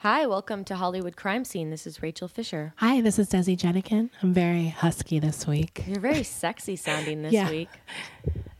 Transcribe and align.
Hi, 0.00 0.26
welcome 0.26 0.64
to 0.64 0.76
Hollywood 0.76 1.16
Crime 1.16 1.44
Scene. 1.44 1.68
This 1.70 1.86
is 1.86 2.02
Rachel 2.02 2.26
Fisher. 2.28 2.72
Hi, 2.76 3.00
this 3.02 3.18
is 3.18 3.28
Desi 3.28 3.56
Jedeikin. 3.56 4.08
I'm 4.22 4.32
very 4.32 4.68
husky 4.68 5.18
this 5.18 5.46
week. 5.46 5.84
You're 5.86 6.00
very 6.00 6.22
sexy 6.22 6.76
sounding 6.76 7.20
this 7.22 7.32
Yeah. 7.40 7.50
week. 7.50 7.68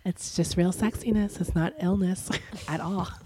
It's 0.04 0.37
just 0.37 0.56
real 0.58 0.72
sexiness. 0.72 1.40
It's 1.40 1.54
not 1.54 1.72
illness 1.80 2.29
at 2.68 2.80
all. 2.80 3.08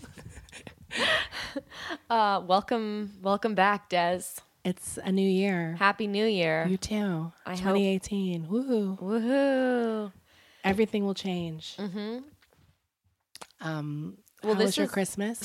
Uh, 2.08 2.40
welcome, 2.46 3.10
welcome 3.20 3.54
back, 3.56 3.88
Des. 3.88 4.22
It's 4.64 4.96
a 5.04 5.10
new 5.10 5.28
year. 5.28 5.74
Happy 5.78 6.06
New 6.06 6.24
Year. 6.26 6.66
You 6.68 6.76
too. 6.76 7.32
I 7.44 7.50
hope- 7.50 7.74
2018. 7.74 8.46
Woohoo. 8.46 9.00
Woohoo! 9.00 10.12
Everything 10.62 11.04
will 11.04 11.14
change. 11.14 11.76
Mm-hmm. 11.76 12.18
Um, 13.60 14.18
Well, 14.44 14.54
how 14.54 14.58
this 14.58 14.66
was 14.66 14.76
your 14.76 14.86
is- 14.86 14.92
Christmas? 14.92 15.40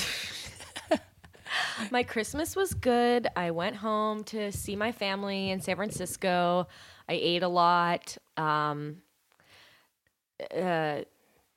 My 1.91 2.03
Christmas 2.03 2.55
was 2.55 2.73
good. 2.73 3.27
I 3.35 3.51
went 3.51 3.75
home 3.77 4.23
to 4.25 4.51
see 4.51 4.75
my 4.75 4.91
family 4.91 5.49
in 5.49 5.61
San 5.61 5.75
Francisco. 5.75 6.67
I 7.07 7.13
ate 7.13 7.43
a 7.43 7.47
lot. 7.47 8.17
Um, 8.37 8.97
uh, 10.55 11.01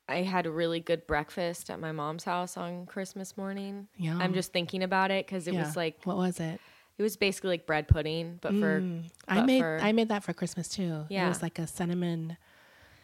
I 0.09 0.17
had 0.23 0.47
a 0.47 0.51
really 0.51 0.81
good 0.81 1.07
breakfast 1.07 1.71
at 1.71 1.79
my 1.81 1.93
mom's 1.93 2.25
house 2.25 2.57
on 2.57 2.87
Christmas 2.87 3.37
morning. 3.37 3.89
Yum. 3.97 4.21
I'm 4.21 4.35
just 4.35 4.53
thinking 4.53 4.83
about 4.83 5.11
it 5.11 5.27
because 5.27 5.47
it 5.47 5.55
Yeah. 5.55 5.65
was 5.65 5.77
like 5.77 6.05
what 6.05 6.17
was 6.17 6.41
it? 6.41 6.61
it 6.99 7.03
was 7.03 7.17
basically 7.17 7.51
like 7.51 7.67
bread 7.67 7.89
pudding, 7.89 8.39
but 8.43 8.53
for 8.53 8.81
Mm. 8.81 9.05
I 9.27 9.43
made 9.43 9.61
for- 9.61 9.79
I 9.81 9.93
made 9.93 10.09
that 10.09 10.23
for 10.23 10.33
Christmas 10.33 10.69
too. 10.69 11.07
Yeah, 11.09 11.25
It 11.27 11.29
was 11.29 11.43
like 11.43 11.59
a 11.59 11.67
cinnamon 11.67 12.37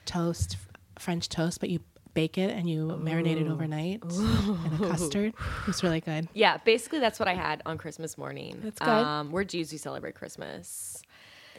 toast, 0.05 0.57
French 0.98 1.29
toast, 1.29 1.59
but 1.61 1.70
you 1.70 1.81
bake 2.19 2.37
it 2.37 2.51
and 2.51 2.69
you 2.69 2.89
marinate 3.01 3.41
it 3.41 3.47
overnight 3.47 4.03
in 4.11 4.85
a 4.85 4.89
custard. 4.89 5.33
It's 5.69 5.85
really 5.85 6.01
good. 6.01 6.27
Yeah, 6.35 6.57
basically 6.57 6.99
that's 6.99 7.21
what 7.21 7.29
I 7.29 7.35
had 7.35 7.63
on 7.65 7.79
Christmas 7.79 8.19
morning. 8.19 8.59
That's 8.61 8.81
good. 8.81 8.89
Um, 8.89 9.31
we're 9.31 9.45
Jews 9.45 9.71
We 9.71 9.79
celebrate 9.79 10.17
Christmas 10.17 11.01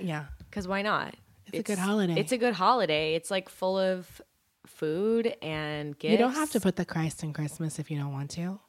Yeah. 0.02 0.26
because 0.50 0.68
why 0.68 0.82
not? 0.82 1.16
It's 1.54 1.62
a 1.62 1.64
good 1.64 1.80
holiday. 1.80 2.20
It's 2.20 2.34
a 2.34 2.38
good 2.38 2.56
holiday. 2.56 3.16
It's 3.16 3.32
like 3.32 3.48
full 3.48 3.80
of 3.80 4.22
food 4.68 5.34
and 5.42 5.98
gifts. 5.98 6.12
You 6.12 6.18
don't 6.18 6.34
have 6.34 6.52
to 6.52 6.60
put 6.60 6.76
the 6.76 6.84
Christ 6.84 7.24
in 7.24 7.32
Christmas 7.32 7.80
if 7.80 7.90
you 7.90 7.98
don't 7.98 8.12
want 8.12 8.30
to. 8.32 8.60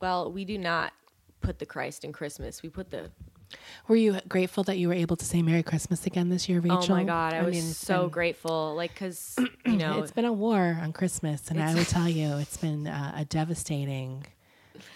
Well, 0.00 0.32
we 0.32 0.46
do 0.46 0.56
not 0.56 0.94
put 1.42 1.58
the 1.58 1.66
Christ 1.66 2.04
in 2.04 2.12
Christmas. 2.12 2.62
We 2.62 2.70
put 2.70 2.90
the. 2.90 3.10
Were 3.88 3.96
you 3.96 4.18
grateful 4.28 4.64
that 4.64 4.78
you 4.78 4.88
were 4.88 4.94
able 4.94 5.16
to 5.16 5.24
say 5.24 5.42
Merry 5.42 5.62
Christmas 5.62 6.06
again 6.06 6.28
this 6.30 6.48
year, 6.48 6.60
Rachel? 6.60 6.84
Oh 6.90 6.96
my 6.96 7.04
God, 7.04 7.34
I, 7.34 7.42
was 7.42 7.54
mean, 7.54 7.62
so 7.62 8.02
been- 8.02 8.10
grateful. 8.10 8.74
Like, 8.74 8.94
cause 8.94 9.36
you 9.66 9.76
know, 9.76 10.00
It's 10.02 10.12
been 10.12 10.24
a 10.24 10.32
war 10.32 10.78
on 10.80 10.92
Christmas, 10.92 11.50
and 11.50 11.62
I 11.62 11.74
will 11.74 11.84
tell 11.96 12.08
you, 12.08 12.36
it's 12.38 12.56
been 12.56 12.86
uh, 12.86 13.12
a 13.16 13.24
devastating. 13.24 14.26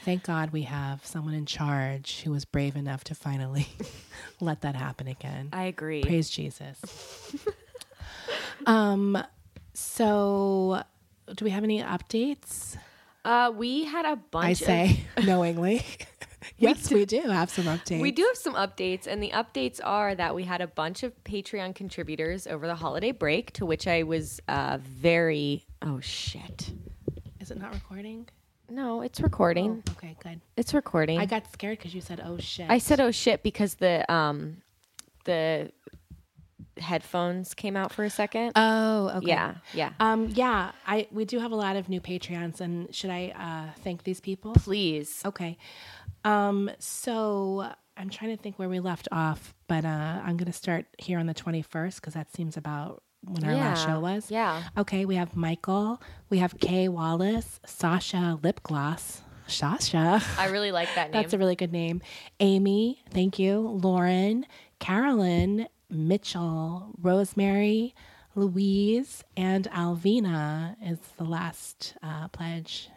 Thank 0.05 0.25
God 0.25 0.51
we 0.53 0.63
have 0.63 1.05
someone 1.07 1.35
in 1.35 1.47
charge 1.47 2.23
who 2.23 2.33
was 2.33 2.45
brave 2.45 2.75
enough 2.77 3.05
to 3.05 3.15
finally 3.15 3.69
let 4.41 4.63
that 4.63 4.75
happen 4.75 5.07
again. 5.07 5.51
I 5.53 5.65
agree. 5.65 6.03
Praise 6.03 6.29
Jesus. 6.31 6.81
um, 8.67 9.23
so 9.75 10.83
do 11.35 11.45
we 11.45 11.51
have 11.51 11.65
any 11.65 11.83
updates? 11.83 12.77
Uh, 13.25 13.53
we 13.55 13.85
had 13.85 14.05
a 14.07 14.17
bunch. 14.17 14.47
I 14.47 14.51
of- 14.51 14.57
say 14.59 15.01
knowingly. 15.25 15.85
yes, 16.59 16.91
we 16.91 17.05
do 17.05 17.21
have 17.23 17.51
some 17.51 17.65
updates. 17.65 18.01
We 18.01 18.11
do 18.11 18.23
have 18.23 18.37
some 18.37 18.55
updates, 18.55 19.07
and 19.07 19.23
the 19.23 19.31
updates 19.31 19.81
are 19.83 20.15
that 20.15 20.35
we 20.35 20.45
had 20.45 20.61
a 20.61 20.67
bunch 20.67 21.03
of 21.03 21.13
Patreon 21.25 21.75
contributors 21.75 22.47
over 22.47 22.67
the 22.67 22.75
holiday 22.75 23.13
break, 23.13 23.53
to 23.55 23.67
which 23.67 23.87
I 23.87 24.03
was 24.03 24.41
uh, 24.49 24.79
very. 24.83 25.67
Oh 25.83 26.01
shit! 26.01 26.73
Is 27.41 27.51
it 27.51 27.59
not 27.59 27.73
recording? 27.75 28.29
No, 28.71 29.01
it's 29.01 29.21
recording. 29.21 29.83
Okay, 29.93 30.17
good. 30.23 30.41
It's 30.57 30.75
recording. 30.75 31.19
I 31.19 31.27
got 31.27 31.51
scared 31.53 31.79
because 31.79 31.95
you 31.95 32.01
said, 32.01 32.21
"Oh 32.25 32.39
shit." 32.39 32.71
I 32.71 32.79
said, 32.79 33.01
"Oh 33.01 33.11
shit," 33.11 33.43
because 33.43 33.77
the 33.77 34.11
um, 34.13 34.59
the 35.25 35.73
headphones 36.77 37.55
came 37.55 37.77
out 37.77 37.93
for 37.93 38.05
a 38.05 38.11
second. 38.11 38.53
"Oh, 38.57 39.11
okay." 39.17 39.29
Yeah, 39.29 39.55
yeah. 39.73 39.93
Um, 40.01 40.29
yeah, 40.29 40.73
I 40.87 41.09
we 41.11 41.25
do 41.25 41.39
have 41.39 41.53
a 41.53 41.57
lot 41.57 41.77
of 41.77 41.89
new 41.89 42.01
Patreons, 42.01 42.61
and 42.61 42.95
should 42.95 43.11
I 43.11 43.33
uh, 43.37 43.81
thank 43.83 44.05
these 44.05 44.21
people? 44.21 44.53
Please. 44.53 45.23
Okay. 45.25 45.57
Um, 46.25 46.71
so 46.79 47.71
I'm 47.97 48.11
trying 48.11 48.37
to 48.37 48.43
think 48.43 48.59
where 48.59 48.69
we 48.69 48.81
left 48.81 49.09
off, 49.13 49.55
but 49.67 49.85
uh, 49.85 50.21
I'm 50.25 50.37
going 50.37 50.47
to 50.47 50.53
start 50.53 50.87
here 50.99 51.19
on 51.19 51.27
the 51.27 51.35
21st 51.35 51.97
because 51.97 52.15
that 52.15 52.33
seems 52.35 52.57
about 52.57 53.03
when 53.25 53.45
our 53.45 53.55
last 53.55 53.85
show 53.85 53.99
was. 54.01 54.31
yeah. 54.31 54.63
Okay, 54.77 55.05
we 55.05 55.17
have 55.17 55.35
Michael, 55.35 56.01
we 56.31 56.39
have 56.39 56.59
Kay 56.61 56.89
Wallace, 56.89 57.61
Sasha 57.67 58.39
Lip 58.43 58.61
Gloss. 58.63 59.23
Sasha. 59.49 60.23
I 60.39 60.49
really 60.49 60.73
like 60.73 60.95
that 60.95 61.11
name. 61.11 61.13
That's 61.23 61.33
a 61.33 61.39
really 61.39 61.57
good 61.57 61.73
name. 61.73 62.03
Amy, 62.39 63.03
thank 63.11 63.39
you. 63.39 63.59
Lauren, 63.61 64.47
Carolyn, 64.79 65.67
Mitchell, 65.91 66.95
Rosemary, 67.01 67.95
Louise, 68.35 69.25
and 69.37 69.65
Alvina 69.71 70.77
is 70.85 70.99
the 71.17 71.25
last 71.25 71.95
uh, 72.03 72.29
pledge. 72.29 72.91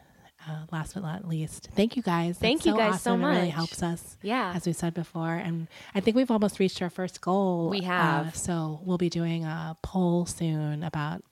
Uh, 0.48 0.66
last 0.72 0.94
but 0.96 1.04
not 1.04 1.28
least, 1.28 1.70
thank 1.76 1.96
you 1.96 2.02
guys. 2.02 2.38
Thank 2.38 2.60
That's 2.64 2.66
you 2.66 2.76
guys 2.76 3.02
so 3.02 3.16
much. 3.16 3.36
It 3.36 3.40
really 3.40 3.50
helps 3.50 3.84
us. 3.84 4.18
Yeah. 4.24 4.54
as 4.56 4.66
we 4.66 4.74
said 4.74 4.94
before, 4.94 5.36
and 5.36 5.68
I 5.94 6.00
think 6.00 6.16
we've 6.18 6.32
almost 6.32 6.58
reached 6.60 6.82
our 6.82 6.90
first 6.90 7.22
goal. 7.22 7.70
We 7.70 7.82
Uh, 7.82 7.84
have. 7.84 8.36
so 8.36 8.80
we'll 8.84 8.98
be 8.98 9.10
doing 9.10 9.46
a 9.46 9.78
poll 9.84 10.26
soon 10.26 10.82
about 10.84 11.24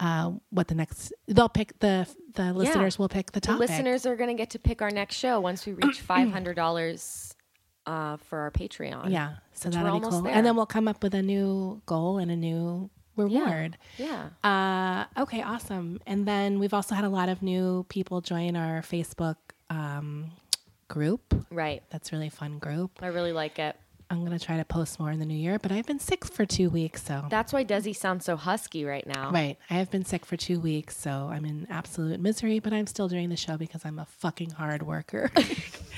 uh, 0.00 0.32
what 0.50 0.68
the 0.68 0.74
next. 0.74 1.12
They'll 1.28 1.48
pick 1.50 1.78
the 1.80 2.08
the 2.34 2.52
listeners 2.54 2.98
will 2.98 3.10
pick 3.10 3.32
the 3.32 3.40
the 3.40 3.46
topic. 3.46 3.68
listeners 3.68 4.06
are 4.06 4.16
going 4.16 4.30
to 4.30 4.34
get 4.34 4.50
to 4.50 4.58
pick 4.58 4.80
our 4.80 4.90
next 4.90 5.16
show 5.16 5.38
once 5.38 5.66
we 5.66 5.72
reach 5.82 6.00
five 6.00 6.30
hundred 6.32 6.56
dollars 6.56 7.34
uh, 7.86 8.16
for 8.16 8.38
our 8.38 8.50
Patreon. 8.50 9.10
Yeah, 9.10 9.34
so 9.52 9.68
that'll 9.68 10.00
be 10.00 10.08
cool. 10.08 10.22
there. 10.22 10.32
And 10.32 10.46
then 10.46 10.56
we'll 10.56 10.64
come 10.66 10.88
up 10.88 11.02
with 11.02 11.14
a 11.14 11.22
new 11.22 11.82
goal 11.84 12.16
and 12.18 12.30
a 12.30 12.36
new 12.36 12.88
reward. 13.16 13.76
Yeah. 13.98 14.28
Uh, 14.42 15.20
okay, 15.22 15.42
awesome. 15.42 16.00
And 16.06 16.26
then 16.26 16.58
we've 16.58 16.74
also 16.74 16.94
had 16.94 17.04
a 17.04 17.08
lot 17.08 17.28
of 17.28 17.42
new 17.42 17.84
people 17.88 18.20
join 18.20 18.56
our 18.56 18.82
Facebook 18.82 19.36
um, 19.70 20.32
group. 20.88 21.34
Right. 21.50 21.82
That's 21.90 22.12
a 22.12 22.16
really 22.16 22.28
fun 22.30 22.58
group. 22.58 22.90
I 23.00 23.06
really 23.08 23.32
like 23.32 23.58
it. 23.58 23.76
I'm 24.10 24.24
gonna 24.24 24.38
try 24.38 24.58
to 24.58 24.64
post 24.66 25.00
more 25.00 25.10
in 25.10 25.20
the 25.20 25.24
new 25.24 25.34
year, 25.36 25.58
but 25.58 25.72
I've 25.72 25.86
been 25.86 25.98
sick 25.98 26.26
for 26.26 26.44
two 26.44 26.68
weeks, 26.68 27.02
so 27.02 27.24
That's 27.30 27.50
why 27.50 27.64
Desi 27.64 27.96
sounds 27.96 28.26
so 28.26 28.36
husky 28.36 28.84
right 28.84 29.06
now. 29.06 29.30
right. 29.30 29.56
I 29.70 29.74
have 29.74 29.90
been 29.90 30.04
sick 30.04 30.26
for 30.26 30.36
two 30.36 30.60
weeks, 30.60 30.98
so 30.98 31.30
I'm 31.32 31.46
in 31.46 31.66
absolute 31.70 32.20
misery. 32.20 32.58
But 32.58 32.74
I'm 32.74 32.86
still 32.86 33.08
doing 33.08 33.30
the 33.30 33.36
show 33.36 33.56
because 33.56 33.86
I'm 33.86 33.98
a 33.98 34.04
fucking 34.04 34.50
hard 34.50 34.82
worker. 34.82 35.30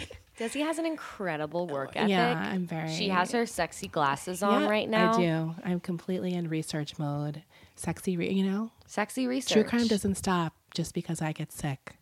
Desi 0.38 0.62
has 0.64 0.78
an 0.78 0.86
incredible 0.86 1.66
work 1.68 1.92
ethic. 1.96 2.10
yeah, 2.10 2.50
I'm 2.52 2.66
very. 2.66 2.90
She 2.92 3.08
has 3.08 3.30
her 3.32 3.46
sexy 3.46 3.86
glasses 3.88 4.42
on 4.42 4.62
Yeah, 4.62 4.68
right 4.68 4.88
now. 4.88 5.14
I 5.14 5.16
do. 5.16 5.54
I'm 5.64 5.80
completely 5.80 6.34
in 6.34 6.48
research 6.48 6.98
mode. 6.98 7.42
Sexy, 7.76 8.16
re- 8.16 8.32
you 8.32 8.44
know. 8.44 8.70
Sexy 8.86 9.26
research. 9.26 9.52
True 9.52 9.64
crime 9.64 9.86
doesn't 9.86 10.16
stop 10.16 10.54
just 10.74 10.92
because 10.94 11.22
I 11.22 11.32
get 11.32 11.52
sick. 11.52 11.94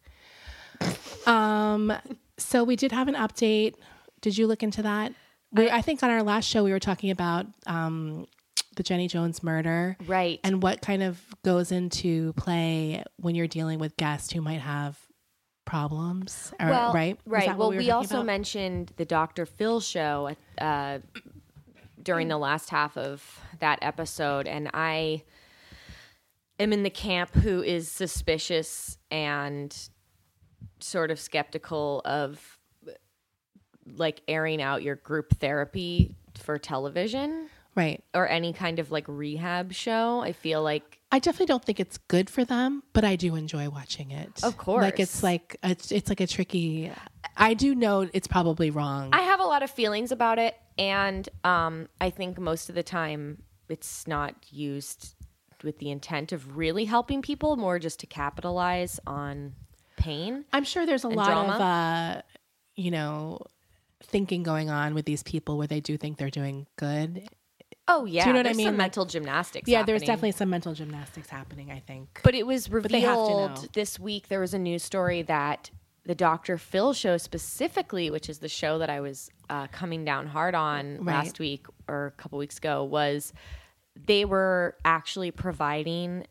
um, 1.26 1.92
so 2.38 2.64
we 2.64 2.76
did 2.76 2.92
have 2.92 3.08
an 3.08 3.14
update. 3.14 3.74
Did 4.20 4.36
you 4.38 4.46
look 4.46 4.62
into 4.62 4.82
that? 4.82 5.12
We, 5.52 5.70
I 5.70 5.82
think 5.82 6.02
on 6.02 6.10
our 6.10 6.22
last 6.22 6.48
show 6.48 6.64
we 6.64 6.72
were 6.72 6.78
talking 6.80 7.10
about 7.10 7.46
um, 7.66 8.26
the 8.76 8.82
Jenny 8.82 9.08
Jones 9.08 9.42
murder, 9.42 9.96
Right. 10.06 10.40
and 10.42 10.62
what 10.62 10.80
kind 10.80 11.02
of 11.02 11.20
goes 11.44 11.70
into 11.72 12.32
play 12.34 13.04
when 13.16 13.34
you're 13.34 13.46
dealing 13.48 13.78
with 13.78 13.96
guests 13.96 14.32
who 14.32 14.40
might 14.40 14.60
have 14.60 14.98
problems. 15.64 16.52
Or, 16.60 16.68
well, 16.68 16.92
right, 16.92 17.18
Right. 17.26 17.56
Well, 17.56 17.70
we, 17.70 17.78
we, 17.78 17.90
also 17.90 18.16
about? 18.16 18.26
mentioned 18.26 18.92
the 18.96 19.04
Dr. 19.04 19.46
Phil 19.46 19.80
show 19.80 20.34
uh, 20.60 20.98
during 22.02 22.28
the 22.28 22.38
last 22.38 22.70
half 22.70 22.96
of 22.96 23.40
that 23.60 23.78
episode, 23.82 24.46
and 24.46 24.70
I 24.74 25.22
am 26.58 26.72
in 26.72 26.82
the 26.82 26.90
camp 26.90 27.34
who 27.34 27.62
is 27.62 27.88
suspicious 27.88 28.98
and 29.10 29.76
sort 30.80 31.10
of 31.10 31.18
skeptical 31.18 32.02
of 32.04 32.58
like 33.96 34.22
airing 34.28 34.62
out 34.62 34.82
your 34.82 34.96
group 34.96 35.38
therapy 35.38 36.14
for 36.38 36.58
television 36.58 37.48
right. 37.74 38.02
or 38.14 38.28
any 38.28 38.52
kind 38.52 38.78
of 38.78 38.90
like 38.90 39.04
rehab 39.08 39.72
show. 39.72 40.20
I 40.20 40.32
feel 40.32 40.62
like 40.62 40.98
I 41.10 41.18
definitely 41.18 41.46
don't 41.46 41.64
think 41.64 41.80
it's 41.80 41.98
good 41.98 42.30
for 42.30 42.44
them, 42.44 42.82
but 42.92 43.04
I 43.04 43.16
do 43.16 43.34
enjoy 43.34 43.68
watching 43.68 44.10
it. 44.10 44.42
Of 44.42 44.56
course 44.56 44.82
like 44.82 45.00
it's 45.00 45.22
like 45.22 45.56
it's, 45.62 45.92
it's 45.92 46.08
like 46.08 46.20
a 46.20 46.26
tricky. 46.26 46.90
I 47.36 47.54
do 47.54 47.74
know 47.74 48.08
it's 48.12 48.26
probably 48.26 48.70
wrong. 48.70 49.10
I 49.12 49.22
have 49.22 49.40
a 49.40 49.44
lot 49.44 49.62
of 49.62 49.70
feelings 49.70 50.12
about 50.12 50.38
it, 50.38 50.54
and 50.78 51.28
um, 51.44 51.88
I 52.00 52.10
think 52.10 52.38
most 52.38 52.68
of 52.68 52.74
the 52.74 52.82
time 52.82 53.42
it's 53.68 54.06
not 54.06 54.34
used 54.50 55.14
with 55.62 55.78
the 55.78 55.90
intent 55.90 56.32
of 56.32 56.56
really 56.56 56.84
helping 56.84 57.22
people, 57.22 57.56
more 57.56 57.78
just 57.78 58.00
to 58.00 58.06
capitalize 58.06 58.98
on 59.06 59.54
pain. 59.96 60.44
I'm 60.52 60.64
sure 60.64 60.86
there's 60.86 61.04
a 61.04 61.08
lot 61.08 61.26
drama. 61.26 61.54
of, 61.54 61.60
uh, 61.60 62.22
you 62.74 62.90
know, 62.90 63.38
thinking 64.02 64.42
going 64.42 64.70
on 64.70 64.94
with 64.94 65.04
these 65.04 65.22
people 65.22 65.58
where 65.58 65.66
they 65.66 65.80
do 65.80 65.96
think 65.96 66.18
they're 66.18 66.30
doing 66.30 66.66
good. 66.76 67.28
Oh 67.88 68.04
yeah, 68.04 68.26
you 68.26 68.32
know 68.32 68.38
what 68.38 68.46
I 68.46 68.52
mean? 68.52 68.66
Some 68.66 68.74
Like- 68.74 68.78
mental 68.84 69.04
gymnastics. 69.06 69.68
Yeah, 69.68 69.82
there's 69.82 70.02
happening. 70.02 70.06
definitely 70.06 70.32
some 70.32 70.50
mental 70.50 70.72
gymnastics 70.74 71.28
happening. 71.28 71.70
I 71.70 71.80
think. 71.80 72.20
But 72.22 72.34
it 72.34 72.46
was 72.46 72.66
they 72.66 73.00
have 73.00 73.14
to 73.16 73.20
know. 73.20 73.48
revealed 73.48 73.72
this 73.72 73.98
week. 73.98 74.28
There 74.28 74.40
was 74.40 74.54
a 74.54 74.58
news 74.58 74.82
story 74.82 75.22
that 75.22 75.70
the 76.04 76.14
Dr. 76.14 76.58
Phil 76.58 76.92
show 76.92 77.16
specifically, 77.16 78.10
which 78.10 78.28
is 78.28 78.38
the 78.38 78.48
show 78.48 78.78
that 78.78 78.90
I 78.90 79.00
was 79.00 79.30
uh, 79.50 79.66
coming 79.68 80.04
down 80.04 80.26
hard 80.26 80.54
on 80.54 80.96
Right. 80.98 81.06
last 81.24 81.38
week 81.38 81.66
or 81.88 82.06
a 82.06 82.10
couple 82.12 82.38
weeks 82.38 82.58
ago, 82.58 82.82
was 82.84 83.32
they 83.94 84.24
were 84.24 84.76
actually 84.84 85.30
providing 85.30 86.26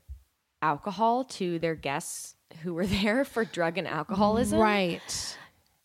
alcohol 0.61 1.23
to 1.25 1.57
their 1.59 1.75
guests 1.75 2.35
who 2.63 2.73
were 2.73 2.85
there 3.01 3.23
for 3.25 3.45
drug 3.45 3.77
and 3.77 3.87
alcoholism. 3.87 4.59
Right. 4.59 5.37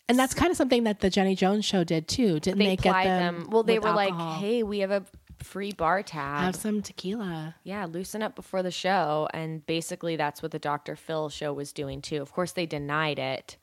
And 0.09 0.17
that's 0.17 0.33
kind 0.33 0.49
of 0.51 0.57
something 0.57 0.83
that 0.85 1.01
the 1.01 1.09
Jenny 1.09 1.35
Jones 1.35 1.65
show 1.65 1.83
did 1.83 2.07
too. 2.07 2.39
Didn't 2.39 2.59
they, 2.59 2.65
They 2.67 2.75
get 2.77 3.03
them? 3.03 3.47
Well, 3.49 3.63
they 3.63 3.79
were 3.79 3.89
alcohol? 3.89 4.29
like, 4.31 4.39
"Hey, 4.39 4.63
we 4.63 4.79
have 4.79 4.91
a 4.91 5.03
free 5.47 5.71
bar 5.71 6.03
tab. 6.03 6.41
have 6.41 6.55
some 6.55 6.81
tequila. 6.81 7.55
yeah, 7.63 7.85
loosen 7.85 8.21
up 8.21 8.35
before 8.35 8.61
the 8.63 8.71
show." 8.71 9.27
And 9.33 9.65
basically, 9.65 10.15
that's 10.15 10.41
what 10.41 10.51
the 10.51 10.59
Dr. 10.59 10.95
Phil 10.95 11.29
show 11.29 11.53
was 11.53 11.71
doing 11.73 12.01
too. 12.01 12.21
Of 12.21 12.31
course, 12.33 12.51
they 12.51 12.65
denied 12.65 13.19
it. 13.19 13.57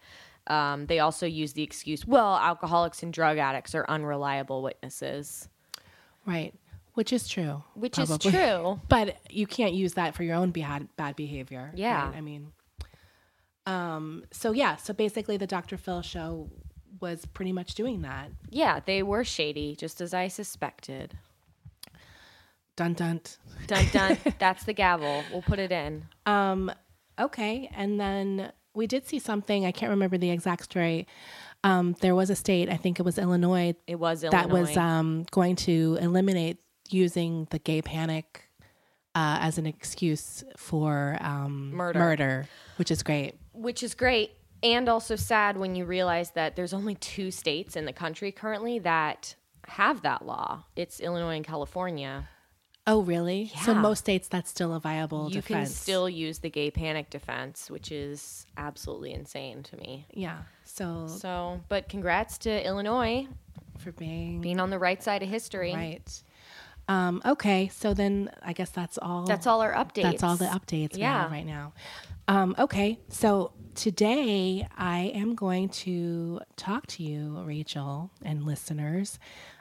Um, 0.47 0.87
they 0.87 0.99
also 0.99 1.27
used 1.27 1.55
the 1.57 1.63
excuse, 1.63 2.07
"Well, 2.07 2.37
alcoholics 2.37 3.03
and 3.03 3.13
drug 3.13 3.39
addicts 3.39 3.75
are 3.75 3.85
unreliable 3.89 4.63
witnesses," 4.63 5.49
Right. 6.27 6.53
Which 6.95 7.13
is 7.13 7.29
true. 7.29 7.63
which 7.75 7.95
probably. 7.95 8.15
is 8.29 8.35
true. 8.35 8.81
But 8.89 9.17
you 9.31 9.47
can't 9.47 9.75
use 9.75 9.95
that 9.95 10.15
for 10.15 10.23
your 10.23 10.37
own 10.37 10.51
bad 10.53 10.89
bad 10.97 11.17
behavior. 11.17 11.73
Yeah. 11.75 12.07
right? 12.09 12.17
I 12.17 12.21
mean, 12.21 12.53
um. 13.67 14.25
So 14.31 14.53
yeah. 14.53 14.77
So 14.77 14.93
basically, 14.95 15.37
the 15.37 15.47
Dr. 15.47 15.77
Phil 15.77 16.03
show 16.03 16.51
was 17.01 17.27
pretty 17.27 17.53
much 17.53 17.75
doing 17.75 18.03
that. 18.03 18.31
Yeah, 18.51 18.81
they 18.85 19.03
were 19.03 19.25
shady, 19.25 19.75
just 19.75 20.01
as 20.01 20.15
I 20.15 20.29
suspected. 20.29 21.19
Dun 22.77 22.95
dun. 22.95 23.21
Dun 23.67 23.85
dun. 23.93 24.19
that's 24.39 24.65
the 24.65 24.73
gavel. 24.73 25.23
We'll 25.33 25.43
put 25.43 25.59
it 25.59 25.73
in. 25.73 26.07
Um. 26.27 26.73
Okay. 27.19 27.71
And 27.75 28.01
then 28.01 28.53
we 28.75 28.87
did 28.87 29.07
see 29.07 29.19
something. 29.19 29.65
I 29.65 29.71
can't 29.73 29.91
remember 29.91 30.19
the 30.19 30.31
exact 30.31 30.65
story. 30.65 31.07
Um. 31.63 31.95
There 32.01 32.15
was 32.15 32.31
a 32.31 32.37
state. 32.37 32.69
I 32.69 32.77
think 32.77 32.99
it 32.99 33.03
was 33.05 33.19
Illinois. 33.19 33.75
It 33.87 33.97
was 33.99 34.25
Illinois. 34.25 34.43
that 34.43 34.51
was 34.51 34.77
um 34.77 35.25
going 35.31 35.57
to 35.57 35.99
eliminate 36.01 36.59
using 36.91 37.47
the 37.51 37.59
gay 37.59 37.83
panic. 37.83 38.41
Uh, 39.17 39.39
as 39.43 39.59
an 39.59 39.67
excuse 39.67 40.43
for 40.57 41.17
um, 41.21 41.71
Murder. 41.71 42.01
murder, 42.01 42.49
which 42.79 42.91
is 42.91 43.05
great. 43.05 43.37
which 43.53 43.85
is 43.85 43.95
great 43.95 44.33
and 44.61 44.89
also 44.89 45.15
sad 45.15 45.57
when 45.57 45.77
you 45.77 45.85
realize 45.85 46.33
that 46.33 46.57
there's 46.57 46.73
only 46.75 46.97
two 46.97 47.31
states 47.31 47.77
in 47.77 47.85
the 47.85 47.93
country 47.93 48.33
currently 48.33 48.81
that 48.81 49.37
have 49.69 50.03
that 50.03 50.27
law. 50.27 50.65
It's 50.75 50.99
Illinois 50.99 51.37
and 51.37 51.45
California. 51.47 52.29
Oh, 52.87 53.01
really? 53.03 53.51
Yeah. 53.55 53.61
So 53.63 53.75
most 53.75 54.01
states 54.01 54.29
that's 54.29 54.51
still 54.51 54.75
a 54.75 54.81
viable 54.81 55.29
You 55.29 55.37
defense. 55.37 55.71
can 55.71 55.75
still 55.75 56.09
use 56.09 56.41
the 56.41 56.51
gay 56.51 56.71
panic 56.71 57.09
defense, 57.09 57.71
which 57.71 57.91
is 57.91 58.47
absolutely 58.59 59.13
insane 59.15 59.63
to 59.65 59.77
me. 59.79 60.07
yeah. 60.13 60.39
So, 60.67 61.07
So, 61.09 61.61
but 61.69 61.89
congrats 61.89 62.37
to 62.39 62.67
Illinois 62.67 63.27
for 63.79 63.93
being 63.93 64.41
being 64.41 64.61
on 64.61 64.71
the 64.71 64.79
right 64.79 65.03
side 65.03 65.23
of 65.23 65.29
history. 65.29 65.73
right. 65.73 66.23
Um, 66.87 67.23
okay, 67.25 67.69
so 67.69 67.95
then 67.95 68.31
I 68.43 68.53
guess 68.53 68.69
that's 68.71 68.99
all. 68.99 69.25
That's 69.25 69.47
all 69.47 69.63
our 69.63 69.73
updates. 69.73 70.03
That's 70.03 70.23
all 70.23 70.37
the 70.37 70.45
updates 70.47 70.95
we 70.95 71.01
Yeah. 71.01 71.23
have 71.23 71.31
right 71.31 71.47
now. 71.47 71.73
Um, 72.29 72.55
okay, 72.59 72.99
so 73.09 73.53
today 73.75 74.67
I 74.77 75.13
am 75.15 75.35
going 75.35 75.69
to 75.71 76.41
talk 76.57 76.87
to 76.89 77.03
you, 77.03 77.41
Rachel, 77.45 78.11
and 78.23 78.45
listeners 78.45 79.19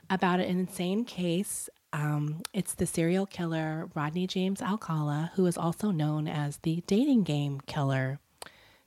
about 0.09 0.39
an 0.41 0.47
insane 0.47 1.05
case. 1.05 1.69
Um, 1.93 2.41
it's 2.53 2.73
the 2.73 2.87
serial 2.87 3.25
killer 3.27 3.87
Rodney 3.93 4.25
James 4.27 4.61
Alcala, 4.61 5.31
who 5.35 5.45
is 5.45 5.57
also 5.57 5.91
known 5.91 6.27
as 6.27 6.57
the 6.57 6.83
dating 6.87 7.23
game 7.23 7.61
killer. 7.67 8.19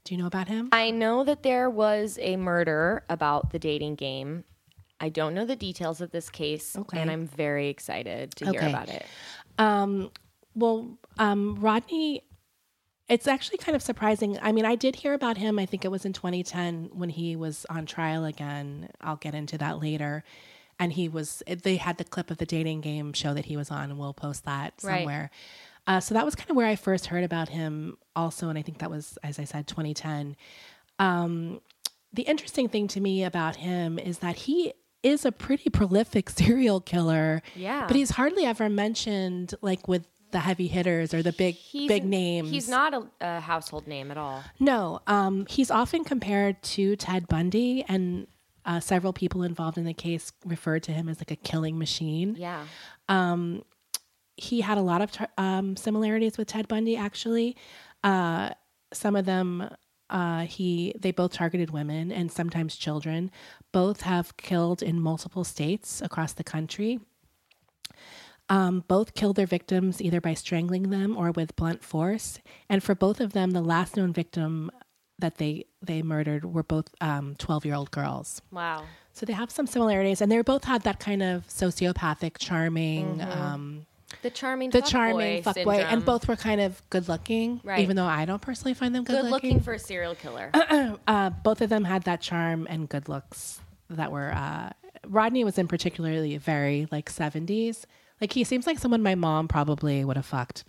Do 0.05 0.15
you 0.15 0.21
know 0.21 0.27
about 0.27 0.49
him? 0.49 0.69
I 0.73 0.91
know 0.91 1.25
that 1.25 1.43
there 1.43 1.71
was 1.71 2.19
a 2.21 2.37
murder 2.37 3.05
about 3.09 3.51
the 3.51 3.59
dating 3.59 3.95
game. 3.95 4.45
I 5.01 5.09
don't 5.09 5.35
know 5.35 5.45
the 5.45 5.57
details 5.57 6.01
of 6.01 6.11
this 6.11 6.29
case, 6.31 6.77
Okay. 6.77 6.99
and 7.01 7.11
I'm 7.11 7.27
very 7.27 7.69
excited 7.69 8.35
to 8.37 8.51
hear 8.51 8.63
about 8.63 8.89
it. 8.89 9.05
Um, 9.59 10.11
well, 10.55 10.99
um, 11.19 11.57
Rodney, 11.61 12.23
it's 13.09 13.29
actually 13.29 13.59
kind 13.59 13.77
of 13.77 13.83
surprising. 13.83 14.39
I 14.43 14.53
mean, 14.53 14.65
I 14.65 14.75
did 14.75 14.97
hear 14.97 15.13
about 15.15 15.37
him. 15.37 15.59
I 15.59 15.67
think 15.67 15.85
it 15.85 15.91
was 15.91 16.05
in 16.05 16.13
2010 16.13 16.91
when 16.93 17.11
he 17.11 17.37
was 17.37 17.67
on 17.71 17.87
trial 17.87 18.25
again. 18.25 18.89
I'll 19.01 19.17
get 19.17 19.35
into 19.35 19.59
that 19.59 19.81
later. 19.81 20.25
And 20.79 20.93
he 20.93 21.09
was, 21.09 21.43
they 21.47 21.77
had 21.77 21.97
the 21.99 22.05
clip 22.05 22.31
of 22.31 22.37
the 22.39 22.47
dating 22.47 22.83
game 22.83 23.13
show 23.13 23.33
that 23.35 23.47
he 23.47 23.57
was 23.57 23.71
on, 23.71 23.91
and 23.91 23.99
we'll 23.99 24.13
post 24.15 24.45
that 24.45 24.75
Right. 24.83 24.99
somewhere. 24.99 25.31
Uh, 25.87 26.01
so 26.01 26.15
that 26.15 26.25
was 26.25 26.35
kind 26.35 26.51
of 26.51 26.57
where 26.57 26.67
I 26.67 26.77
first 26.77 27.07
heard 27.07 27.25
about 27.25 27.49
him, 27.49 27.97
also. 28.15 28.49
And 28.49 28.59
I 28.59 28.63
think 28.63 28.79
that 28.79 28.91
was, 28.91 29.19
as 29.23 29.39
I 29.39 29.45
said, 29.45 29.67
2010. 29.69 30.37
Um, 30.99 31.61
the 32.13 32.23
interesting 32.23 32.69
thing 32.69 32.89
to 32.89 33.01
me 33.01 33.25
about 33.25 33.57
him 33.57 33.99
is 33.99 34.19
that 34.19 34.37
he 34.37 34.73
is 35.03 35.25
a 35.25 35.33
pretty 35.33 35.71
prolific 35.71 36.29
serial 36.41 36.81
killer. 36.81 37.43
Yeah. 37.55 37.87
But 37.87 37.97
he's 37.97 38.11
hardly 38.11 38.45
ever 38.45 38.69
mentioned 38.69 39.55
like 39.63 39.87
with 39.89 40.07
the 40.33 40.41
heavy 40.41 40.67
hitters 40.67 41.15
or 41.15 41.23
the 41.23 41.33
big 41.33 41.55
He's 41.55 41.87
big 41.89 42.05
names. 42.05 42.51
He's 42.51 42.69
not 42.69 42.93
a, 42.93 43.07
a 43.21 43.41
household 43.41 43.87
name 43.87 44.11
at 44.11 44.19
all. 44.19 44.43
No, 44.59 45.01
um, 45.07 45.47
he's 45.49 45.71
often 45.71 46.03
compared 46.05 46.61
to 46.65 46.97
Ted 46.97 47.29
Bundy, 47.29 47.85
and 47.87 48.27
uh, 48.67 48.81
several 48.81 49.13
people 49.13 49.43
involved 49.43 49.79
in 49.79 49.85
the 49.85 49.95
case 49.95 50.33
referred 50.45 50.83
to 50.83 50.93
him 50.93 51.09
as 51.09 51.19
like 51.21 51.31
a 51.31 51.37
killing 51.37 51.79
machine. 51.79 52.37
Yeah. 52.37 52.65
He 54.37 54.61
had 54.61 54.77
a 54.77 54.83
lot 54.83 55.01
of 55.01 55.11
um, 55.39 55.77
similarities 55.77 56.37
with 56.37 56.49
Ted 56.49 56.69
Bundy, 56.69 56.95
actually. 56.95 57.57
Uh, 58.05 58.51
some 58.93 59.17
of 59.17 59.25
them, 59.25 59.71
uh, 60.11 60.41
he 60.41 60.95
they 60.99 61.11
both 61.11 61.33
targeted 61.33 61.71
women 61.71 62.13
and 62.13 62.31
sometimes 62.31 62.77
children. 62.77 63.31
Both 63.73 64.03
have 64.03 64.37
killed 64.37 64.83
in 64.83 65.01
multiple 65.01 65.43
states 65.45 66.03
across 66.03 66.35
the 66.35 66.45
country. 66.45 67.01
Um, 68.49 68.85
both 68.87 69.15
killed 69.15 69.37
their 69.37 69.47
victims 69.47 70.01
either 70.01 70.21
by 70.21 70.35
strangling 70.35 70.91
them 70.91 71.17
or 71.17 71.33
with 71.33 71.57
blunt 71.57 71.83
force. 71.83 72.39
And 72.69 72.83
for 72.83 72.95
both 72.95 73.21
of 73.21 73.33
them, 73.33 73.53
the 73.53 73.63
last 73.63 73.97
known 73.97 74.13
victim 74.13 74.71
that 75.19 75.39
they 75.39 75.65
they 75.83 76.03
murdered 76.03 76.45
were 76.45 76.63
both 76.63 76.95
twelve 77.39 77.65
year 77.65 77.75
old 77.75 77.91
girls. 77.91 78.43
Wow. 78.51 78.85
So 79.13 79.25
they 79.25 79.33
have 79.33 79.51
some 79.51 79.67
similarities, 79.67 80.21
and 80.21 80.31
they 80.31 80.41
both 80.43 80.65
had 80.65 80.83
that 80.83 81.01
kind 81.01 81.23
of 81.23 81.47
sociopathic, 81.49 82.37
charming, 82.39 83.23
um, 83.23 83.87
The 84.21 84.29
charming 84.31 84.69
the 84.69 84.83
fuckboy 84.83 84.91
charming 84.91 85.43
fuckboy, 85.43 85.85
and 85.85 86.05
both 86.05 86.29
were 86.29 86.37
kind 86.37 86.61
of 86.61 86.83
good 86.91 87.09
looking. 87.09 87.63
Right. 87.65 87.81
Even 87.81 87.97
though 87.97 88.05
I 88.05 88.27
don't 88.27 88.43
personally 88.43 88.75
find 88.75 88.95
them 88.95 89.05
good, 89.05 89.15
looking 89.15 89.25
good 89.25 89.33
looking, 89.33 89.51
looking 89.51 89.65
for 89.65 89.73
a 89.73 89.79
serial 89.79 90.15
killer. 90.15 90.51
uh, 91.07 91.31
both 91.31 91.63
of 91.63 91.71
them 91.71 91.85
had 91.85 92.03
that 92.03 92.21
charm 92.21 92.67
and 92.69 92.89
good 92.89 93.09
looks 93.09 93.61
that 93.89 94.13
were. 94.13 94.33
Uh, 94.33 94.71
Rodney 95.07 95.45
was 95.45 95.57
in 95.57 95.67
particularly 95.67 96.37
very 96.37 96.87
like 96.93 97.09
seventies. 97.09 97.87
Like 98.21 98.33
he 98.33 98.45
seems 98.45 98.67
like 98.67 98.79
someone 98.79 99.03
my 99.03 99.15
mom 99.15 99.49
probably 99.49 100.05
would 100.05 100.17
have 100.17 100.27
fucked. 100.27 100.65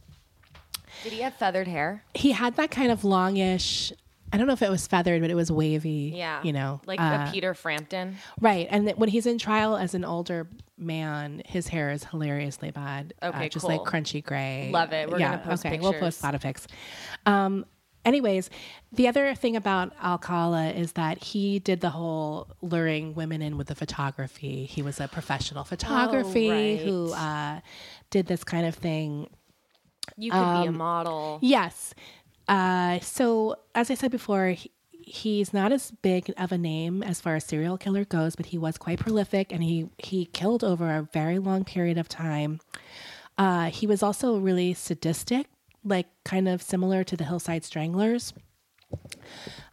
Did 1.04 1.12
he 1.13 1.22
have 1.22 1.36
feathered 1.36 1.68
hair? 1.68 2.04
He 2.13 2.32
had 2.32 2.56
that 2.56 2.72
kind 2.72 2.92
of 2.92 3.04
longish. 3.04 3.92
I 4.31 4.38
don't 4.38 4.48
know 4.48 4.53
if 4.53 4.62
it 4.62 4.69
was 4.69 4.86
feathered, 4.88 5.22
but 5.22 5.29
it 5.29 5.36
was 5.36 5.51
wavy. 5.51 6.12
Yeah. 6.15 6.41
you 6.43 6.51
know, 6.53 6.81
like 6.86 7.00
uh, 7.00 7.25
a 7.27 7.31
Peter 7.31 7.53
Frampton. 7.53 8.17
Right. 8.41 8.67
And 8.69 8.89
when 8.91 9.10
he's 9.10 9.25
in 9.25 9.38
trial 9.38 9.77
as 9.77 9.93
an 9.93 10.03
older 10.03 10.48
man, 10.77 11.41
his 11.46 11.67
hair 11.67 11.91
is 11.91 12.03
hilariously 12.03 12.72
bad. 12.72 13.13
Okay, 13.24 13.46
uh, 13.46 13.50
just 13.50 13.65
cool. 13.65 13.77
like 13.77 13.81
crunchy 13.88 14.24
gray. 14.24 14.69
Love 14.72 14.91
it. 14.93 15.10
We're 15.10 15.19
yeah, 15.19 15.38
gonna 15.38 15.43
post 15.50 15.65
okay. 15.65 15.79
We'll 15.79 15.93
post 15.93 16.22
a 16.22 16.25
lot 16.25 16.36
of 16.36 16.41
pics. 16.41 16.67
Um, 17.25 17.65
anyways, 18.03 18.50
the 18.91 19.07
other 19.07 19.34
thing 19.34 19.55
about 19.55 19.93
Alcala 20.03 20.69
is 20.72 20.93
that 20.93 21.24
he 21.24 21.60
did 21.60 21.81
the 21.81 21.89
whole 21.91 22.50
luring 22.62 23.13
women 23.13 23.41
in 23.41 23.57
with 23.57 23.67
the 23.67 23.75
photography. 23.75 24.65
He 24.65 24.81
was 24.81 25.00
a 25.00 25.07
professional 25.07 25.63
photography 25.63 26.50
Oh, 26.50 26.53
right. 26.53 26.79
who 26.79 27.13
uh, 27.13 27.60
did 28.10 28.27
this 28.27 28.43
kind 28.43 28.65
of 28.65 28.75
thing 28.75 29.29
You 30.17 30.31
could 30.31 30.38
um, 30.38 30.62
be 30.63 30.67
a 30.67 30.72
model. 30.72 31.39
Yes. 31.41 31.93
Uh, 32.48 33.00
so, 33.00 33.58
as 33.75 33.92
I 33.92 33.96
said 33.96 34.12
before, 34.12 34.50
he, 34.50 34.72
he's 34.92 35.54
not 35.54 35.72
as 35.72 35.92
big 35.92 36.34
of 36.38 36.51
a 36.51 36.58
name 36.58 37.04
as 37.04 37.22
far 37.22 37.36
as 37.36 37.46
serial 37.46 37.77
killer 37.77 38.06
goes, 38.06 38.36
but 38.36 38.48
he 38.48 38.58
was 38.58 38.77
quite 38.77 39.00
prolific 39.00 39.51
and 39.51 39.63
he, 39.63 39.89
he 39.98 40.25
killed 40.25 40.63
over 40.63 40.89
a 40.89 41.08
very 41.13 41.39
long 41.39 41.63
period 41.63 41.98
of 41.98 42.08
time. 42.08 42.60
Uh, 43.38 43.70
he 43.70 43.86
was 43.86 44.01
also 44.01 44.38
really 44.38 44.74
sadistic, 44.74 45.48
like 45.84 46.08
kind 46.25 46.48
of 46.48 46.62
similar 46.62 47.04
to 47.04 47.16
the 47.16 47.24
Hillside 47.24 47.63
Stranglers. 47.63 48.34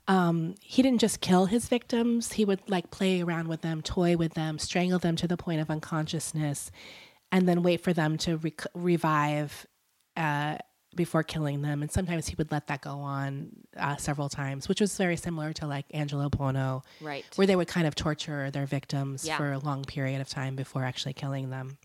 Um, 0.07 0.55
he 0.61 0.83
didn't 0.83 1.01
just 1.01 1.21
kill 1.21 1.47
his 1.47 1.67
victims, 1.69 2.33
he 2.33 2.45
would 2.45 2.61
like 2.69 2.91
play 2.91 3.23
around 3.23 3.49
with 3.49 3.63
them, 3.63 3.81
toy 3.81 4.17
with 4.17 4.35
them, 4.35 4.59
strangle 4.59 4.99
them 4.99 5.17
to 5.17 5.27
the 5.27 5.37
point 5.37 5.61
of 5.61 5.71
unconsciousness, 5.71 6.71
and 7.33 7.49
then 7.49 7.63
wait 7.63 7.81
for 7.81 7.95
them 7.95 8.19
to 8.19 8.37
rec- 8.37 8.67
revive 8.75 9.67
uh, 10.17 10.59
before 10.97 11.23
killing 11.23 11.63
them. 11.63 11.83
And 11.83 11.91
sometimes 11.91 12.27
he 12.29 12.35
would 12.37 12.51
let 12.53 12.67
that 12.69 12.81
go 12.83 12.99
on 12.99 13.51
uh, 13.77 13.97
several 13.97 14.29
times, 14.29 14.69
which 14.69 14.81
was 14.81 14.97
very 14.97 15.17
similar 15.17 15.53
to 15.55 15.67
like 15.67 15.87
Angelo 15.93 16.29
Buono, 16.29 16.83
Right. 17.01 17.25
where 17.37 17.47
they 17.47 17.57
would 17.57 17.69
kind 17.69 17.87
of 17.87 17.95
torture 17.95 18.51
their 18.51 18.67
victims 18.67 19.27
Yeah. 19.27 19.37
for 19.37 19.53
a 19.53 19.59
long 19.59 19.85
period 19.85 20.21
of 20.21 20.29
time 20.29 20.57
before 20.57 20.85
actually 20.85 21.15
killing 21.15 21.51
them. 21.51 21.79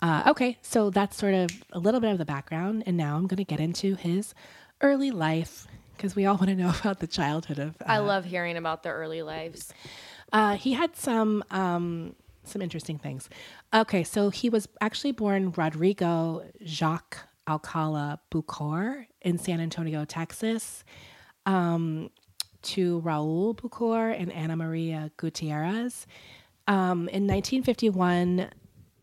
Uh, 0.00 0.24
okay, 0.26 0.58
so 0.62 0.90
that's 0.90 1.16
sort 1.16 1.34
of 1.34 1.48
a 1.72 1.78
little 1.78 2.00
bit 2.00 2.10
of 2.10 2.18
the 2.18 2.24
background, 2.24 2.82
and 2.86 2.96
now 2.96 3.16
I'm 3.16 3.26
going 3.28 3.36
to 3.36 3.44
get 3.44 3.60
into 3.60 3.94
his 3.94 4.34
early 4.80 5.10
life 5.12 5.68
because 5.96 6.16
we 6.16 6.26
all 6.26 6.36
want 6.36 6.48
to 6.48 6.56
know 6.56 6.70
about 6.80 6.98
the 6.98 7.06
childhood 7.06 7.58
of. 7.60 7.76
Uh, 7.80 7.84
I 7.86 7.98
love 7.98 8.24
hearing 8.24 8.56
about 8.56 8.82
the 8.82 8.88
early 8.88 9.22
lives. 9.22 9.72
uh, 10.32 10.56
he 10.56 10.72
had 10.72 10.96
some 10.96 11.44
um, 11.52 12.16
some 12.44 12.60
interesting 12.60 12.98
things. 12.98 13.28
Okay, 13.72 14.02
so 14.02 14.30
he 14.30 14.48
was 14.48 14.66
actually 14.80 15.12
born 15.12 15.52
Rodrigo 15.56 16.42
Jacques 16.64 17.18
Alcala 17.48 18.20
Buquor 18.30 19.06
in 19.20 19.38
San 19.38 19.60
Antonio, 19.60 20.04
Texas, 20.04 20.84
um, 21.46 22.10
to 22.62 23.00
Raul 23.02 23.56
Buquor 23.56 24.18
and 24.18 24.32
Ana 24.32 24.56
Maria 24.56 25.10
Gutierrez. 25.16 26.06
Um, 26.68 27.08
in 27.08 27.26
1951, 27.26 28.50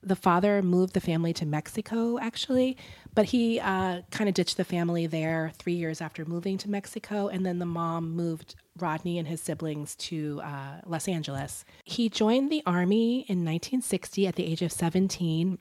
the 0.01 0.15
father 0.15 0.62
moved 0.62 0.93
the 0.93 1.01
family 1.01 1.34
to 1.34 1.46
Mexico, 1.46 2.17
actually, 2.19 2.77
but 3.13 3.25
he 3.25 3.60
uh, 3.60 4.01
kind 4.12 4.29
of 4.29 4.34
ditched 4.34 4.58
the 4.58 4.63
family 4.63 5.08
there 5.08 5.51
three 5.58 5.74
years 5.74 6.00
after 6.00 6.24
moving 6.24 6.58
to 6.60 6.69
Mexico. 6.69 7.27
And 7.27 7.46
then 7.46 7.60
the 7.60 7.65
mom 7.65 8.12
moved 8.15 8.55
Rodney 8.77 9.19
and 9.19 9.27
his 9.27 9.41
siblings 9.41 9.96
to 9.98 10.41
uh, 10.41 10.81
Los 10.86 11.08
Angeles. 11.08 11.65
He 11.84 12.08
joined 12.08 12.50
the 12.50 12.63
army 12.65 13.25
in 13.27 13.43
1960 13.43 14.27
at 14.27 14.36
the 14.36 14.46
age 14.46 14.62
of 14.62 14.72
17. 14.72 15.58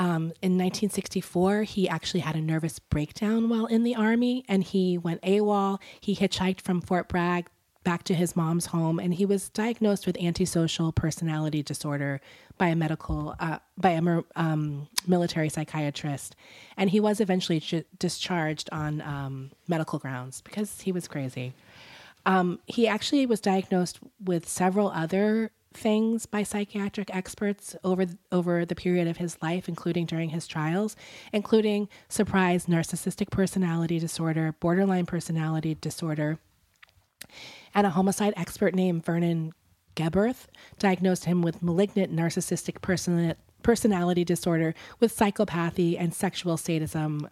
Um, 0.00 0.32
in 0.40 0.56
1964, 0.56 1.64
he 1.64 1.86
actually 1.86 2.20
had 2.20 2.34
a 2.34 2.40
nervous 2.40 2.78
breakdown 2.78 3.50
while 3.50 3.66
in 3.66 3.82
the 3.82 3.94
army 3.94 4.46
and 4.48 4.64
he 4.64 4.96
went 4.96 5.20
AWOL. 5.20 5.78
He 6.00 6.16
hitchhiked 6.16 6.62
from 6.62 6.80
Fort 6.80 7.06
Bragg 7.06 7.50
back 7.84 8.04
to 8.04 8.14
his 8.14 8.34
mom's 8.34 8.66
home 8.66 8.98
and 8.98 9.12
he 9.12 9.26
was 9.26 9.50
diagnosed 9.50 10.06
with 10.06 10.16
antisocial 10.16 10.90
personality 10.90 11.62
disorder 11.62 12.22
by 12.56 12.68
a 12.68 12.76
medical 12.76 13.36
uh, 13.40 13.58
by 13.76 13.90
a 13.90 14.22
um, 14.36 14.88
military 15.06 15.50
psychiatrist 15.50 16.34
and 16.78 16.90
he 16.90 17.00
was 17.00 17.20
eventually 17.20 17.60
j- 17.60 17.84
discharged 17.98 18.70
on 18.72 19.02
um, 19.02 19.50
medical 19.68 19.98
grounds 19.98 20.40
because 20.42 20.82
he 20.82 20.92
was 20.92 21.08
crazy 21.08 21.54
um, 22.26 22.58
he 22.66 22.86
actually 22.86 23.24
was 23.24 23.40
diagnosed 23.40 23.98
with 24.22 24.46
several 24.46 24.90
other 24.90 25.50
things 25.72 26.26
by 26.26 26.42
psychiatric 26.42 27.14
experts 27.14 27.76
over 27.84 28.06
over 28.32 28.64
the 28.64 28.74
period 28.74 29.06
of 29.06 29.18
his 29.18 29.40
life 29.40 29.68
including 29.68 30.04
during 30.04 30.30
his 30.30 30.48
trials 30.48 30.96
including 31.32 31.88
surprise 32.08 32.66
narcissistic 32.66 33.30
personality 33.30 33.98
disorder 33.98 34.52
borderline 34.58 35.06
personality 35.06 35.76
disorder 35.80 36.38
and 37.74 37.86
a 37.86 37.90
homicide 37.90 38.34
expert 38.36 38.74
named 38.74 39.04
Vernon 39.04 39.52
Geberth 39.96 40.46
diagnosed 40.78 41.24
him 41.24 41.42
with 41.42 41.62
malignant 41.62 42.14
narcissistic 42.14 42.80
person- 42.80 43.34
personality 43.62 44.24
disorder 44.24 44.74
with 44.98 45.16
psychopathy 45.16 45.96
and 45.98 46.14
sexual 46.14 46.56
sadism 46.56 47.28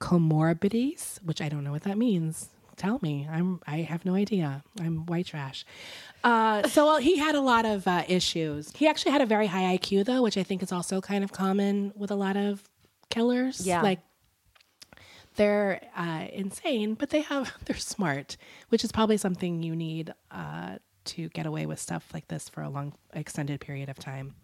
comorbidities, 0.00 1.22
which 1.22 1.40
I 1.40 1.48
don't 1.48 1.64
know 1.64 1.72
what 1.72 1.82
that 1.84 1.98
means. 1.98 2.50
Tell 2.76 2.98
me. 3.02 3.28
I'm 3.30 3.60
I 3.66 3.78
have 3.78 4.04
no 4.04 4.14
idea. 4.14 4.62
I'm 4.80 5.06
white 5.06 5.26
trash. 5.26 5.64
Uh, 6.22 6.66
so 6.68 6.86
well, 6.86 6.96
he 6.98 7.18
had 7.18 7.34
a 7.34 7.40
lot 7.40 7.64
of 7.66 7.86
uh, 7.86 8.04
issues. 8.08 8.72
He 8.76 8.88
actually 8.88 9.12
had 9.12 9.20
a 9.20 9.26
very 9.26 9.46
high 9.46 9.76
IQ 9.76 10.04
though, 10.06 10.22
which 10.22 10.36
I 10.36 10.42
think 10.42 10.62
is 10.62 10.72
also 10.72 11.00
kind 11.00 11.22
of 11.22 11.32
common 11.32 11.92
with 11.96 12.10
a 12.10 12.16
lot 12.16 12.36
of 12.36 12.62
killers. 13.10 13.66
Yeah. 13.66 13.82
Like 13.82 14.00
they're 15.36 15.80
uh, 15.96 16.26
insane, 16.32 16.94
but 16.94 17.10
they 17.10 17.22
have 17.22 17.52
they're 17.64 17.76
smart, 17.76 18.36
which 18.68 18.84
is 18.84 18.92
probably 18.92 19.16
something 19.16 19.62
you 19.62 19.74
need 19.76 20.12
uh, 20.30 20.76
to 21.06 21.28
get 21.30 21.44
away 21.44 21.66
with 21.66 21.78
stuff 21.78 22.08
like 22.14 22.28
this 22.28 22.48
for 22.48 22.62
a 22.62 22.68
long 22.70 22.94
extended 23.12 23.60
period 23.60 23.88
of 23.88 23.98
time, 23.98 24.34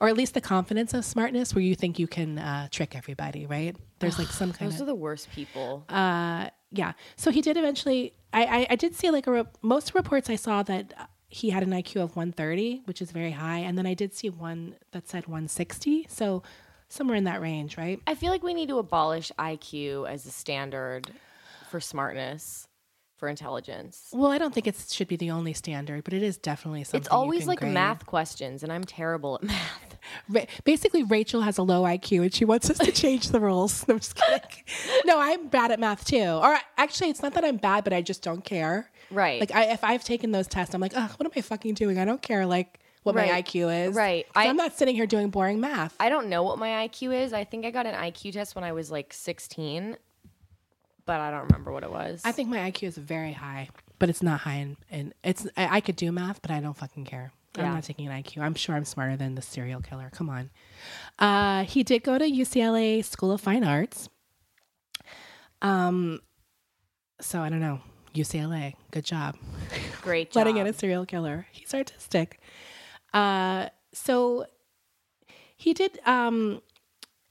or 0.00 0.08
at 0.08 0.16
least 0.16 0.34
the 0.34 0.40
confidence 0.40 0.94
of 0.94 1.04
smartness, 1.04 1.54
where 1.54 1.62
you 1.62 1.74
think 1.74 1.98
you 1.98 2.06
can 2.06 2.38
uh, 2.38 2.68
trick 2.70 2.96
everybody. 2.96 3.46
Right? 3.46 3.76
There's 3.98 4.18
like 4.18 4.28
some 4.28 4.52
kind 4.52 4.70
Those 4.72 4.80
of 4.80 4.88
are 4.88 4.92
the 4.92 4.94
worst 4.94 5.30
people. 5.30 5.84
uh, 5.88 6.48
yeah. 6.76 6.92
So 7.16 7.30
he 7.30 7.40
did 7.40 7.56
eventually. 7.56 8.12
I 8.32 8.44
I, 8.44 8.66
I 8.70 8.76
did 8.76 8.94
see 8.94 9.10
like 9.10 9.26
a 9.26 9.32
re- 9.32 9.44
most 9.62 9.94
reports 9.94 10.28
I 10.30 10.36
saw 10.36 10.62
that. 10.64 10.92
uh, 10.98 11.06
He 11.28 11.50
had 11.50 11.62
an 11.64 11.70
IQ 11.70 11.96
of 12.04 12.10
130, 12.16 12.82
which 12.86 13.02
is 13.02 13.10
very 13.10 13.32
high, 13.32 13.58
and 13.66 13.76
then 13.76 13.86
I 13.86 13.94
did 13.94 14.14
see 14.14 14.30
one 14.30 14.76
that 14.92 15.08
said 15.08 15.26
160. 15.26 16.06
So 16.08 16.42
somewhere 16.88 17.16
in 17.16 17.24
that 17.24 17.40
range, 17.40 17.76
right? 17.76 17.98
I 18.06 18.14
feel 18.14 18.30
like 18.30 18.44
we 18.44 18.54
need 18.54 18.68
to 18.68 18.78
abolish 18.78 19.32
IQ 19.38 20.08
as 20.08 20.24
a 20.24 20.30
standard 20.30 21.10
for 21.70 21.80
smartness, 21.80 22.68
for 23.18 23.28
intelligence. 23.28 24.08
Well, 24.12 24.30
I 24.30 24.38
don't 24.38 24.54
think 24.54 24.66
it 24.68 24.76
should 24.88 25.08
be 25.08 25.16
the 25.16 25.32
only 25.32 25.52
standard, 25.52 26.04
but 26.04 26.14
it 26.14 26.22
is 26.22 26.38
definitely 26.38 26.84
something. 26.84 27.00
It's 27.00 27.08
always 27.08 27.46
like 27.48 27.58
grade. 27.60 27.74
math 27.74 28.06
questions, 28.06 28.62
and 28.62 28.70
I'm 28.72 28.84
terrible 28.84 29.34
at 29.36 29.42
math. 29.42 29.85
Ra- 30.28 30.44
basically, 30.64 31.02
Rachel 31.02 31.40
has 31.42 31.58
a 31.58 31.62
low 31.62 31.82
IQ 31.82 32.22
and 32.22 32.34
she 32.34 32.44
wants 32.44 32.70
us 32.70 32.78
to 32.78 32.92
change 32.92 33.28
the 33.30 33.40
rules. 33.40 33.86
No, 33.88 33.94
I'm 33.94 34.00
just 34.00 34.14
kidding. 34.14 34.40
No, 35.04 35.18
I'm 35.20 35.48
bad 35.48 35.70
at 35.70 35.80
math 35.80 36.04
too. 36.04 36.22
Or 36.22 36.56
actually, 36.76 37.10
it's 37.10 37.22
not 37.22 37.34
that 37.34 37.44
I'm 37.44 37.56
bad, 37.56 37.84
but 37.84 37.92
I 37.92 38.02
just 38.02 38.22
don't 38.22 38.44
care. 38.44 38.90
Right. 39.10 39.40
Like, 39.40 39.54
I, 39.54 39.64
if 39.72 39.84
I've 39.84 40.02
taken 40.04 40.32
those 40.32 40.46
tests, 40.48 40.74
I'm 40.74 40.80
like, 40.80 40.92
oh, 40.96 41.12
what 41.16 41.26
am 41.26 41.32
I 41.36 41.40
fucking 41.40 41.74
doing? 41.74 41.98
I 41.98 42.04
don't 42.04 42.20
care. 42.22 42.44
Like, 42.46 42.80
what 43.04 43.14
my 43.14 43.28
IQ 43.28 43.88
is. 43.88 43.94
Right. 43.94 44.26
I- 44.34 44.48
I'm 44.48 44.56
not 44.56 44.76
sitting 44.76 44.96
here 44.96 45.06
doing 45.06 45.30
boring 45.30 45.60
math. 45.60 45.94
I 46.00 46.08
don't 46.08 46.28
know 46.28 46.42
what 46.42 46.58
my 46.58 46.88
IQ 46.88 47.14
is. 47.22 47.32
I 47.32 47.44
think 47.44 47.64
I 47.64 47.70
got 47.70 47.86
an 47.86 47.94
IQ 47.94 48.32
test 48.32 48.56
when 48.56 48.64
I 48.64 48.72
was 48.72 48.90
like 48.90 49.12
16, 49.12 49.96
but 51.04 51.20
I 51.20 51.30
don't 51.30 51.42
remember 51.44 51.70
what 51.70 51.84
it 51.84 51.90
was. 51.90 52.22
I 52.24 52.32
think 52.32 52.48
my 52.48 52.58
IQ 52.70 52.88
is 52.88 52.96
very 52.98 53.32
high, 53.32 53.68
but 54.00 54.08
it's 54.08 54.24
not 54.24 54.40
high. 54.40 54.54
In, 54.56 54.76
in 54.90 55.14
it's 55.22 55.46
I, 55.56 55.76
I 55.76 55.80
could 55.80 55.94
do 55.94 56.10
math, 56.10 56.42
but 56.42 56.50
I 56.50 56.58
don't 56.60 56.76
fucking 56.76 57.04
care. 57.04 57.30
I'm 57.64 57.74
not 57.74 57.84
taking 57.84 58.06
an 58.06 58.22
IQ. 58.22 58.42
I'm 58.42 58.54
sure 58.54 58.74
I'm 58.74 58.84
smarter 58.84 59.16
than 59.16 59.34
the 59.34 59.42
serial 59.42 59.80
killer. 59.80 60.10
Come 60.12 60.28
on. 60.28 60.50
Uh, 61.18 61.64
he 61.64 61.82
did 61.82 62.02
go 62.02 62.18
to 62.18 62.24
UCLA 62.24 63.04
School 63.04 63.32
of 63.32 63.40
Fine 63.40 63.64
Arts. 63.64 64.08
Um, 65.62 66.20
so 67.20 67.40
I 67.40 67.48
don't 67.48 67.60
know. 67.60 67.80
UCLA, 68.14 68.74
good 68.92 69.04
job 69.04 69.36
Great 70.00 70.30
job. 70.30 70.36
letting 70.36 70.56
in 70.56 70.66
a 70.66 70.72
serial 70.72 71.04
killer. 71.04 71.46
He's 71.52 71.74
artistic. 71.74 72.40
Uh, 73.12 73.68
so 73.92 74.46
he 75.56 75.74
did 75.74 75.98
um, 76.06 76.62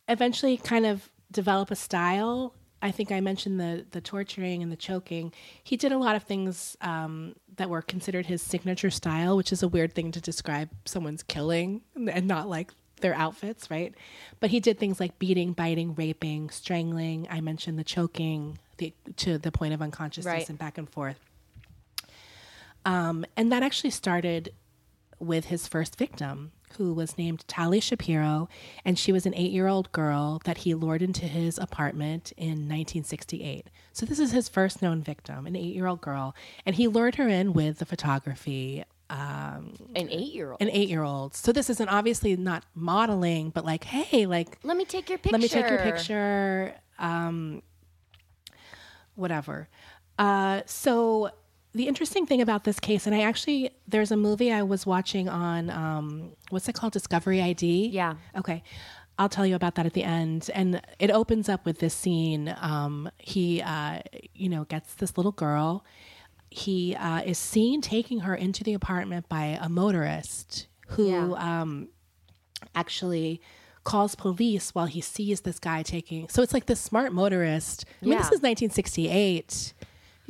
eventually 0.08 0.58
kind 0.58 0.86
of 0.86 1.10
develop 1.32 1.72
a 1.72 1.76
style. 1.76 2.54
I 2.86 2.92
think 2.92 3.12
I 3.12 3.20
mentioned 3.20 3.60
the 3.60 3.86
the 3.92 4.00
torturing 4.00 4.62
and 4.62 4.72
the 4.72 4.76
choking. 4.76 5.34
He 5.64 5.76
did 5.76 5.92
a 5.92 5.98
lot 5.98 6.16
of 6.16 6.24
things 6.24 6.78
um, 6.82 7.36
that 7.56 7.68
were 7.68 7.82
considered 7.82 8.28
his 8.28 8.44
signature 8.44 8.92
style, 8.92 9.36
which 9.36 9.52
is 9.52 9.64
a 9.64 9.68
weird 9.68 9.94
thing 9.94 10.12
to 10.12 10.22
describe 10.22 10.70
someone's 10.86 11.24
killing 11.24 11.82
and 11.96 12.28
not 12.28 12.48
like 12.48 12.72
their 13.02 13.16
outfits, 13.16 13.72
right? 13.72 13.96
But 14.40 14.52
he 14.52 14.60
did 14.60 14.78
things 14.78 15.00
like 15.00 15.18
beating, 15.18 15.54
biting, 15.54 15.96
raping, 15.96 16.52
strangling. 16.52 17.28
I 17.30 17.42
mentioned 17.42 17.80
the 17.80 17.84
choking 17.84 18.60
the, 18.78 18.94
to 19.18 19.38
the 19.40 19.52
point 19.52 19.74
of 19.74 19.82
unconsciousness 19.82 20.32
Right. 20.32 20.50
and 20.50 20.60
back 20.60 20.78
and 20.78 20.88
forth. 20.88 21.20
Um, 22.86 23.26
and 23.36 23.52
that 23.52 23.64
actually 23.64 23.90
started 23.90 24.54
with 25.20 25.46
his 25.46 25.68
first 25.68 25.98
victim, 25.98 26.52
who 26.78 26.94
was 26.94 27.18
named 27.18 27.44
Tali 27.48 27.80
Shapiro, 27.80 28.48
and 28.84 28.98
she 28.98 29.12
was 29.12 29.26
an 29.26 29.34
eight 29.36 29.52
year 29.52 29.68
old 29.68 29.92
girl 29.92 30.42
that 30.46 30.60
he 30.60 30.74
lured 30.74 31.02
into 31.02 31.26
his 31.26 31.58
apartment 31.58 32.32
in 32.38 32.68
1968. 32.70 33.68
So, 33.94 34.06
this 34.06 34.20
is 34.20 34.32
his 34.32 34.48
first 34.50 34.82
known 34.82 35.02
victim, 35.02 35.46
an 35.48 35.56
eight 35.56 35.74
year 35.76 35.88
old 35.88 36.02
girl, 36.02 36.36
and 36.66 36.76
he 36.76 36.88
lured 36.88 37.16
her 37.16 37.28
in 37.28 37.54
with 37.54 37.80
the 37.80 37.86
photography. 37.86 38.84
Um, 39.10 39.74
An 39.96 40.10
eight 40.10 40.34
year 40.34 40.50
old. 40.52 40.62
an 40.62 40.70
eight 40.72 40.90
year 40.90 41.04
old. 41.04 41.36
So, 41.36 41.52
this 41.52 41.70
isn't 41.70 41.90
obviously 41.90 42.36
not 42.36 42.64
modeling, 42.74 43.52
but 43.52 43.64
like, 43.66 43.84
hey, 43.84 44.26
like, 44.26 44.58
Let 44.64 44.78
me 44.78 44.86
take 44.86 45.10
your 45.10 45.20
picture. 45.20 45.32
let 45.34 45.42
me 45.42 45.48
take 45.48 45.70
your 45.70 45.80
picture 45.80 46.74
um 46.98 47.62
whatever 49.16 49.68
uh 50.20 50.62
so 50.66 51.30
the 51.76 51.88
interesting 51.88 52.26
thing 52.26 52.42
about 52.42 52.64
this 52.64 52.80
case 52.80 53.06
and 53.06 53.14
i 53.16 53.22
actually 53.22 53.70
there's 53.88 54.12
a 54.12 54.18
movie 54.18 54.52
i 54.52 54.64
was 54.64 54.86
watching 54.86 55.28
on 55.30 55.70
um 55.70 56.32
what's 56.50 56.68
it 56.70 56.74
called 56.74 56.94
discovery 56.94 57.42
id 57.42 57.88
Yeah. 57.90 58.16
okay 58.36 58.64
i'll 59.20 59.30
tell 59.30 59.46
you 59.46 59.56
about 59.56 59.76
that 59.76 59.86
at 59.86 59.94
the 59.94 60.04
end 60.04 60.50
and 60.54 60.82
it 61.00 61.12
opens 61.12 61.50
up 61.50 61.66
with 61.66 61.80
this 61.80 61.94
scene 61.94 62.56
um 62.62 63.10
he 63.18 63.62
uh 63.62 64.00
you 64.34 64.50
know 64.50 64.64
gets 64.66 64.94
this 64.96 65.18
little 65.18 65.32
girl 65.34 65.84
he 66.50 66.96
uh, 66.96 67.22
is 67.24 67.38
seen 67.38 67.82
taking 67.82 68.20
her 68.22 68.34
into 68.34 68.64
the 68.64 68.74
apartment 68.74 69.28
by 69.28 69.60
a 69.62 69.68
motorist 69.68 70.68
who 70.90 71.10
Yeah. 71.10 71.32
um, 71.62 71.90
actually 72.74 73.42
calls 73.84 74.16
police 74.16 74.74
while 74.74 74.86
he 74.86 75.02
sees 75.02 75.42
this 75.42 75.60
guy 75.60 75.84
taking. 75.84 76.30
So 76.30 76.42
it's 76.42 76.54
like 76.54 76.66
this 76.68 76.80
smart 76.80 77.12
motorist. 77.12 77.84
I 78.02 78.06
mean, 78.06 78.18
this 78.18 78.28
is 78.28 78.42
1968. 78.42 79.74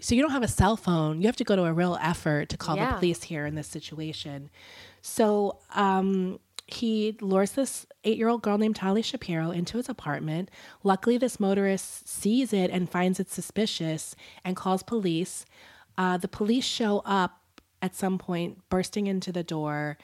So 0.01 0.15
you 0.15 0.21
don't 0.21 0.31
have 0.31 0.43
a 0.43 0.47
cell 0.47 0.75
phone. 0.75 1.21
You 1.21 1.27
have 1.27 1.35
to 1.37 1.43
go 1.43 1.55
to 1.55 1.63
a 1.65 1.73
real 1.73 1.97
effort 2.01 2.49
to 2.49 2.57
call 2.57 2.75
Yeah. 2.75 2.91
the 2.91 2.97
police 2.99 3.23
here 3.23 3.45
in 3.45 3.55
this 3.55 3.67
situation. 3.67 4.49
So 5.01 5.59
um, 5.73 6.39
he 6.67 7.17
lures 7.21 7.51
this 7.51 7.85
eight 8.03 8.17
year 8.17 8.27
old 8.27 8.41
girl 8.41 8.57
named 8.57 8.75
Tali 8.75 9.01
Shapiro 9.01 9.51
into 9.51 9.77
his 9.77 9.87
apartment. 9.89 10.49
Luckily, 10.83 11.17
this 11.17 11.39
motorist 11.39 12.07
sees 12.07 12.51
it 12.53 12.71
and 12.71 12.89
finds 12.89 13.19
it 13.19 13.29
suspicious 13.31 14.15
and 14.43 14.55
calls 14.55 14.83
police. 14.83 15.45
Uh, 15.97 16.17
the 16.17 16.27
police 16.27 16.65
show 16.65 17.01
up 17.05 17.41
at 17.81 17.95
some 17.95 18.17
point, 18.17 18.57
bursting 18.69 19.05
into 19.07 19.31
the 19.31 19.43
door, 19.43 19.97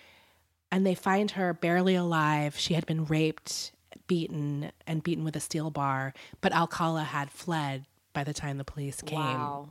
and 0.71 0.85
they 0.85 0.93
find 0.95 1.31
her 1.31 1.53
barely 1.53 1.95
alive. 1.95 2.55
She 2.57 2.75
had 2.75 2.85
been 2.85 3.05
raped, 3.05 3.71
beaten, 4.07 4.71
and 4.85 5.01
beaten 5.03 5.23
with 5.23 5.35
a 5.35 5.39
steel 5.39 5.71
bar, 5.71 6.13
but 6.41 6.53
Alcala 6.53 7.03
had 7.03 7.31
fled 7.31 7.85
by 8.13 8.23
the 8.23 8.33
time 8.33 8.57
the 8.57 8.63
police 8.63 9.01
came. 9.01 9.17
Wow. 9.19 9.69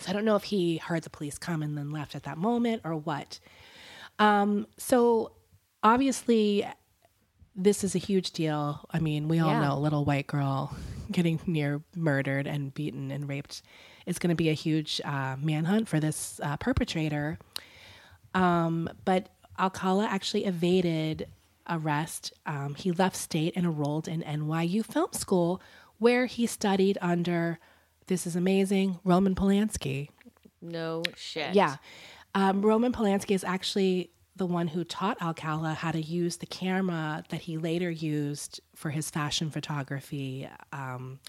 So 0.00 0.10
I 0.10 0.12
don't 0.12 0.24
know 0.24 0.36
if 0.36 0.44
he 0.44 0.78
heard 0.78 1.02
the 1.02 1.10
police 1.10 1.38
come 1.38 1.62
and 1.62 1.76
then 1.76 1.90
left 1.90 2.14
at 2.14 2.22
that 2.24 2.38
moment 2.38 2.82
or 2.84 2.96
what. 2.96 3.38
Um, 4.18 4.66
so 4.76 5.32
obviously, 5.82 6.66
this 7.54 7.82
is 7.84 7.94
a 7.94 7.98
huge 7.98 8.32
deal. 8.32 8.84
I 8.90 8.98
mean, 9.00 9.28
we 9.28 9.38
all 9.40 9.50
Yeah. 9.50 9.60
know 9.68 9.74
a 9.74 9.78
little 9.80 10.04
white 10.04 10.26
girl 10.26 10.76
getting 11.10 11.40
near 11.46 11.82
murdered 11.96 12.46
and 12.46 12.72
beaten 12.74 13.10
and 13.10 13.28
raped 13.28 13.62
is 14.06 14.18
going 14.18 14.30
to 14.30 14.36
be 14.36 14.48
a 14.48 14.54
huge 14.54 15.00
uh, 15.04 15.36
manhunt 15.40 15.88
for 15.88 16.00
this 16.00 16.40
uh, 16.42 16.56
perpetrator. 16.56 17.38
Um, 18.34 18.88
but 19.04 19.28
Alcala 19.58 20.06
actually 20.06 20.44
evaded 20.44 21.28
arrest. 21.68 22.32
Um, 22.46 22.74
he 22.74 22.92
left 22.92 23.16
state 23.16 23.54
and 23.56 23.66
enrolled 23.66 24.08
in 24.08 24.22
NYU 24.22 24.84
Film 24.84 25.12
School, 25.12 25.60
where 25.98 26.26
he 26.26 26.46
studied 26.46 26.96
under, 27.00 27.58
this 28.08 28.26
is 28.26 28.34
amazing, 28.36 28.98
Roman 29.04 29.34
Polanski. 29.34 30.08
No 30.60 31.02
shit. 31.16 31.54
Yeah. 31.54 31.76
Um, 32.34 32.62
Roman 32.62 32.92
Polanski 32.92 33.34
is 33.34 33.44
actually 33.44 34.10
the 34.36 34.46
one 34.46 34.68
who 34.68 34.84
taught 34.84 35.20
Alcala 35.22 35.74
how 35.74 35.90
to 35.90 36.00
use 36.00 36.36
the 36.36 36.46
camera 36.46 37.24
that 37.30 37.42
he 37.42 37.58
later 37.58 37.90
used 37.90 38.60
for 38.74 38.90
his 38.90 39.10
fashion 39.10 39.50
photography. 39.50 40.48
Um, 40.72 41.20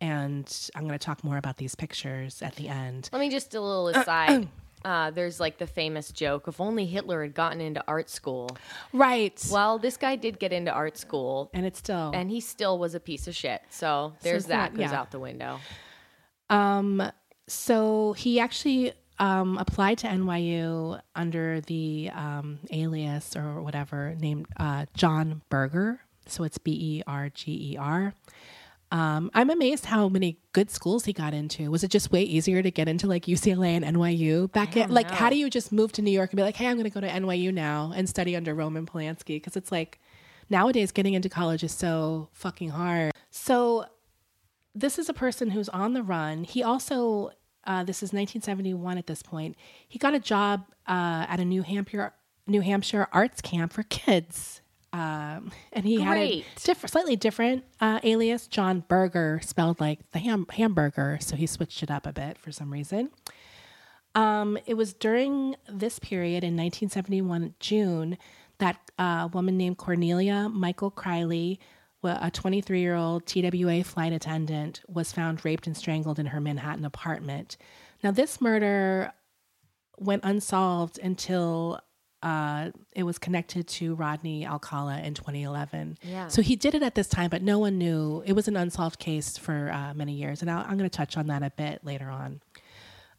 and 0.00 0.70
I'm 0.74 0.82
going 0.82 0.98
to 0.98 1.04
talk 1.04 1.22
more 1.22 1.36
about 1.36 1.56
these 1.58 1.74
pictures 1.74 2.42
at 2.42 2.56
the 2.56 2.68
end. 2.68 3.08
Let 3.12 3.20
me 3.20 3.30
just 3.30 3.50
do 3.50 3.58
a 3.58 3.62
little 3.62 3.88
aside. 3.88 4.48
Uh, 4.84 5.12
there's 5.12 5.38
like 5.38 5.58
the 5.58 5.66
famous 5.66 6.10
joke: 6.10 6.48
if 6.48 6.60
only 6.60 6.86
Hitler 6.86 7.22
had 7.22 7.34
gotten 7.34 7.60
into 7.60 7.84
art 7.86 8.10
school. 8.10 8.56
Right. 8.92 9.40
Well, 9.48 9.78
this 9.78 9.96
guy 9.96 10.16
did 10.16 10.40
get 10.40 10.52
into 10.52 10.72
art 10.72 10.98
school, 10.98 11.50
and 11.54 11.64
it's 11.64 11.78
still. 11.78 12.10
and 12.12 12.28
he 12.28 12.40
still 12.40 12.80
was 12.80 12.96
a 12.96 12.98
piece 13.00 13.28
of 13.28 13.36
shit. 13.36 13.62
So 13.70 14.12
there's 14.22 14.38
it's 14.38 14.46
that 14.46 14.72
not- 14.72 14.80
goes 14.80 14.90
yeah. 14.90 14.98
out 14.98 15.12
the 15.12 15.20
window. 15.20 15.60
Um, 16.52 17.10
so 17.48 18.12
he 18.12 18.38
actually 18.38 18.92
um, 19.18 19.58
applied 19.58 19.98
to 19.98 20.06
NYU 20.06 21.00
under 21.14 21.60
the 21.62 22.10
um, 22.14 22.58
alias 22.70 23.36
or 23.36 23.62
whatever 23.62 24.14
named 24.18 24.46
uh, 24.58 24.86
John 24.94 25.42
Berger. 25.48 26.00
So 26.26 26.44
it's 26.44 26.58
B 26.58 26.72
E 26.72 27.02
R 27.06 27.30
G 27.30 27.72
E 27.72 27.76
R. 27.76 28.14
Um, 28.90 29.30
I'm 29.32 29.48
amazed 29.48 29.86
how 29.86 30.10
many 30.10 30.38
good 30.52 30.70
schools 30.70 31.06
he 31.06 31.14
got 31.14 31.32
into. 31.32 31.70
Was 31.70 31.82
it 31.82 31.88
just 31.90 32.12
way 32.12 32.22
easier 32.22 32.62
to 32.62 32.70
get 32.70 32.88
into 32.88 33.06
like 33.06 33.24
UCLA 33.24 33.68
and 33.68 33.96
NYU 33.96 34.52
back 34.52 34.76
in? 34.76 34.90
Like, 34.90 35.10
how 35.10 35.30
do 35.30 35.36
you 35.36 35.48
just 35.48 35.72
move 35.72 35.92
to 35.92 36.02
New 36.02 36.10
York 36.10 36.30
and 36.30 36.36
be 36.36 36.42
like, 36.42 36.56
hey, 36.56 36.66
I'm 36.66 36.76
going 36.76 36.84
to 36.84 36.90
go 36.90 37.00
to 37.00 37.08
NYU 37.08 37.54
now 37.54 37.92
and 37.96 38.06
study 38.06 38.36
under 38.36 38.54
Roman 38.54 38.84
Polanski? 38.84 39.36
Because 39.36 39.56
it's 39.56 39.72
like 39.72 39.98
nowadays 40.50 40.92
getting 40.92 41.14
into 41.14 41.30
college 41.30 41.64
is 41.64 41.72
so 41.72 42.28
fucking 42.32 42.68
hard. 42.68 43.12
So 43.30 43.86
this 44.74 44.98
is 44.98 45.08
a 45.08 45.14
person 45.14 45.50
who's 45.50 45.68
on 45.68 45.92
the 45.92 46.02
run. 46.02 46.44
He 46.44 46.62
also, 46.62 47.30
uh, 47.64 47.84
this 47.84 47.98
is 47.98 48.12
1971 48.12 48.98
at 48.98 49.06
this 49.06 49.22
point. 49.22 49.56
He 49.88 49.98
got 49.98 50.14
a 50.14 50.18
job 50.20 50.64
uh, 50.86 51.26
at 51.28 51.40
a 51.40 51.44
New 51.44 51.62
Hampshire 51.62 52.12
New 52.46 52.60
Hampshire 52.60 53.06
arts 53.12 53.40
camp 53.40 53.72
for 53.72 53.84
kids, 53.84 54.62
um, 54.92 55.52
and 55.72 55.84
he 55.84 56.00
had 56.00 56.16
a 56.16 56.20
Great. 56.20 56.44
different, 56.64 56.90
slightly 56.90 57.14
different 57.14 57.64
uh, 57.80 58.00
alias, 58.02 58.48
John 58.48 58.82
Burger, 58.88 59.40
spelled 59.44 59.78
like 59.80 60.10
the 60.10 60.18
ham- 60.18 60.46
hamburger. 60.50 61.18
So 61.20 61.36
he 61.36 61.46
switched 61.46 61.84
it 61.84 61.90
up 61.90 62.04
a 62.04 62.12
bit 62.12 62.36
for 62.38 62.50
some 62.50 62.72
reason. 62.72 63.10
Um, 64.14 64.58
it 64.66 64.74
was 64.74 64.92
during 64.92 65.54
this 65.68 65.98
period 65.98 66.42
in 66.44 66.56
1971 66.56 67.54
June 67.60 68.18
that 68.58 68.90
uh, 68.98 69.22
a 69.22 69.30
woman 69.32 69.56
named 69.56 69.78
Cornelia 69.78 70.48
Michael 70.48 70.90
Crilley, 70.90 71.58
a 72.04 72.30
23 72.30 72.80
year 72.80 72.94
old 72.94 73.26
TWA 73.26 73.84
flight 73.84 74.12
attendant, 74.12 74.82
was 74.88 75.12
found 75.12 75.44
raped 75.44 75.66
and 75.66 75.76
strangled 75.76 76.18
in 76.18 76.26
her 76.26 76.40
Manhattan 76.40 76.84
apartment. 76.84 77.56
Now, 78.02 78.10
this 78.10 78.40
murder 78.40 79.12
went 79.98 80.24
unsolved 80.24 80.98
until 80.98 81.80
uh, 82.22 82.70
it 82.94 83.02
was 83.02 83.18
connected 83.18 83.66
to 83.66 83.94
Rodney 83.94 84.46
Alcala 84.46 85.00
in 85.00 85.14
2011. 85.14 85.98
Yeah. 86.02 86.28
So 86.28 86.40
he 86.40 86.54
did 86.54 86.74
it 86.74 86.82
at 86.82 86.94
this 86.94 87.08
time, 87.08 87.30
but 87.30 87.42
no 87.42 87.58
one 87.58 87.78
knew. 87.78 88.22
It 88.24 88.34
was 88.34 88.46
an 88.48 88.56
unsolved 88.56 88.98
case 88.98 89.36
for 89.36 89.70
uh, 89.72 89.92
many 89.94 90.12
years. 90.12 90.40
And 90.40 90.50
I'll, 90.50 90.60
I'm 90.60 90.78
going 90.78 90.88
to 90.88 90.96
touch 90.96 91.16
on 91.16 91.26
that 91.28 91.42
a 91.42 91.50
bit 91.50 91.84
later 91.84 92.08
on. 92.08 92.40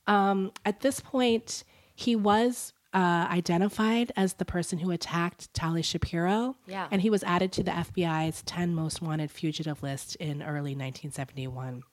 Um, 0.07 0.51
at 0.65 0.81
this 0.81 0.99
point, 0.99 1.63
he 1.95 2.15
was 2.15 2.73
uh, 2.93 3.27
identified 3.29 4.11
as 4.15 4.35
the 4.35 4.45
person 4.45 4.79
who 4.79 4.91
attacked 4.91 5.53
Tali 5.53 5.81
Shapiro. 5.81 6.55
Yeah. 6.67 6.87
And 6.91 7.01
he 7.01 7.09
was 7.09 7.23
added 7.23 7.51
to 7.53 7.63
the 7.63 7.71
FBI's 7.71 8.43
10 8.43 8.75
most 8.75 9.01
wanted 9.01 9.31
fugitive 9.31 9.81
list 9.81 10.15
in 10.17 10.43
early 10.43 10.75
1971. 10.75 11.83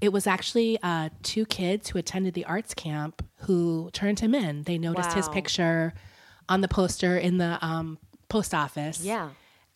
It 0.00 0.12
was 0.12 0.26
actually 0.26 0.78
uh, 0.82 1.10
two 1.22 1.46
kids 1.46 1.90
who 1.90 1.98
attended 1.98 2.34
the 2.34 2.44
arts 2.44 2.74
camp 2.74 3.24
who 3.42 3.88
turned 3.92 4.20
him 4.20 4.34
in. 4.34 4.64
They 4.64 4.76
noticed 4.76 5.12
his 5.12 5.28
picture 5.28 5.94
on 6.48 6.60
the 6.60 6.68
poster 6.68 7.16
in 7.16 7.38
the 7.38 7.58
um, 7.64 7.98
post 8.28 8.52
office. 8.52 9.00
Yeah. 9.00 9.30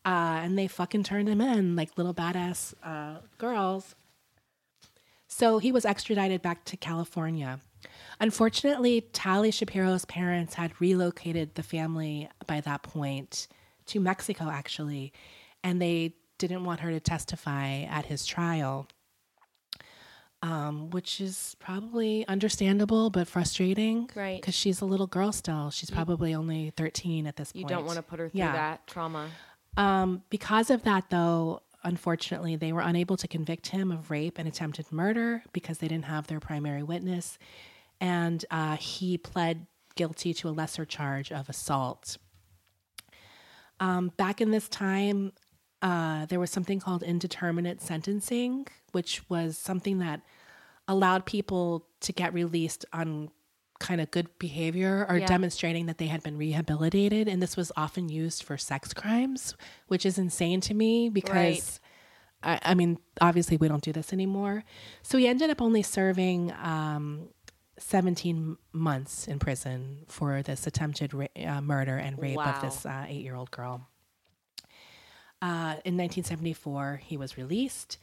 Uh, 0.04 0.40
and 0.42 0.58
they 0.58 0.66
fucking 0.66 1.04
turned 1.04 1.28
him 1.28 1.40
in 1.40 1.76
like 1.76 1.96
little 1.96 2.14
badass 2.14 2.74
uh, 2.82 3.20
girls. 3.38 3.94
So 5.28 5.58
he 5.58 5.72
was 5.72 5.84
extradited 5.84 6.42
back 6.42 6.64
to 6.66 6.76
California. 6.76 7.60
Unfortunately, 8.20 9.02
Tali 9.12 9.50
Shapiro's 9.50 10.04
parents 10.06 10.54
had 10.54 10.72
relocated 10.80 11.54
the 11.54 11.62
family 11.62 12.28
by 12.46 12.60
that 12.62 12.82
point 12.82 13.46
to 13.86 14.00
Mexico, 14.00 14.48
actually, 14.50 15.12
and 15.62 15.80
they 15.80 16.14
didn't 16.38 16.64
want 16.64 16.80
her 16.80 16.90
to 16.90 17.00
testify 17.00 17.80
at 17.82 18.06
his 18.06 18.24
trial, 18.26 18.86
um, 20.42 20.90
which 20.90 21.20
is 21.20 21.56
probably 21.58 22.26
understandable 22.28 23.10
but 23.10 23.26
frustrating. 23.28 24.08
Right. 24.14 24.40
Because 24.40 24.54
she's 24.54 24.80
a 24.80 24.84
little 24.84 25.06
girl 25.06 25.32
still. 25.32 25.70
She's 25.70 25.90
probably 25.90 26.34
only 26.34 26.70
13 26.76 27.26
at 27.26 27.36
this 27.36 27.52
You 27.54 27.62
point. 27.62 27.70
You 27.70 27.76
don't 27.76 27.86
want 27.86 27.96
to 27.96 28.02
put 28.02 28.18
her 28.18 28.28
through 28.28 28.38
Yeah. 28.38 28.52
that 28.52 28.86
trauma. 28.86 29.28
Um, 29.76 30.22
because 30.30 30.70
of 30.70 30.82
that, 30.84 31.10
though, 31.10 31.62
unfortunately, 31.84 32.56
they 32.56 32.72
were 32.72 32.80
unable 32.80 33.16
to 33.18 33.28
convict 33.28 33.68
him 33.68 33.92
of 33.92 34.10
rape 34.10 34.38
and 34.38 34.48
attempted 34.48 34.90
murder 34.90 35.42
because 35.52 35.78
they 35.78 35.88
didn't 35.88 36.06
have 36.06 36.26
their 36.28 36.40
primary 36.40 36.82
witness. 36.82 37.38
And 38.00 38.44
uh, 38.50 38.76
he 38.76 39.18
pled 39.18 39.66
guilty 39.94 40.34
to 40.34 40.48
a 40.48 40.50
lesser 40.50 40.84
charge 40.84 41.32
of 41.32 41.48
assault. 41.48 42.18
Um, 43.80 44.12
back 44.16 44.40
in 44.40 44.50
this 44.50 44.68
time, 44.68 45.32
uh, 45.82 46.26
there 46.26 46.40
was 46.40 46.50
something 46.50 46.80
called 46.80 47.02
indeterminate 47.02 47.80
sentencing, 47.82 48.66
which 48.92 49.28
was 49.28 49.58
something 49.58 49.98
that 49.98 50.20
allowed 50.88 51.26
people 51.26 51.86
to 52.00 52.12
get 52.12 52.32
released 52.32 52.84
on 52.92 53.30
kind 53.78 54.00
of 54.00 54.10
good 54.10 54.28
behavior 54.38 55.04
or 55.08 55.18
Yeah. 55.18 55.26
demonstrating 55.26 55.84
that 55.86 55.98
they 55.98 56.06
had 56.06 56.22
been 56.22 56.38
rehabilitated. 56.38 57.28
And 57.28 57.42
this 57.42 57.56
was 57.56 57.70
often 57.76 58.08
used 58.08 58.42
for 58.42 58.56
sex 58.56 58.94
crimes, 58.94 59.54
which 59.88 60.06
is 60.06 60.18
insane 60.18 60.60
to 60.62 60.74
me 60.74 61.08
because. 61.08 61.80
I, 62.42 62.60
I 62.62 62.74
mean, 62.74 62.98
obviously, 63.20 63.56
we 63.56 63.66
don't 63.66 63.82
do 63.82 63.92
this 63.92 64.12
anymore. 64.12 64.62
So 65.02 65.16
he 65.16 65.26
ended 65.26 65.48
up 65.48 65.62
only 65.62 65.82
serving 65.82 66.52
um, 66.62 67.30
17 67.78 68.56
months 68.72 69.26
in 69.28 69.38
prison 69.38 70.04
for 70.08 70.42
this 70.42 70.66
attempted 70.66 71.12
ra- 71.14 71.26
uh, 71.44 71.60
murder 71.60 71.96
and 71.96 72.18
rape 72.20 72.36
Wow. 72.36 72.54
of 72.54 72.62
this 72.62 72.86
uh, 72.86 73.04
eight 73.08 73.22
year 73.22 73.34
old 73.34 73.50
girl. 73.50 73.86
Uh, 75.42 75.76
in 75.84 75.96
1974, 75.96 77.00
he 77.04 77.16
was 77.16 77.36
released. 77.36 77.98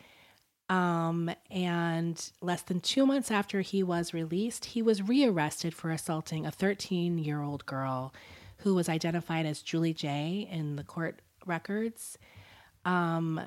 Um, 0.69 1.29
and 1.51 2.31
less 2.41 2.61
than 2.61 2.79
two 2.79 3.05
months 3.05 3.29
after 3.31 3.61
he 3.61 3.83
was 3.83 4.13
released, 4.13 4.65
he 4.65 4.81
was 4.81 5.01
rearrested 5.01 5.73
for 5.73 5.91
assaulting 5.91 6.45
a 6.45 6.51
13 6.51 7.17
year 7.17 7.41
old 7.41 7.65
girl 7.65 8.13
who 8.57 8.73
was 8.75 8.87
identified 8.87 9.45
as 9.45 9.61
Julie 9.61 9.93
J 9.93 10.47
in 10.49 10.75
the 10.77 10.83
court 10.83 11.21
records. 11.45 12.17
Um, 12.85 13.41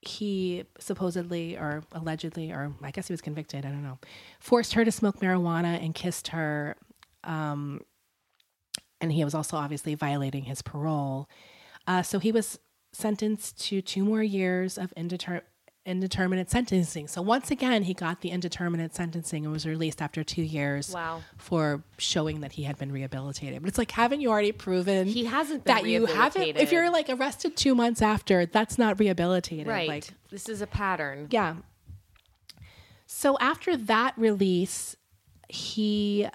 he 0.00 0.64
supposedly 0.78 1.56
or 1.56 1.82
allegedly, 1.92 2.52
or 2.52 2.72
I 2.82 2.90
guess 2.90 3.08
he 3.08 3.12
was 3.12 3.20
convicted, 3.20 3.66
I 3.66 3.70
don't 3.70 3.82
know, 3.82 3.98
forced 4.40 4.74
her 4.74 4.84
to 4.84 4.92
smoke 4.92 5.20
marijuana 5.20 5.82
and 5.82 5.94
kissed 5.94 6.28
her. 6.28 6.76
Um, 7.24 7.80
and 9.00 9.12
he 9.12 9.24
was 9.24 9.34
also 9.34 9.56
obviously 9.56 9.94
violating 9.94 10.44
his 10.44 10.62
parole. 10.62 11.28
Uh, 11.86 12.02
so 12.02 12.18
he 12.18 12.32
was 12.32 12.58
sentenced 12.92 13.60
to 13.66 13.80
two 13.80 14.04
more 14.04 14.22
years 14.22 14.78
of 14.78 14.92
indeter- 14.96 15.44
indeterminate 15.86 16.50
sentencing. 16.50 17.08
So 17.08 17.22
once 17.22 17.50
again, 17.50 17.82
he 17.84 17.94
got 17.94 18.20
the 18.20 18.30
indeterminate 18.30 18.94
sentencing 18.94 19.44
and 19.44 19.52
was 19.52 19.64
released 19.66 20.02
after 20.02 20.22
two 20.22 20.42
years 20.42 20.90
Wow. 20.92 21.22
for 21.38 21.82
showing 21.96 22.40
that 22.40 22.52
he 22.52 22.64
had 22.64 22.76
been 22.76 22.92
rehabilitated. 22.92 23.62
But 23.62 23.68
it's 23.68 23.78
like, 23.78 23.90
haven't 23.92 24.20
you 24.20 24.28
already 24.30 24.52
proven 24.52 25.06
He 25.06 25.24
hasn't 25.24 25.64
that 25.64 25.86
you 25.86 26.04
haven't? 26.06 26.56
If 26.58 26.72
you're 26.72 26.90
like 26.90 27.08
arrested 27.08 27.56
two 27.56 27.74
months 27.74 28.02
after, 28.02 28.44
that's 28.44 28.76
not 28.76 29.00
rehabilitated. 29.00 29.66
Right. 29.66 29.88
Like, 29.88 30.08
this 30.30 30.48
is 30.48 30.60
a 30.60 30.66
pattern. 30.66 31.28
yeah. 31.30 31.56
So 33.06 33.38
after 33.40 33.74
that 33.76 34.12
release, 34.18 34.94
he 35.48 36.28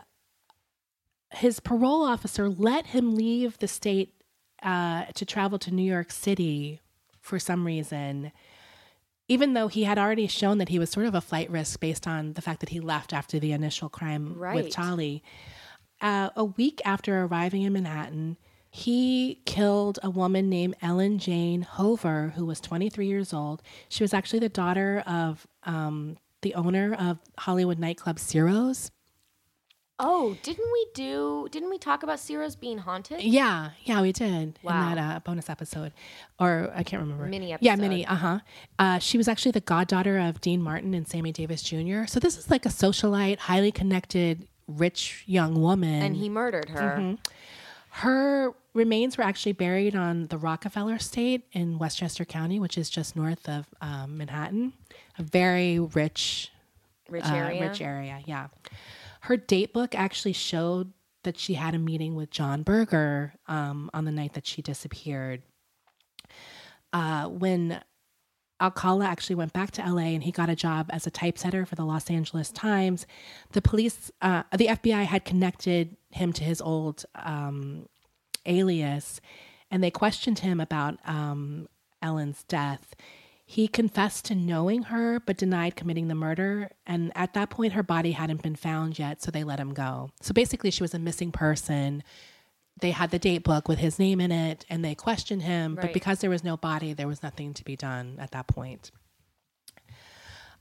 his 1.36 1.60
parole 1.60 2.04
officer 2.04 2.50
let 2.50 2.88
him 2.88 3.16
leave 3.16 3.58
the 3.60 3.68
state 3.68 4.14
uh, 4.64 5.06
to 5.16 5.26
travel 5.26 5.60
to 5.60 5.72
New 5.72 5.84
York 5.84 6.12
City 6.12 6.82
for 7.20 7.38
some 7.40 7.66
reason. 7.66 8.32
Even 9.28 9.54
though 9.54 9.68
he 9.68 9.84
had 9.84 9.98
already 9.98 10.28
shown 10.28 10.58
that 10.58 10.70
he 10.70 10.80
was 10.80 10.90
sort 10.90 11.06
of 11.06 11.16
a 11.16 11.22
flight 11.22 11.50
risk 11.50 11.80
based 11.80 12.08
on 12.08 12.34
the 12.34 12.42
fact 12.42 12.60
that 12.60 12.70
he 12.70 12.80
left 12.80 13.14
after 13.14 13.40
the 13.40 13.52
initial 13.52 13.90
crime 13.90 14.34
Right. 14.38 14.56
with 14.56 14.74
Charlie, 14.74 15.24
Uh, 16.02 16.30
a 16.36 16.44
week 16.44 16.82
after 16.84 17.24
arriving 17.24 17.62
in 17.62 17.72
Manhattan, 17.74 18.36
he 18.70 19.40
killed 19.46 20.00
a 20.04 20.10
woman 20.10 20.50
named 20.50 20.76
Ellen 20.82 21.18
Jane 21.18 21.62
Hover, 21.62 22.34
who 22.36 22.46
was 22.46 22.60
23 22.60 23.08
years 23.08 23.32
old. 23.34 23.62
She 23.88 24.04
was 24.04 24.14
actually 24.14 24.40
the 24.40 24.50
daughter 24.50 25.02
of 25.08 25.48
um, 25.64 26.18
the 26.42 26.56
owner 26.56 26.94
of 26.94 27.20
Hollywood 27.38 27.80
nightclub 27.80 28.20
Ciro's. 28.20 28.92
Oh, 30.00 30.36
didn't 30.42 30.70
we 30.74 30.88
do? 30.96 31.48
Didn't 31.52 31.70
we 31.70 31.78
talk 31.78 32.02
about 32.04 32.20
Ciro's 32.20 32.56
being 32.56 32.80
haunted? 32.80 33.22
Yeah, 33.22 33.72
yeah, 33.84 34.02
we 34.02 34.12
did 34.12 34.58
Wow. 34.64 34.90
in 34.90 34.96
that 34.96 35.16
uh, 35.16 35.20
bonus 35.20 35.50
episode, 35.50 35.94
or 36.40 36.72
I 36.76 36.84
can't 36.84 37.02
remember. 37.02 37.26
Mini 37.26 37.54
episode. 37.54 37.66
Yeah, 37.66 37.76
mini. 37.76 38.06
Uh-huh. 38.06 38.40
Uh 38.80 38.98
She 39.00 39.18
was 39.18 39.28
actually 39.28 39.52
the 39.52 39.62
goddaughter 39.62 40.18
of 40.18 40.42
Dean 40.42 40.62
Martin 40.62 40.94
and 40.94 41.08
Sammy 41.08 41.32
Davis 41.32 41.62
Jr. 41.62 42.06
So 42.08 42.20
this 42.20 42.38
is 42.38 42.50
like 42.50 42.66
a 42.66 42.70
socialite, 42.70 43.38
highly 43.40 43.72
connected, 43.72 44.48
rich 44.68 45.24
young 45.28 45.62
woman. 45.62 46.02
And 46.02 46.16
he 46.16 46.28
murdered 46.28 46.70
her. 46.70 46.98
Mm-hmm. 47.00 47.16
Her 47.98 48.54
remains 48.74 49.20
were 49.20 49.24
actually 49.24 49.52
buried 49.54 49.96
on 49.96 50.26
the 50.28 50.38
Rockefeller 50.40 50.96
Estate 50.96 51.44
in 51.52 51.78
Westchester 51.78 52.26
County, 52.26 52.60
which 52.60 52.76
is 52.80 52.90
just 52.90 53.16
north 53.16 53.48
of 53.48 53.68
um, 53.82 54.18
Manhattan. 54.18 54.74
A 55.20 55.24
very 55.24 55.78
rich 55.80 56.50
Rich 57.08 57.26
uh, 57.26 57.36
area. 57.36 57.70
rich 57.70 57.82
area. 57.82 58.20
Yeah. 58.26 58.48
Her 59.24 59.38
date 59.38 59.72
book 59.72 59.96
actually 59.96 60.34
showed 60.34 60.92
that 61.24 61.38
she 61.38 61.54
had 61.54 61.74
a 61.74 61.80
meeting 61.80 62.14
with 62.16 62.30
John 62.30 62.62
Berger 62.62 63.36
um, 63.48 63.90
on 63.94 64.04
the 64.04 64.12
night 64.12 64.34
that 64.34 64.46
she 64.46 64.62
disappeared. 64.62 65.42
Uh, 66.92 67.30
when 67.30 67.82
Alcala 68.62 69.06
actually 69.06 69.38
went 69.38 69.54
back 69.54 69.72
to 69.72 69.82
LA 69.82 70.08
and 70.08 70.24
he 70.24 70.32
got 70.32 70.50
a 70.50 70.58
job 70.58 70.90
as 70.90 71.08
a 71.08 71.12
typesetter 71.12 71.66
for 71.66 71.76
the 71.76 71.86
Los 71.86 72.10
Angeles 72.10 72.52
Times, 72.52 73.08
the 73.54 73.62
police, 73.62 74.12
uh, 74.22 74.44
the 74.52 74.68
FBI 74.68 75.06
had 75.06 75.24
connected 75.24 75.96
him 76.10 76.34
to 76.34 76.44
his 76.44 76.60
old 76.60 77.06
um, 77.16 77.88
alias 78.46 79.22
and 79.72 79.82
they 79.82 79.90
questioned 79.90 80.40
him 80.40 80.60
about 80.60 81.00
um, 81.06 81.70
Ellen's 82.02 82.44
death. 82.44 82.94
He 83.46 83.68
confessed 83.68 84.26
to 84.26 84.36
knowing 84.36 84.84
her 84.84 85.20
but 85.20 85.38
denied 85.38 85.76
committing 85.76 86.08
the 86.08 86.16
murder. 86.16 86.72
And 86.88 87.12
at 87.16 87.34
that 87.34 87.50
point, 87.50 87.74
her 87.74 87.84
body 87.84 88.14
hadn't 88.14 88.42
been 88.42 88.56
found 88.56 88.98
yet, 88.98 89.22
so 89.22 89.32
they 89.32 89.44
let 89.44 89.60
him 89.60 89.74
go. 89.74 90.12
So 90.22 90.34
basically, 90.34 90.72
she 90.72 90.84
was 90.84 90.94
a 90.94 91.00
missing 91.00 91.32
person. 91.32 92.04
They 92.80 92.92
had 92.92 93.12
the 93.12 93.20
date 93.20 93.44
book 93.44 93.68
with 93.68 93.80
his 93.80 94.00
name 94.00 94.20
in 94.20 94.32
it 94.32 94.66
and 94.70 94.84
they 94.84 94.96
questioned 94.96 95.44
him, 95.44 95.76
but 95.76 95.94
because 95.94 96.20
there 96.20 96.30
was 96.30 96.44
no 96.44 96.58
body, 96.58 96.94
there 96.94 97.08
was 97.08 97.22
nothing 97.22 97.54
to 97.54 97.64
be 97.64 97.76
done 97.76 98.18
at 98.20 98.32
that 98.32 98.48
point. 98.48 98.92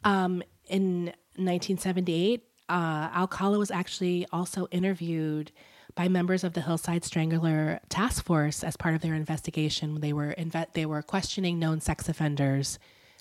Um, 0.04 0.42
in 0.68 1.06
1978, 1.36 2.44
uh, 2.68 3.08
Alcala 3.14 3.58
was 3.58 3.70
actually 3.70 4.26
also 4.32 4.66
interviewed 4.70 5.52
by 5.94 6.08
members 6.08 6.44
of 6.44 6.54
the 6.54 6.60
Hillside 6.62 7.04
Strangler 7.04 7.80
Task 7.88 8.24
Force 8.24 8.64
as 8.64 8.76
part 8.76 8.94
of 8.94 9.02
their 9.02 9.14
investigation. 9.14 10.00
They 10.00 10.12
were 10.12 10.34
inve- 10.38 10.72
they 10.72 10.86
were 10.86 11.02
questioning 11.02 11.58
known 11.58 11.80
sex 11.80 12.08
offenders. 12.08 12.78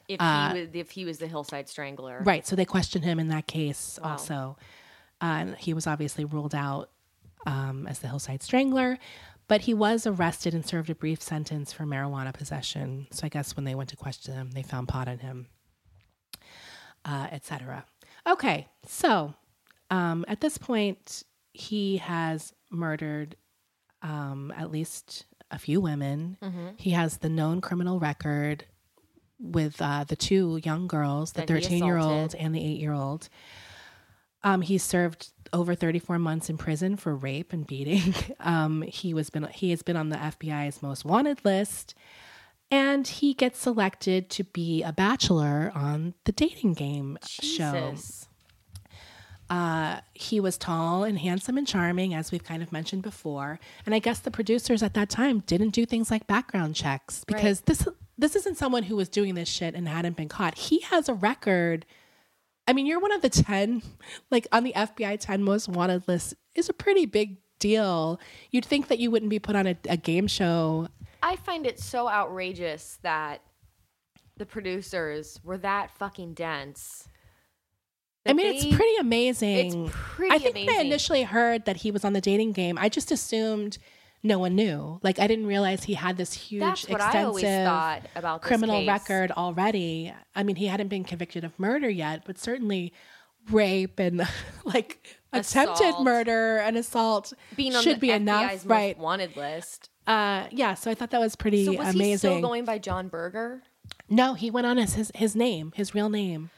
If 0.08 0.20
he 0.20 0.60
was, 0.60 0.70
if 0.74 0.92
he 0.92 1.06
was 1.06 1.20
the 1.20 1.28
hillside 1.28 1.70
strangler, 1.70 2.20
uh, 2.20 2.24
Right, 2.24 2.46
so 2.46 2.56
they 2.56 2.66
questioned 2.66 3.06
him 3.06 3.20
in 3.20 3.30
that 3.30 3.48
case 3.48 3.98
also. 4.04 4.58
Uh, 5.22 5.26
and 5.40 5.56
he 5.58 5.74
was 5.74 5.86
obviously 5.88 6.26
ruled 6.26 6.56
out 6.56 6.90
um, 7.46 7.88
as 7.88 8.00
the 8.00 8.08
Hillside 8.08 8.42
Strangler, 8.42 8.98
but 9.48 9.62
he 9.62 9.74
was 9.74 10.08
arrested 10.08 10.54
and 10.54 10.66
served 10.66 10.90
a 10.90 10.96
brief 10.96 11.22
sentence 11.22 11.72
for 11.72 11.84
marijuana 11.84 12.34
possession. 12.34 13.08
So 13.12 13.26
I 13.26 13.30
guess 13.30 13.56
when 13.56 13.64
they 13.64 13.76
went 13.76 13.90
to 13.92 13.96
question 13.96 14.34
him, 14.34 14.52
they 14.52 14.64
found 14.64 14.88
pot 14.88 15.08
in 15.08 15.20
him, 15.20 15.48
uh, 17.06 17.28
etc. 17.32 17.86
Okay, 18.28 18.68
so 18.86 19.34
um, 19.92 20.26
at 20.28 20.42
this 20.42 20.58
point, 20.58 21.24
he 21.54 21.98
has 21.98 22.54
murdered 22.70 23.36
um, 24.02 24.54
at 24.56 24.72
least 24.72 25.26
a 25.52 25.60
few 25.60 25.82
women. 25.82 26.38
He 26.78 26.92
has 26.92 27.18
the 27.18 27.30
known 27.30 27.62
criminal 27.62 28.00
record 28.00 28.66
with 29.40 29.82
uh, 29.82 30.04
the 30.06 30.16
two 30.16 30.60
young 30.64 30.88
girls, 30.88 31.34
the 31.34 31.42
13 31.48 31.84
year 31.86 31.98
old 31.98 32.36
and 32.36 32.56
the 32.56 32.64
8 32.64 32.80
year 32.80 32.94
old. 32.94 33.30
Um, 34.44 34.62
he 34.62 34.78
served 34.78 35.32
over 35.54 35.76
34 35.76 36.18
months 36.18 36.50
in 36.50 36.58
prison 36.58 36.96
for 36.96 37.16
rape 37.16 37.54
and 37.54 37.68
beating. 37.68 38.14
Um, 38.40 38.82
he 38.82 39.14
was 39.14 39.30
been 39.30 39.44
he 39.54 39.70
has 39.70 39.84
been 39.84 39.96
on 39.96 40.10
the 40.10 40.16
FBI's 40.18 40.82
most 40.82 41.06
wanted 41.06 41.46
list, 41.46 41.94
and 42.72 43.08
he 43.08 43.34
gets 43.36 43.60
selected 43.60 44.30
to 44.32 44.44
be 44.44 44.82
a 44.82 44.92
bachelor 44.92 45.72
on 45.76 46.16
the 46.26 46.32
dating 46.32 46.74
game 46.74 47.20
show. 47.28 47.72
Jesus. 49.52 50.02
He 50.14 50.40
was 50.40 50.58
tall 50.58 51.04
and 51.04 51.20
handsome 51.20 51.58
and 51.58 51.68
charming, 51.68 52.14
as 52.14 52.32
we've 52.32 52.44
kind 52.44 52.64
of 52.64 52.72
mentioned 52.72 53.02
before. 53.02 53.60
And 53.86 53.94
I 53.94 54.00
guess 54.00 54.20
the 54.20 54.32
producers 54.32 54.84
at 54.84 54.94
that 54.94 55.10
time 55.10 55.40
didn't 55.40 55.72
do 55.72 55.86
things 55.86 56.12
like 56.12 56.28
background 56.28 56.76
checks 56.76 57.24
because 57.26 57.62
this 57.62 57.88
this 58.18 58.36
isn't 58.36 58.58
someone 58.58 58.84
who 58.84 58.96
was 58.96 59.10
doing 59.10 59.34
this 59.34 59.50
shit 59.50 59.74
and 59.74 59.88
hadn't 59.88 60.16
been 60.16 60.30
caught. 60.30 60.56
He 60.56 60.82
has 60.82 61.10
a 61.10 61.14
record. 61.14 61.86
I 62.68 62.74
mean, 62.74 62.86
you're 62.86 63.00
one 63.00 63.12
of 63.12 63.24
the 63.24 63.30
10, 63.30 63.82
like 64.30 64.48
on 64.52 64.64
the 64.64 64.74
FBI 64.74 65.20
10 65.20 65.44
most 65.44 65.68
wanted 65.68 66.08
list 66.08 66.36
is 66.54 66.70
a 66.70 66.74
pretty 66.74 67.08
big 67.08 67.38
deal. 67.60 68.20
You'd 68.52 68.66
think 68.66 68.90
that 68.90 69.00
you 69.00 69.10
wouldn't 69.10 69.32
be 69.32 69.40
put 69.40 69.56
on 69.56 69.66
a, 69.66 69.76
a 69.90 69.98
game 69.98 70.28
show. 70.28 70.88
I 71.24 71.36
find 71.36 71.66
it 71.66 71.80
so 71.80 72.08
outrageous 72.08 73.00
that 73.02 73.42
the 74.38 74.46
producers 74.46 75.40
were 75.44 75.58
that 75.58 75.92
fucking 75.98 76.36
dense. 76.36 77.08
I 78.26 78.34
mean, 78.34 78.48
they- 78.50 78.56
it's 78.58 78.76
pretty 78.76 78.96
amazing. 79.00 79.86
It's 79.86 79.96
pretty 79.96 80.36
I 80.36 80.38
think 80.38 80.56
when 80.56 80.70
I 80.70 80.82
initially 80.82 81.24
heard 81.24 81.66
that 81.66 81.78
he 81.78 81.92
was 81.92 82.06
on 82.06 82.14
the 82.14 82.22
dating 82.22 82.52
game, 82.54 82.78
I 82.78 82.88
just 82.90 83.12
assumed 83.12 83.78
no 84.24 84.38
one 84.38 84.56
knew. 84.56 85.00
Like 85.02 85.18
I 85.20 85.26
didn't 85.26 85.48
realize 85.48 85.84
he 85.86 85.96
had 85.96 86.18
this 86.18 86.34
huge, 86.34 86.62
That's 86.62 86.88
what 86.88 87.02
extensive 87.02 87.20
I 87.20 87.24
always 87.24 87.44
thought 87.44 88.02
about 88.16 88.42
this 88.44 88.48
criminal 88.48 88.80
case. 88.82 88.88
record 88.88 89.32
already. 89.32 90.14
I 90.36 90.44
mean, 90.44 90.56
he 90.58 90.68
hadn't 90.68 90.90
been 90.90 91.04
convicted 91.04 91.44
of 91.44 91.58
murder 91.60 91.90
yet, 91.90 92.22
but 92.26 92.38
certainly 92.38 92.94
rape 93.50 93.98
and 94.00 94.28
like 94.66 95.20
attempted 95.34 95.96
murder 96.02 96.58
and 96.58 96.78
assault 96.78 97.34
being 97.56 97.72
should 97.74 98.00
be 98.00 98.10
FBI's 98.10 98.22
enough, 98.22 98.62
right? 98.66 98.98
wanted 99.00 99.36
list. 99.36 99.90
Uh, 100.06 100.46
yeah. 100.52 100.76
So 100.76 100.92
I 100.92 100.94
thought 100.94 101.10
that 101.12 101.20
was 101.20 101.36
pretty 101.36 101.66
So 101.66 101.72
was 101.74 101.96
amazing. 101.96 102.12
he 102.12 102.18
still 102.18 102.42
going 102.42 102.66
by 102.66 102.78
John 102.78 103.08
Berger? 103.08 103.64
No, 104.10 104.36
he 104.36 104.52
went 104.52 104.68
on 104.68 104.78
as 104.78 104.94
his, 104.94 105.12
his 105.16 105.36
name, 105.36 105.72
his 105.76 105.96
real 105.96 106.10
name, 106.10 106.52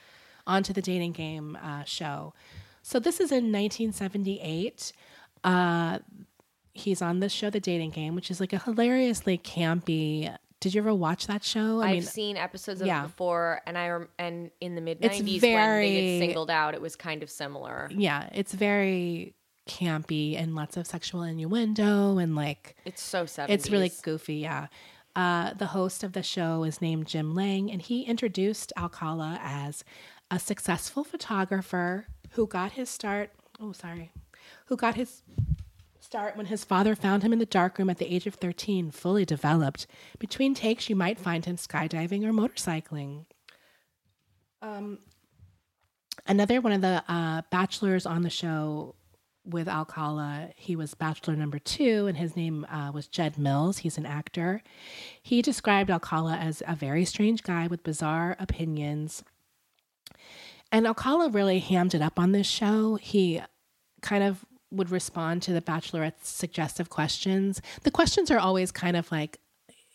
onto 0.46 0.74
the 0.74 0.82
dating 0.82 1.14
game 1.14 1.58
uh, 1.62 1.84
show. 1.84 2.34
So 2.82 3.00
this 3.00 3.16
is 3.16 3.32
in 3.32 3.52
1978. 3.52 4.92
Uh, 5.44 6.00
he's 6.74 7.02
on 7.02 7.20
this 7.20 7.32
show, 7.32 7.50
The 7.50 7.60
Dating 7.60 7.92
Game, 7.92 8.16
which 8.16 8.30
is 8.30 8.40
like 8.40 8.54
a 8.54 8.60
hilariously 8.60 9.38
campy. 9.38 10.36
Did 10.60 10.74
you 10.74 10.82
ever 10.82 10.94
watch 10.94 11.28
that 11.28 11.44
show? 11.44 11.82
I 11.82 11.88
I've 11.88 11.92
mean, 11.92 12.02
seen 12.04 12.38
episodes 12.38 12.82
of 12.82 12.88
yeah. 12.88 13.04
it 13.04 13.08
before, 13.08 13.62
and 13.66 13.78
I 13.78 13.90
rem- 13.90 14.10
and 14.18 14.52
in 14.62 14.76
the 14.76 14.82
mid 14.82 15.00
It's 15.02 15.18
'90s 15.20 15.42
when 15.42 15.80
they 15.82 16.20
get 16.20 16.20
singled 16.28 16.50
out, 16.50 16.74
it 16.74 16.82
was 16.82 16.96
kind 16.96 17.22
of 17.24 17.30
similar. 17.30 17.90
yeah, 17.92 18.30
it's 18.34 18.54
very 18.54 19.34
campy 19.68 20.38
and 20.38 20.56
lots 20.56 20.76
of 20.76 20.86
sexual 20.88 21.24
innuendo 21.24 22.18
and 22.18 22.36
like 22.36 22.76
It's 22.86 23.02
so 23.02 23.24
70s. 23.24 23.46
It's 23.50 23.70
really 23.70 23.92
goofy, 24.04 24.36
yeah. 24.36 24.68
Uh, 25.16 25.54
the 25.54 25.68
host 25.68 26.04
of 26.04 26.14
the 26.14 26.24
show 26.24 26.64
is 26.64 26.82
named 26.82 27.08
Jim 27.08 27.36
Lange, 27.36 27.70
and 27.70 27.82
he 27.82 28.02
introduced 28.04 28.74
Alcala 28.78 29.40
as 29.42 29.84
a 30.34 30.40
successful 30.40 31.04
photographer 31.04 32.08
who 32.32 32.48
got 32.48 32.72
his 32.72 32.90
start. 32.90 33.30
Oh, 33.60 33.72
sorry. 33.72 34.12
Who 34.66 34.76
got 34.76 34.96
his 34.96 35.22
start 36.00 36.36
when 36.36 36.48
his 36.48 36.64
father 36.64 36.96
found 36.96 37.22
him 37.22 37.34
in 37.34 37.38
the 37.38 37.46
darkroom 37.46 37.88
at 37.88 38.00
the 38.00 38.12
age 38.12 38.26
of 38.26 38.34
13, 38.34 38.90
fully 38.90 39.26
developed. 39.26 39.86
Between 40.18 40.56
takes, 40.56 40.90
you 40.90 40.96
might 40.96 41.20
find 41.20 41.46
him 41.46 41.56
skydiving 41.56 42.26
or 42.26 42.34
motorcycling. 42.34 43.26
Um, 44.64 45.00
another 46.26 46.62
one 46.62 46.74
of 46.74 46.82
the 46.82 47.04
uh, 47.08 47.44
bachelors 47.52 48.08
on 48.08 48.24
the 48.24 48.32
show 48.32 48.96
with 49.46 49.68
Alcala. 49.68 50.50
He 50.56 50.76
was 50.76 50.96
bachelor 50.96 51.36
number 51.36 51.60
two, 51.60 52.08
and 52.08 52.18
his 52.18 52.36
name 52.36 52.66
uh, 52.72 52.92
was 52.92 53.08
Jed 53.08 53.38
Mills. 53.38 53.80
He's 53.80 54.00
an 54.00 54.08
actor. 54.08 54.64
He 55.22 55.44
described 55.44 55.92
Alcala 55.92 56.38
as 56.38 56.64
a 56.68 56.76
very 56.76 57.06
strange 57.06 57.44
guy 57.44 57.68
with 57.68 57.84
bizarre 57.84 58.36
opinions. 58.40 59.24
And 60.74 60.88
Alcala 60.88 61.30
really 61.30 61.60
hammed 61.60 61.94
it 61.94 62.02
up 62.02 62.20
on 62.20 62.32
this 62.32 62.48
show. 62.48 62.96
He 62.96 63.42
kind 64.02 64.24
of 64.24 64.44
would 64.72 64.90
respond 64.90 65.44
to 65.44 65.54
the 65.54 65.62
bachelorette's 65.62 66.28
suggestive 66.28 66.90
questions. 66.90 67.62
The 67.84 67.92
questions 67.92 68.32
are 68.32 68.40
always 68.40 68.72
kind 68.72 68.98
of 68.98 69.10
like, 69.12 69.40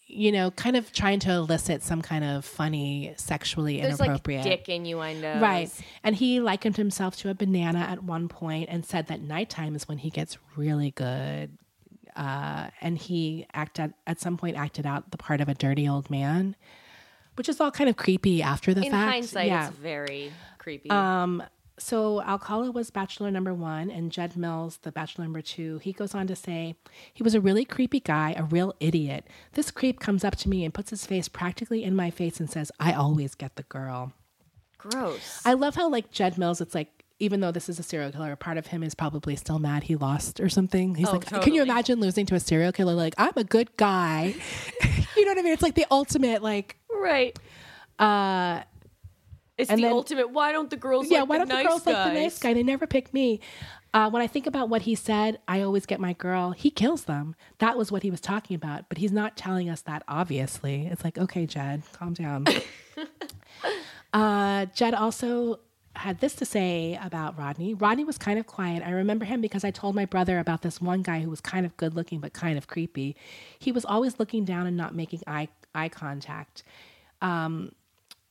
you 0.06 0.30
know, 0.30 0.52
kind 0.52 0.76
of 0.76 0.92
trying 0.92 1.18
to 1.20 1.32
elicit 1.32 1.82
some 1.82 2.00
kind 2.00 2.24
of 2.24 2.44
funny, 2.44 3.12
sexually 3.16 3.80
inappropriate 3.80 3.88
There's 3.90 4.00
like 4.00 4.08
inappropriate. 4.08 4.44
dick 4.44 4.68
innuendos. 4.68 5.42
Right. 5.42 5.70
And 6.04 6.14
he 6.14 6.38
likened 6.40 6.76
himself 6.76 7.16
to 7.18 7.28
a 7.28 7.34
banana 7.34 7.80
at 7.80 8.04
one 8.04 8.28
point 8.28 8.68
and 8.70 8.86
said 8.86 9.08
that 9.08 9.20
nighttime 9.20 9.74
is 9.74 9.88
when 9.88 9.98
he 9.98 10.10
gets 10.10 10.38
really 10.56 10.92
good. 10.92 11.58
Uh, 12.14 12.68
and 12.80 12.96
he 12.96 13.46
acted 13.52 13.94
at 14.06 14.20
some 14.20 14.36
point 14.36 14.56
acted 14.56 14.86
out 14.86 15.10
the 15.10 15.18
part 15.18 15.40
of 15.40 15.48
a 15.48 15.54
dirty 15.54 15.88
old 15.88 16.08
man. 16.08 16.54
Which 17.38 17.48
is 17.48 17.60
all 17.60 17.70
kind 17.70 17.88
of 17.88 17.96
creepy 17.96 18.42
after 18.42 18.74
the 18.74 18.82
In 18.84 18.90
fact. 18.90 19.10
hindsight, 19.12 19.46
yeah. 19.46 19.68
it's 19.68 19.76
very 19.76 20.32
creepy. 20.58 20.90
Um, 20.90 21.42
so 21.78 22.20
Alcala 22.22 22.72
was 22.72 22.90
bachelor 22.90 23.30
number 23.30 23.54
one, 23.54 23.88
and 23.90 24.10
Jed 24.10 24.36
Mills, 24.36 24.78
the 24.82 24.90
bachelor 24.90 25.24
number 25.24 25.40
two. 25.40 25.78
He 25.78 25.92
goes 25.92 26.12
on 26.14 26.26
to 26.26 26.34
say, 26.34 26.74
he 27.14 27.22
was 27.22 27.36
a 27.36 27.40
really 27.40 27.64
creepy 27.64 28.00
guy, 28.00 28.34
a 28.36 28.42
real 28.42 28.74
idiot. 28.80 29.28
This 29.52 29.70
creep 29.70 30.00
comes 30.00 30.24
up 30.24 30.34
to 30.36 30.48
me 30.48 30.64
and 30.64 30.74
puts 30.74 30.90
his 30.90 31.06
face 31.06 31.28
practically 31.28 31.84
in 31.84 31.94
my 31.94 32.10
face 32.10 32.40
and 32.40 32.50
says, 32.50 32.72
I 32.80 32.92
always 32.94 33.36
get 33.36 33.54
the 33.54 33.62
girl. 33.62 34.12
Gross. 34.76 35.40
I 35.44 35.54
love 35.54 35.76
how, 35.76 35.88
like, 35.88 36.10
Jed 36.10 36.36
Mills, 36.36 36.60
it's 36.60 36.74
like, 36.74 37.04
even 37.20 37.40
though 37.40 37.50
this 37.52 37.68
is 37.68 37.78
a 37.78 37.82
serial 37.82 38.10
killer, 38.12 38.34
part 38.36 38.58
of 38.58 38.68
him 38.68 38.82
is 38.82 38.94
probably 38.94 39.34
still 39.36 39.58
mad 39.58 39.84
he 39.84 39.96
lost 39.96 40.40
or 40.40 40.48
something. 40.48 40.94
He's 40.96 41.08
Oh, 41.08 41.12
like, 41.12 41.42
can 41.42 41.52
you 41.54 41.62
imagine 41.62 42.00
losing 42.00 42.26
to 42.26 42.34
a 42.36 42.40
serial 42.40 42.72
killer? 42.72 42.94
Like, 42.94 43.14
I'm 43.18 43.32
a 43.36 43.44
good 43.44 43.76
guy. 43.76 44.34
you 45.16 45.24
know 45.24 45.30
what 45.32 45.38
I 45.38 45.42
mean? 45.42 45.52
It's 45.52 45.62
like 45.62 45.74
the 45.74 45.86
ultimate, 45.90 46.42
like, 46.42 46.77
right. 47.00 47.38
uh, 47.98 48.62
It's 49.56 49.70
And 49.70 49.78
the 49.78 49.82
then- 49.84 49.92
ultimate. 49.92 50.30
Why 50.30 50.52
don't 50.52 50.70
the 50.70 50.76
girls? 50.76 51.10
yeah, 51.10 51.20
like 51.20 51.28
why 51.28 51.38
the 51.38 51.44
don't 51.46 51.48
nice 51.48 51.64
the 51.64 51.68
girls 51.68 51.82
guys? 51.82 51.94
like 51.94 52.14
the 52.14 52.20
nice 52.20 52.38
guy? 52.38 52.54
They 52.54 52.62
never 52.62 52.86
pick 52.86 53.12
me. 53.12 53.40
Uh, 53.94 54.10
when 54.10 54.20
I 54.22 54.26
think 54.26 54.46
about 54.46 54.68
what 54.68 54.82
he 54.82 54.94
said, 54.94 55.40
I 55.48 55.62
always 55.62 55.86
get 55.86 55.98
my 55.98 56.12
girl. 56.12 56.50
He 56.52 56.70
kills 56.70 57.04
them. 57.04 57.34
That 57.58 57.78
was 57.78 57.90
what 57.90 58.02
he 58.02 58.10
was 58.10 58.20
talking 58.20 58.54
about, 58.54 58.88
but 58.90 58.98
he's 58.98 59.12
not 59.12 59.34
telling 59.36 59.70
us 59.70 59.80
that. 59.82 60.02
Obviously, 60.06 60.86
it's 60.86 61.02
like, 61.02 61.16
okay, 61.16 61.46
Jed, 61.46 61.82
calm 61.94 62.12
down. 62.12 62.44
uh, 64.12 64.66
Jed 64.74 64.94
also 64.94 65.60
had 65.96 66.20
this 66.20 66.34
to 66.36 66.44
say 66.44 66.98
about 67.02 67.36
Rodney. 67.38 67.74
Rodney 67.74 68.04
was 68.04 68.18
kind 68.18 68.38
of 68.38 68.46
quiet. 68.46 68.82
I 68.86 68.90
remember 68.90 69.24
him 69.24 69.40
because 69.40 69.64
I 69.64 69.70
told 69.72 69.94
my 69.96 70.04
brother 70.04 70.38
about 70.38 70.62
this 70.62 70.80
one 70.80 71.02
guy 71.02 71.20
who 71.20 71.30
was 71.30 71.40
kind 71.40 71.66
of 71.66 71.76
good 71.76 71.94
looking 71.94 72.20
but 72.20 72.32
kind 72.32 72.56
of 72.56 72.68
creepy. 72.68 73.16
He 73.58 73.72
was 73.72 73.84
always 73.84 74.18
looking 74.20 74.44
down 74.44 74.66
and 74.66 74.76
not 74.76 74.94
making 74.94 75.22
eye 75.26 75.48
eye 75.74 75.88
contact. 75.88 76.62
Um, 77.20 77.72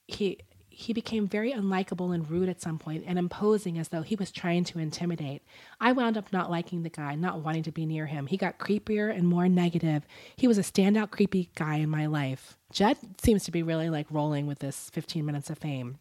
he 0.08 0.39
he 0.78 0.93
became 0.93 1.28
very 1.28 1.52
unlikable 1.52 2.13
and 2.13 2.30
rude 2.30 2.47
at 2.47 2.62
some 2.62 2.78
point 2.78 3.04
and 3.08 3.17
imposing 3.17 3.80
as 3.80 3.88
though 3.88 4.04
he 4.04 4.15
was 4.15 4.32
trying 4.32 4.63
to 4.63 4.78
intimidate. 4.78 5.41
I 5.82 5.91
wound 5.91 6.19
up 6.19 6.32
not 6.32 6.52
liking 6.52 6.84
the 6.84 6.89
guy, 6.89 7.15
not 7.15 7.41
wanting 7.41 7.63
to 7.63 7.71
be 7.71 7.88
near 7.88 8.06
him. 8.06 8.28
He 8.28 8.38
got 8.38 8.60
creepier 8.60 9.10
and 9.10 9.28
more 9.28 9.50
negative. 9.50 10.06
He 10.36 10.47
was 10.47 10.60
a 10.60 10.62
standout 10.62 11.10
creepy 11.10 11.50
guy 11.56 11.78
in 11.78 11.89
my 11.89 12.06
life. 12.06 12.60
Jed 12.71 12.95
seems 13.19 13.43
to 13.45 13.52
be 13.52 13.63
really 13.63 13.89
like 13.89 14.06
rolling 14.12 14.45
with 14.45 14.60
this 14.60 14.91
15 14.91 15.26
minutes 15.26 15.50
of 15.50 15.58
fame. 15.58 15.97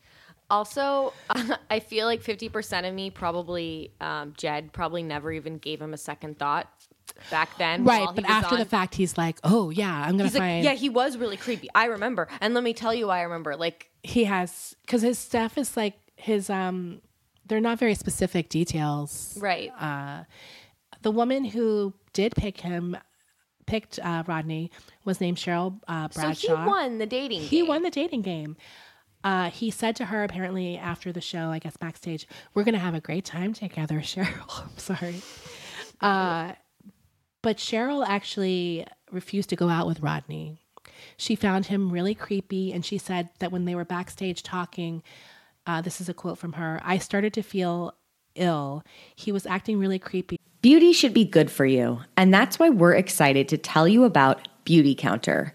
Also, 0.50 1.14
I 1.70 1.80
feel 1.80 2.06
like 2.06 2.22
fifty 2.22 2.48
percent 2.48 2.86
of 2.86 2.94
me 2.94 3.10
probably 3.10 3.90
um, 4.00 4.34
Jed 4.36 4.72
probably 4.72 5.02
never 5.02 5.32
even 5.32 5.58
gave 5.58 5.80
him 5.80 5.92
a 5.92 5.96
second 5.96 6.38
thought 6.38 6.70
back 7.30 7.56
then. 7.58 7.84
Right, 7.84 8.08
but 8.14 8.24
after 8.28 8.54
on- 8.54 8.58
the 8.60 8.64
fact 8.66 8.94
he's 8.94 9.16
like, 9.18 9.38
"Oh, 9.44 9.70
yeah, 9.70 9.92
I'm 10.02 10.16
going 10.16 10.18
to 10.18 10.24
He's 10.24 10.34
like, 10.34 10.40
find 10.42 10.64
yeah, 10.64 10.74
he 10.74 10.88
was 10.88 11.16
really 11.16 11.36
creepy. 11.36 11.68
I 11.74 11.86
remember, 11.86 12.28
and 12.40 12.54
let 12.54 12.64
me 12.64 12.72
tell 12.74 12.92
you, 12.94 13.06
why 13.08 13.18
I 13.18 13.22
remember. 13.22 13.56
Like, 13.56 13.90
he 14.02 14.24
has 14.24 14.74
cuz 14.86 15.02
his 15.02 15.18
stuff 15.18 15.58
is 15.58 15.76
like 15.76 15.94
his 16.16 16.48
um 16.50 17.00
they're 17.46 17.60
not 17.60 17.78
very 17.78 17.94
specific 17.94 18.48
details. 18.48 19.38
right, 19.40 19.70
Uh, 19.80 20.24
the 21.02 21.10
woman 21.12 21.44
who 21.44 21.94
did 22.12 22.34
pick 22.34 22.60
him 22.60 22.96
picked 23.66 23.98
uh, 24.00 24.22
Rodney 24.26 24.70
was 25.04 25.20
named 25.20 25.36
Cheryl 25.36 25.80
uh, 25.88 26.08
so 26.10 26.20
Bradshaw. 26.20 26.56
he 26.64 26.68
won 26.68 26.98
the 26.98 27.06
dating. 27.06 27.40
He 27.42 27.58
game. 27.60 27.66
won 27.68 27.82
the 27.82 27.90
dating 27.90 28.22
game. 28.22 28.56
Uh, 29.24 29.50
he 29.50 29.70
said 29.72 29.96
to 29.96 30.04
her 30.06 30.22
apparently 30.22 30.76
after 30.76 31.12
the 31.12 31.20
show, 31.20 31.50
I 31.50 31.58
guess 31.58 31.76
backstage, 31.76 32.26
"We're 32.54 32.62
gonna 32.64 32.78
have 32.78 32.94
a 32.94 33.00
great 33.00 33.24
time 33.24 33.52
together, 33.54 33.98
Cheryl." 34.00 34.62
I'm 34.62 34.78
sorry, 34.78 35.20
uh, 36.00 36.52
but 37.46 37.58
Cheryl 37.58 38.04
actually 38.04 38.84
refused 39.12 39.50
to 39.50 39.54
go 39.54 39.68
out 39.68 39.86
with 39.86 40.00
Rodney. 40.00 40.58
She 41.16 41.36
found 41.36 41.66
him 41.66 41.92
really 41.92 42.12
creepy, 42.12 42.72
and 42.72 42.84
she 42.84 42.98
said 42.98 43.28
that 43.38 43.52
when 43.52 43.66
they 43.66 43.76
were 43.76 43.84
backstage 43.84 44.42
talking, 44.42 45.04
uh, 45.64 45.80
this 45.80 46.00
is 46.00 46.08
a 46.08 46.14
quote 46.14 46.38
from 46.38 46.54
her: 46.54 46.80
"I 46.82 46.98
started 46.98 47.32
to 47.34 47.42
feel 47.42 47.94
ill. 48.34 48.82
He 49.14 49.30
was 49.30 49.46
acting 49.46 49.78
really 49.78 50.00
creepy." 50.00 50.40
Beauty 50.60 50.92
should 50.92 51.14
be 51.14 51.24
good 51.24 51.48
for 51.48 51.64
you, 51.64 52.00
and 52.16 52.34
that's 52.34 52.58
why 52.58 52.68
we're 52.68 52.94
excited 52.94 53.48
to 53.50 53.56
tell 53.56 53.86
you 53.86 54.02
about 54.02 54.48
Beauty 54.64 54.96
Counter. 54.96 55.54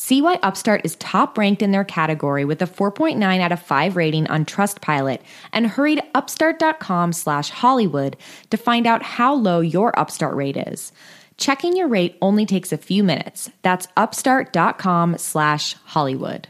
See 0.00 0.22
why 0.22 0.38
Upstart 0.44 0.82
is 0.84 0.94
top 0.94 1.36
ranked 1.36 1.60
in 1.60 1.72
their 1.72 1.82
category 1.82 2.44
with 2.44 2.62
a 2.62 2.66
4.9 2.66 3.40
out 3.40 3.50
of 3.50 3.60
5 3.60 3.96
rating 3.96 4.28
on 4.28 4.44
Trustpilot 4.44 5.18
and 5.52 5.66
hurry 5.66 5.96
to 5.96 6.04
upstart.com 6.14 7.12
slash 7.12 7.50
Hollywood 7.50 8.16
to 8.50 8.56
find 8.56 8.86
out 8.86 9.02
how 9.02 9.34
low 9.34 9.58
your 9.58 9.98
Upstart 9.98 10.36
rate 10.36 10.56
is. 10.56 10.92
Checking 11.36 11.76
your 11.76 11.88
rate 11.88 12.16
only 12.22 12.46
takes 12.46 12.70
a 12.70 12.78
few 12.78 13.02
minutes. 13.02 13.50
That's 13.62 13.88
upstart.com 13.96 15.18
slash 15.18 15.74
Hollywood. 15.86 16.46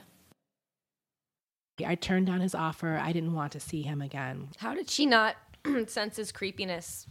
I 1.82 1.94
turned 1.94 2.26
down 2.26 2.40
his 2.40 2.54
offer. 2.54 3.00
I 3.02 3.12
didn't 3.12 3.32
want 3.32 3.52
to 3.52 3.60
see 3.60 3.80
him 3.80 4.02
again. 4.02 4.48
How 4.58 4.74
did 4.74 4.90
she 4.90 5.06
not 5.06 5.36
sense 5.86 6.16
his 6.16 6.32
creepiness? 6.32 7.06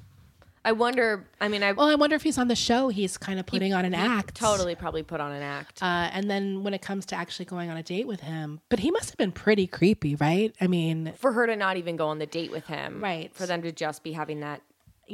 I 0.67 0.73
wonder. 0.73 1.25
I 1.39 1.47
mean, 1.47 1.63
I 1.63 1.71
Well, 1.71 1.87
I 1.87 1.95
wonder 1.95 2.17
if 2.17 2.23
he's 2.23 2.37
on 2.37 2.49
the 2.49 2.55
show. 2.55 2.89
He's 2.89 3.17
kind 3.17 3.39
of 3.39 3.45
putting 3.45 3.73
on 3.73 3.85
an 3.85 3.93
he 3.93 3.99
act. 3.99 4.35
Totally, 4.35 4.75
probably 4.75 5.01
put 5.01 5.21
on 5.21 5.31
an 5.31 5.41
act. 5.41 5.81
Uh, 5.81 6.09
and 6.11 6.29
then 6.29 6.61
when 6.63 6.73
it 6.73 6.81
comes 6.81 7.05
to 7.07 7.15
actually 7.15 7.45
going 7.45 7.69
on 7.69 7.77
a 7.77 7.83
date 7.83 8.05
with 8.05 8.19
him, 8.19 8.59
but 8.67 8.79
he 8.79 8.91
must 8.91 9.09
have 9.09 9.17
been 9.17 9.31
pretty 9.31 9.65
creepy, 9.65 10.15
right? 10.15 10.53
I 10.59 10.67
mean, 10.67 11.13
for 11.15 11.31
her 11.31 11.47
to 11.47 11.55
not 11.55 11.77
even 11.77 11.95
go 11.95 12.07
on 12.09 12.19
the 12.19 12.25
date 12.25 12.51
with 12.51 12.65
him, 12.67 13.01
Right. 13.01 13.33
For 13.33 13.45
them 13.45 13.61
to 13.61 13.71
just 13.71 14.03
be 14.03 14.11
having 14.11 14.41
that 14.41 14.61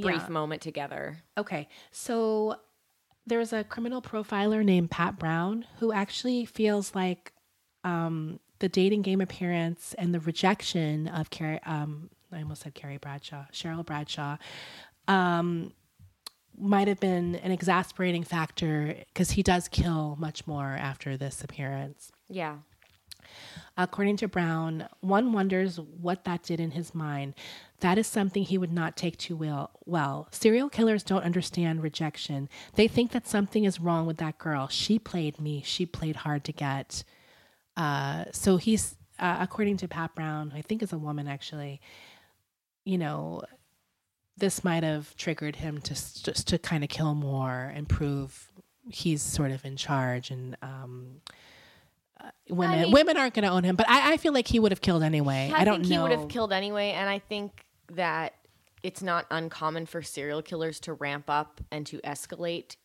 brief 0.01 0.23
Yeah. 0.23 0.29
moment 0.29 0.63
together. 0.63 1.19
okay. 1.37 1.67
So 1.91 2.55
there's 3.27 3.53
a 3.53 3.63
criminal 3.63 4.01
profiler 4.01 4.65
named 4.65 4.89
Pat 4.89 5.19
Brown 5.19 5.65
who 5.79 5.93
actually 5.93 6.45
feels 6.45 6.95
like 6.95 7.31
um, 7.83 8.39
the 8.57 8.69
dating 8.69 9.03
game 9.03 9.21
appearance 9.21 9.93
and 9.99 10.15
the 10.15 10.19
rejection 10.19 11.07
of 11.09 11.29
Carrie, 11.29 11.59
um, 11.63 12.09
I 12.31 12.39
almost 12.41 12.63
said 12.63 12.73
Carrie 12.73 12.97
Bradshaw, 12.97 13.45
Cheryl 13.53 13.85
Bradshaw, 13.85 14.37
um, 15.07 15.73
might 16.57 16.87
have 16.87 16.99
been 16.99 17.35
an 17.35 17.51
exasperating 17.51 18.23
factor 18.23 18.95
because 19.07 19.31
he 19.31 19.43
does 19.43 19.67
kill 19.67 20.15
much 20.19 20.45
more 20.47 20.67
after 20.67 21.17
this 21.17 21.43
appearance. 21.43 22.11
Yeah. 22.29 22.57
According 23.75 24.17
to 24.17 24.27
Brown, 24.27 24.87
one 24.99 25.33
wonders 25.33 25.79
what 25.79 26.25
that 26.25 26.43
did 26.43 26.59
in 26.59 26.71
his 26.71 26.93
mind. 26.93 27.33
That 27.79 27.97
is 27.97 28.05
something 28.05 28.43
he 28.43 28.57
would 28.57 28.71
not 28.71 28.95
take 28.95 29.17
too 29.17 29.35
well. 29.35 29.71
Well, 29.85 30.27
serial 30.31 30.69
killers 30.69 31.03
don't 31.03 31.23
understand 31.23 31.81
rejection. 31.81 32.49
They 32.75 32.87
think 32.87 33.11
that 33.11 33.27
something 33.27 33.63
is 33.63 33.79
wrong 33.79 34.05
with 34.05 34.17
that 34.17 34.37
girl. 34.37 34.67
She 34.67 34.99
played 34.99 35.41
me. 35.41 35.63
She 35.65 35.85
played 35.85 36.17
hard 36.17 36.43
to 36.45 36.51
get. 36.51 37.03
Uh, 37.75 38.25
so 38.31 38.57
he's, 38.57 38.95
uh, 39.17 39.37
according 39.39 39.77
to 39.77 39.87
Pat 39.87 40.13
Brown, 40.13 40.51
I 40.55 40.61
think 40.61 40.83
is 40.83 40.93
a 40.93 40.97
woman 40.97 41.27
actually. 41.27 41.81
You 42.85 42.99
know, 42.99 43.41
this 44.37 44.63
might 44.63 44.83
have 44.83 45.15
triggered 45.15 45.57
him 45.57 45.79
to 45.81 45.93
just 45.93 46.47
to 46.47 46.57
kind 46.57 46.83
of 46.83 46.89
kill 46.89 47.13
more 47.15 47.71
and 47.75 47.87
prove 47.87 48.51
he's 48.89 49.21
sort 49.21 49.51
of 49.51 49.63
in 49.63 49.77
charge 49.77 50.31
and 50.31 50.57
um, 50.61 51.21
uh, 52.19 52.29
women 52.49 52.81
mean- 52.81 52.91
women 52.91 53.17
aren't 53.17 53.33
going 53.33 53.43
to 53.43 53.49
own 53.49 53.63
him 53.63 53.75
but 53.75 53.89
I, 53.89 54.13
I 54.13 54.17
feel 54.17 54.33
like 54.33 54.47
he 54.47 54.59
would 54.59 54.71
have 54.71 54.81
killed 54.81 55.03
anyway 55.03 55.51
i, 55.53 55.61
I, 55.61 55.63
don't 55.63 55.81
think 55.81 55.89
know 55.89 56.05
he 56.05 56.09
would 56.09 56.19
have 56.19 56.29
killed 56.29 56.51
anyway, 56.51 56.91
and 56.91 57.09
I 57.09 57.19
think 57.19 57.65
that 57.91 58.33
it's 58.83 59.01
not 59.01 59.25
uncommon 59.31 59.85
for 59.85 60.01
serial 60.01 60.41
killers 60.41 60.79
to 60.81 60.93
ramp 60.93 61.29
up 61.29 61.61
and 61.71 61.85
to 61.87 61.99
escalate 61.99 62.75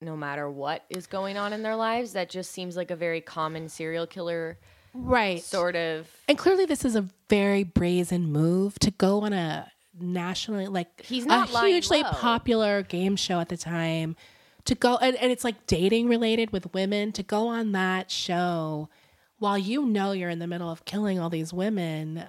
no 0.00 0.16
matter 0.16 0.48
what 0.48 0.84
is 0.88 1.06
going 1.06 1.36
on 1.36 1.52
in 1.52 1.62
their 1.62 1.74
lives. 1.74 2.12
That 2.12 2.28
just 2.28 2.52
seems 2.52 2.76
like 2.76 2.90
a 2.90 2.96
very 2.96 3.20
common 3.20 3.68
serial 3.68 4.06
killer 4.06 4.58
right 4.94 5.42
sort 5.42 5.76
of. 5.76 6.08
and 6.26 6.38
clearly 6.38 6.64
this 6.64 6.82
is 6.82 6.96
a 6.96 7.06
very 7.28 7.62
brazen 7.64 8.30
move 8.32 8.78
to 8.78 8.90
go 8.90 9.20
on 9.20 9.32
a 9.34 9.70
nationally 10.00 10.66
like 10.66 11.02
He's 11.04 11.26
not 11.26 11.52
a 11.52 11.66
hugely 11.66 12.02
low. 12.02 12.10
popular 12.10 12.82
game 12.82 13.16
show 13.16 13.40
at 13.40 13.48
the 13.48 13.56
time 13.56 14.16
to 14.64 14.74
go 14.74 14.96
and, 14.96 15.16
and 15.16 15.30
it's 15.32 15.44
like 15.44 15.66
dating 15.66 16.08
related 16.08 16.50
with 16.52 16.72
women 16.74 17.12
to 17.12 17.22
go 17.22 17.48
on 17.48 17.72
that 17.72 18.10
show 18.10 18.88
while 19.38 19.56
you 19.58 19.84
know 19.86 20.12
you're 20.12 20.30
in 20.30 20.38
the 20.38 20.46
middle 20.46 20.70
of 20.70 20.84
killing 20.84 21.18
all 21.18 21.30
these 21.30 21.52
women 21.52 22.24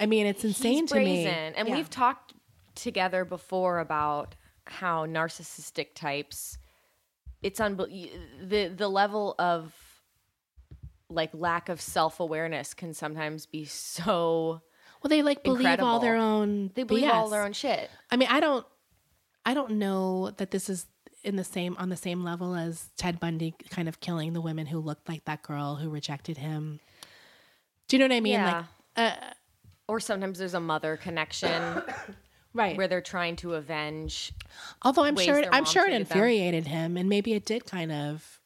i 0.00 0.06
mean 0.06 0.26
it's 0.26 0.44
insane 0.44 0.82
He's 0.84 0.90
to 0.92 0.98
me. 1.00 1.26
And 1.26 1.68
Yeah. 1.68 1.74
we've 1.74 1.90
talked 1.90 2.32
together 2.74 3.24
before 3.24 3.78
about 3.80 4.34
how 4.66 5.04
narcissistic 5.06 5.94
types 5.94 6.58
it's 7.42 7.60
unbelievable 7.60 8.18
the 8.42 8.68
the 8.68 8.88
level 8.88 9.34
of 9.38 9.74
like 11.10 11.30
lack 11.34 11.68
of 11.68 11.80
self-awareness 11.80 12.72
can 12.74 12.94
sometimes 12.94 13.46
be 13.46 13.64
so 13.64 14.62
well 15.04 15.08
they 15.10 15.22
like 15.22 15.44
believe 15.44 15.78
all 15.78 16.00
their 16.00 16.16
own 16.16 16.72
they 16.74 16.82
believe 16.82 17.08
all 17.08 17.28
their 17.28 17.44
own 17.44 17.52
shit 17.52 17.90
I 18.14 18.16
mean, 18.16 18.28
I 18.30 18.38
don't, 18.38 18.64
I 19.44 19.54
don't 19.54 19.72
know 19.72 20.30
that 20.36 20.52
this 20.52 20.70
is 20.70 20.86
in 21.24 21.34
the 21.34 21.42
same 21.42 21.74
on 21.78 21.88
the 21.88 21.96
same 21.96 22.22
level 22.22 22.54
as 22.54 22.90
Ted 22.96 23.18
Bundy 23.18 23.56
kind 23.70 23.88
of 23.88 23.98
killing 23.98 24.34
the 24.34 24.40
women 24.40 24.66
who 24.66 24.78
looked 24.78 25.08
like 25.08 25.24
that 25.24 25.42
girl 25.42 25.74
who 25.74 25.90
rejected 25.90 26.38
him. 26.38 26.78
Do 27.88 27.96
you 27.96 27.98
know 27.98 28.04
what 28.04 28.16
I 28.16 28.20
mean? 28.20 28.34
Yeah. 28.34 28.64
Like, 28.96 29.12
uh, 29.14 29.16
or 29.88 29.98
sometimes 29.98 30.38
there's 30.38 30.54
a 30.54 30.60
mother 30.60 30.96
connection 30.96 31.82
right. 32.54 32.76
where 32.76 32.86
they're 32.86 33.00
trying 33.00 33.34
to 33.36 33.54
avenge 33.54 34.32
Although 34.82 35.02
I'm 35.02 35.16
sure, 35.16 35.42
their 35.42 35.52
I'm 35.52 35.64
sure 35.64 35.82
it 35.82 35.86
treated 35.86 36.06
them. 36.06 36.16
infuriated 36.16 36.66
him, 36.68 36.96
and 36.96 37.08
maybe 37.08 37.32
it 37.32 37.44
did 37.44 37.66
kind 37.66 37.90
of 37.90 38.40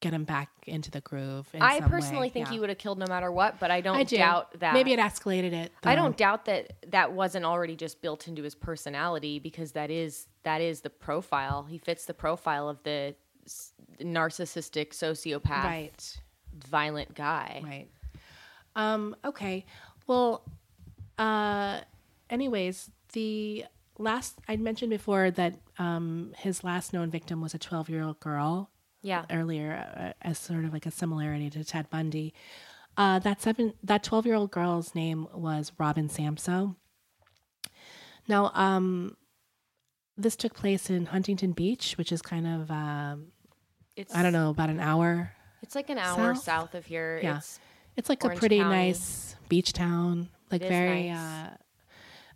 get 0.00 0.12
him 0.14 0.24
back 0.24 0.48
into 0.66 0.90
the 0.90 1.00
groove. 1.00 1.48
in 1.52 1.60
i 1.62 1.80
personally 1.80 2.28
way. 2.28 2.28
think 2.28 2.46
Yeah. 2.46 2.52
he 2.52 2.60
would 2.60 2.68
have 2.68 2.78
killed 2.78 2.98
no 2.98 3.06
matter 3.06 3.32
what 3.32 3.58
but 3.58 3.70
i 3.70 3.80
don't 3.80 3.96
I 3.96 4.04
do. 4.04 4.16
doubt 4.16 4.58
that 4.60 4.72
Maybe 4.74 4.92
it 4.92 4.98
escalated 5.00 5.52
it. 5.52 5.72
I 5.82 5.94
don't 5.96 6.16
doubt 6.16 6.44
that 6.44 6.72
that 6.90 7.12
wasn't 7.12 7.44
already 7.44 7.74
just 7.76 8.00
built 8.00 8.28
into 8.28 8.42
his 8.42 8.54
personality 8.54 9.38
because 9.40 9.72
that 9.72 9.90
is 9.90 10.26
that 10.44 10.60
is 10.60 10.80
the 10.82 10.90
profile. 10.90 11.64
He 11.68 11.78
fits 11.78 12.04
the 12.06 12.14
profile 12.14 12.68
of 12.68 12.82
the 12.84 13.14
s- 13.44 13.72
narcissistic 14.00 14.90
sociopath, 14.90 15.64
Right. 15.64 16.20
violent 16.54 17.14
guy. 17.14 17.60
Right. 17.64 17.88
Um, 18.76 19.16
okay. 19.24 19.66
Well, 20.06 20.44
uh, 21.18 21.80
anyways, 22.30 22.90
the 23.12 23.64
last 23.98 24.38
I'd 24.46 24.60
mentioned 24.60 24.90
before 24.90 25.30
that 25.32 25.54
um, 25.78 26.32
his 26.38 26.62
last 26.62 26.92
known 26.92 27.10
victim 27.10 27.40
was 27.40 27.54
a 27.54 27.58
12 27.58 27.88
year 27.90 28.02
old 28.02 28.20
girl 28.20 28.70
Yeah. 29.02 29.24
earlier 29.30 29.86
uh, 29.96 30.12
as 30.26 30.38
sort 30.38 30.64
of 30.64 30.72
like 30.72 30.86
a 30.86 30.90
similarity 30.90 31.50
to 31.50 31.64
Ted 31.64 31.88
Bundy. 31.90 32.34
Uh, 32.96 33.18
that 33.20 33.40
seven, 33.40 33.74
that 33.84 34.02
12 34.02 34.26
year 34.26 34.34
old 34.34 34.50
girl's 34.50 34.94
name 34.94 35.28
was 35.32 35.72
Robin 35.78 36.08
Samsoe. 36.08 36.74
Now, 38.26 38.50
um, 38.54 39.16
this 40.16 40.36
took 40.36 40.54
place 40.54 40.90
in 40.90 41.06
Huntington 41.06 41.52
Beach, 41.52 41.94
which 41.96 42.10
is 42.12 42.20
kind 42.22 42.46
of, 42.46 42.70
um, 42.70 43.28
It's 43.96 44.14
I 44.14 44.22
don't 44.22 44.32
know, 44.32 44.50
about 44.50 44.68
an 44.68 44.80
hour 44.80 45.32
It's 45.62 45.74
like 45.74 45.90
an 45.90 45.98
hour 45.98 46.34
South? 46.34 46.42
south, 46.44 46.74
of 46.74 46.86
here. 46.86 47.20
Yeah. 47.22 47.38
It's 47.38 47.60
It's 47.96 48.08
like 48.08 48.24
Orange 48.24 48.38
a 48.38 48.40
pretty 48.40 48.58
County. 48.58 48.74
nice 48.76 49.36
beach 49.48 49.72
town, 49.72 50.28
like 50.50 50.62
very. 50.62 51.10
nice. 51.10 51.18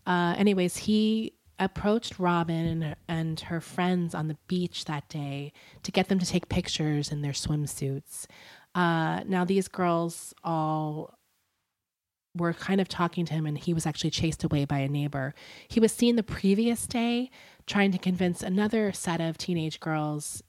Uh, 0.07 0.11
uh, 0.11 0.35
anyways, 0.39 0.77
he 0.77 1.35
approached 1.59 2.19
Robin 2.19 2.67
and 2.67 2.83
her, 2.85 2.95
and 3.09 3.41
her 3.41 3.61
friends 3.61 4.15
on 4.15 4.29
the 4.29 4.37
beach 4.49 4.85
that 4.87 5.09
day 5.09 5.53
to 5.83 5.93
get 5.93 6.09
them 6.09 6.19
to 6.19 6.27
take 6.27 6.49
pictures 6.49 7.11
in 7.13 7.23
their 7.23 7.33
swimsuits. 7.33 8.27
Uh, 8.75 9.23
now 9.27 9.45
these 9.45 9.69
girls 9.69 10.35
all 10.43 11.15
were 12.35 12.55
kind 12.55 12.81
of 12.81 12.89
talking 12.89 13.27
to 13.27 13.35
him, 13.35 13.47
and 13.47 13.59
he 13.59 13.75
was 13.75 13.87
actually 13.87 14.11
chased 14.11 14.43
away 14.43 14.65
by 14.65 14.79
a 14.79 14.89
neighbor. 14.89 15.35
He 15.69 15.79
was 15.81 15.93
seen 15.93 16.17
the 16.17 16.23
previous 16.23 16.87
day 16.87 17.31
trying 17.67 17.93
to 17.93 17.99
convince 17.99 18.43
another 18.43 18.91
set 18.93 19.21
of 19.21 19.37
teenage 19.39 19.81
girls 19.81 20.43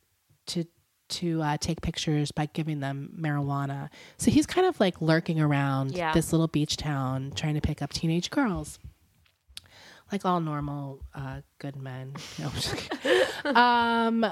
to 0.48 0.66
to 1.10 1.44
uh, 1.44 1.58
take 1.58 1.82
pictures 1.82 2.32
by 2.32 2.48
giving 2.54 2.80
them 2.80 3.14
marijuana. 3.20 3.90
So 4.18 4.32
he's 4.32 4.48
kind 4.48 4.66
of 4.66 4.80
like 4.80 5.00
lurking 5.02 5.40
around 5.40 5.92
Yeah. 5.92 6.14
this 6.14 6.32
little 6.32 6.48
beach 6.48 6.76
town 6.78 7.34
trying 7.36 7.54
to 7.56 7.62
pick 7.62 7.82
up 7.84 7.92
teenage 7.94 8.32
girls. 8.32 8.80
Like 10.14 10.26
all 10.26 10.40
normal 10.40 11.00
uh, 11.14 11.42
good 11.60 11.76
men. 11.76 12.14
No, 13.46 13.52
um, 13.60 14.26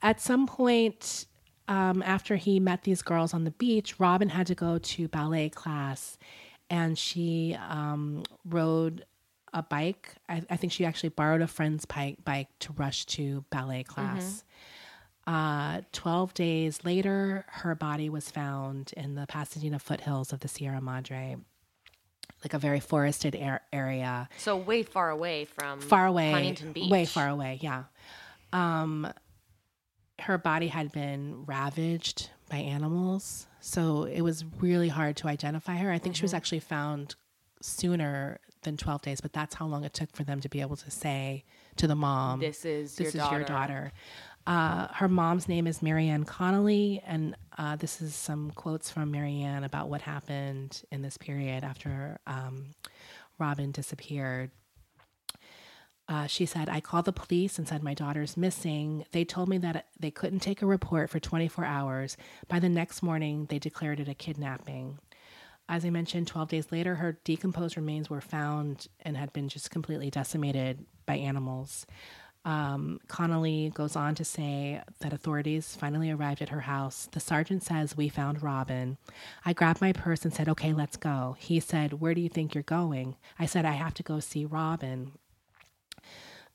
at 0.00 0.20
some 0.20 0.46
point, 0.46 1.26
um, 1.68 2.02
after 2.02 2.36
he 2.36 2.60
met 2.60 2.84
these 2.84 3.02
girls 3.02 3.34
on 3.34 3.44
the 3.44 3.50
beach, 3.50 3.98
Robin 3.98 4.28
had 4.28 4.46
to 4.46 4.54
go 4.54 4.78
to 4.78 5.08
ballet 5.08 5.48
class 5.50 6.16
and 6.70 6.96
she 6.98 7.56
um, 7.68 8.22
rode 8.44 9.04
a 9.52 9.62
bike. 9.62 10.14
I, 10.28 10.42
I 10.48 10.56
think 10.56 10.72
she 10.72 10.84
actually 10.84 11.10
borrowed 11.10 11.42
a 11.42 11.46
friend's 11.46 11.84
bike, 11.84 12.24
bike 12.24 12.48
to 12.60 12.72
rush 12.72 13.04
to 13.06 13.44
ballet 13.50 13.82
class. 13.84 14.44
Uh, 15.26 15.80
12 15.92 16.34
days 16.34 16.84
later, 16.84 17.44
her 17.48 17.74
body 17.74 18.08
was 18.08 18.30
found 18.30 18.92
in 18.96 19.16
the 19.16 19.26
Pasadena 19.26 19.78
foothills 19.78 20.32
of 20.32 20.40
the 20.40 20.48
Sierra 20.48 20.80
Madre, 20.80 21.36
like 22.44 22.54
a 22.54 22.58
very 22.58 22.80
forested 22.80 23.34
air- 23.34 23.62
area, 23.72 24.28
so 24.38 24.56
way 24.56 24.82
far 24.82 25.10
away 25.10 25.44
from 25.46 25.80
far 25.80 26.06
away, 26.06 26.30
Huntington 26.32 26.72
Beach. 26.72 26.90
way 26.90 27.04
far 27.04 27.28
away. 27.28 27.58
Yeah. 27.62 27.84
Um, 28.52 29.12
her 30.20 30.38
body 30.38 30.68
had 30.68 30.92
been 30.92 31.44
ravaged 31.46 32.30
by 32.50 32.58
animals, 32.58 33.46
so 33.60 34.04
it 34.04 34.20
was 34.22 34.44
really 34.60 34.88
hard 34.88 35.16
to 35.18 35.28
identify 35.28 35.76
her. 35.76 35.90
I 35.90 35.98
think 35.98 36.14
she 36.16 36.22
was 36.22 36.30
Mm-hmm. 36.30 36.36
actually 36.36 36.60
found 36.60 37.14
sooner 37.60 38.38
than 38.62 38.76
12 38.76 39.02
days, 39.02 39.20
but 39.20 39.32
that's 39.32 39.54
how 39.54 39.66
long 39.66 39.84
it 39.84 39.92
took 39.94 40.14
for 40.14 40.24
them 40.24 40.40
to 40.40 40.48
be 40.48 40.60
able 40.60 40.76
to 40.76 40.90
say 40.90 41.44
to 41.76 41.86
the 41.86 41.94
mom, 41.96 42.40
This 42.40 42.64
is 42.64 42.96
this 42.96 43.00
your 43.00 43.08
is 43.08 43.14
daughter. 43.14 43.36
your 43.38 43.44
daughter. 43.46 43.92
Uh, 44.46 44.86
her 44.92 45.08
mom's 45.08 45.48
name 45.48 45.66
is 45.66 45.82
Marianne 45.82 46.24
Connolly, 46.24 47.02
and 47.04 47.36
uh, 47.58 47.74
this 47.74 48.00
is 48.00 48.14
some 48.14 48.52
quotes 48.52 48.90
from 48.90 49.10
Marianne 49.10 49.64
about 49.64 49.88
what 49.88 50.02
happened 50.02 50.82
in 50.92 51.02
this 51.02 51.16
period 51.16 51.64
after 51.64 52.20
um, 52.28 52.74
Robin 53.38 53.72
disappeared. 53.72 54.52
Uh, 56.08 56.28
she 56.28 56.46
said, 56.46 56.68
I 56.68 56.80
called 56.80 57.06
the 57.06 57.12
police 57.12 57.58
and 57.58 57.66
said 57.66 57.82
my 57.82 57.94
daughter's 57.94 58.36
missing. 58.36 59.04
They 59.10 59.24
told 59.24 59.48
me 59.48 59.58
that 59.58 59.86
they 59.98 60.12
couldn't 60.12 60.38
take 60.38 60.62
a 60.62 60.66
report 60.66 61.10
for 61.10 61.18
24 61.18 61.64
hours. 61.64 62.16
By 62.46 62.60
the 62.60 62.68
next 62.68 63.02
morning, 63.02 63.46
they 63.50 63.58
declared 63.58 63.98
it 63.98 64.08
a 64.08 64.14
kidnapping. 64.14 64.98
As 65.68 65.84
I 65.84 65.90
mentioned, 65.90 66.28
12 66.28 66.48
days 66.48 66.70
later, 66.70 66.94
her 66.94 67.18
decomposed 67.24 67.76
remains 67.76 68.08
were 68.08 68.20
found 68.20 68.86
and 69.00 69.16
had 69.16 69.32
been 69.32 69.48
just 69.48 69.72
completely 69.72 70.10
decimated 70.10 70.86
by 71.06 71.16
animals. 71.16 71.86
Um, 72.46 73.00
Connolly 73.08 73.72
goes 73.74 73.96
on 73.96 74.14
to 74.14 74.24
say 74.24 74.80
that 75.00 75.12
authorities 75.12 75.76
finally 75.78 76.12
arrived 76.12 76.40
at 76.40 76.50
her 76.50 76.60
house. 76.60 77.08
The 77.10 77.18
sergeant 77.18 77.64
says, 77.64 77.96
We 77.96 78.08
found 78.08 78.40
Robin. 78.40 78.98
I 79.44 79.52
grabbed 79.52 79.80
my 79.80 79.92
purse 79.92 80.24
and 80.24 80.32
said, 80.32 80.48
Okay, 80.48 80.72
let's 80.72 80.96
go. 80.96 81.34
He 81.40 81.58
said, 81.58 81.94
Where 81.94 82.14
do 82.14 82.20
you 82.20 82.28
think 82.28 82.54
you're 82.54 82.62
going? 82.62 83.16
I 83.36 83.46
said, 83.46 83.64
I 83.64 83.72
have 83.72 83.94
to 83.94 84.04
go 84.04 84.20
see 84.20 84.44
Robin. 84.44 85.12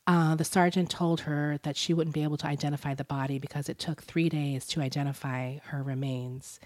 Uh, 0.07 0.35
the 0.35 0.45
sergeant 0.45 0.89
told 0.89 1.21
her 1.21 1.59
that 1.63 1.75
she 1.75 1.93
wouldn't 1.93 2.15
be 2.15 2.23
able 2.23 2.37
to 2.37 2.47
identify 2.47 2.93
the 2.95 3.03
body 3.03 3.37
because 3.37 3.67
it 3.67 3.77
took 3.77 4.01
three 4.01 4.29
days 4.29 4.65
to 4.67 4.81
identify 4.81 5.57
her 5.65 5.83
remains. 5.83 6.61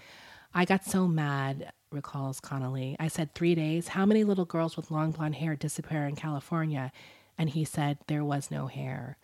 I 0.54 0.64
got 0.64 0.84
so 0.84 1.08
mad, 1.08 1.72
recalls 1.90 2.38
Connolly. 2.38 2.94
I 3.00 3.08
said, 3.08 3.34
Three 3.34 3.56
days? 3.56 3.88
How 3.88 4.06
many 4.06 4.22
little 4.22 4.44
girls 4.44 4.76
with 4.76 4.92
long 4.92 5.10
blonde 5.10 5.34
hair 5.34 5.56
disappear 5.56 6.06
in 6.06 6.14
California? 6.14 6.92
And 7.38 7.50
he 7.50 7.64
said, 7.64 7.98
There 8.06 8.24
was 8.24 8.50
no 8.50 8.66
hair. 8.66 9.18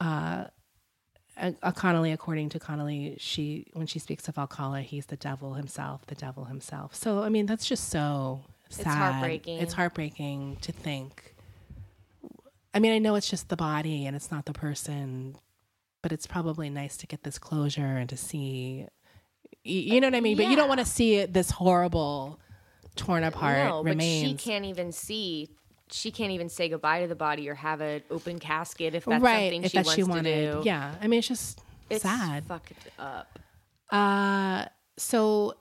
uh, 0.00 0.46
Connolly, 1.74 2.12
according 2.12 2.48
to 2.50 2.60
Connolly, 2.60 3.16
she 3.18 3.66
when 3.72 3.86
she 3.86 3.98
speaks 3.98 4.28
of 4.28 4.38
Alcala, 4.38 4.82
he's 4.82 5.06
the 5.06 5.16
devil 5.16 5.54
himself, 5.54 6.06
the 6.06 6.14
devil 6.14 6.44
himself. 6.44 6.94
So 6.94 7.22
I 7.22 7.28
mean, 7.28 7.46
that's 7.46 7.66
just 7.66 7.88
so 7.88 8.42
sad. 8.68 8.86
It's 8.86 8.94
heartbreaking. 8.94 9.58
It's 9.58 9.72
heartbreaking 9.72 10.56
to 10.62 10.72
think. 10.72 11.34
I 12.72 12.80
mean, 12.80 12.92
I 12.92 12.98
know 12.98 13.14
it's 13.14 13.28
just 13.30 13.48
the 13.48 13.56
body 13.56 14.06
and 14.06 14.16
it's 14.16 14.30
not 14.30 14.46
the 14.46 14.52
person, 14.52 15.36
but 16.02 16.12
it's 16.12 16.26
probably 16.26 16.70
nice 16.70 16.96
to 16.98 17.06
get 17.06 17.22
this 17.22 17.38
closure 17.38 17.96
and 17.96 18.08
to 18.10 18.16
see. 18.16 18.86
You, 19.62 20.00
know 20.00 20.08
what 20.08 20.14
I 20.14 20.20
mean? 20.20 20.36
But 20.36 20.46
you 20.48 20.56
don't 20.56 20.68
want 20.68 20.80
to 20.80 20.86
see 20.86 21.16
it 21.16 21.32
this 21.32 21.50
horrible, 21.50 22.38
torn 22.96 23.24
apart 23.24 23.68
no, 23.68 23.82
remains. 23.82 24.34
but 24.34 24.42
she 24.42 24.50
can't 24.50 24.64
even 24.66 24.92
see. 24.92 25.48
She 25.90 26.10
can't 26.10 26.32
even 26.32 26.48
say 26.48 26.68
goodbye 26.68 27.02
to 27.02 27.06
the 27.08 27.14
body 27.14 27.48
or 27.48 27.54
have 27.54 27.80
an 27.80 28.02
open 28.10 28.38
casket 28.38 28.94
if 28.94 29.04
that's 29.04 29.22
right? 29.22 29.44
something 29.44 29.64
If 29.64 29.70
she 29.72 29.78
that 29.78 29.86
wants 29.86 29.94
she 29.96 30.02
wanted, 30.02 30.22
to 30.24 30.52
do. 30.54 30.62
yeah. 30.64 30.94
I 31.00 31.06
mean, 31.06 31.18
it's 31.18 31.28
just 31.28 31.60
it's 31.90 32.02
sad. 32.02 32.44
fucked 32.46 32.72
up. 32.98 33.38
Uh, 33.90 34.64
so 34.96 35.54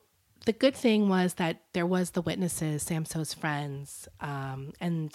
the 0.46 0.54
good 0.54 0.76
thing 0.76 1.10
was 1.10 1.36
that 1.36 1.62
there 1.74 1.86
was 1.86 2.12
the 2.12 2.22
witnesses, 2.22 2.84
Samsoe's 2.84 3.34
friends, 3.34 4.08
um, 4.22 4.74
and 4.80 5.14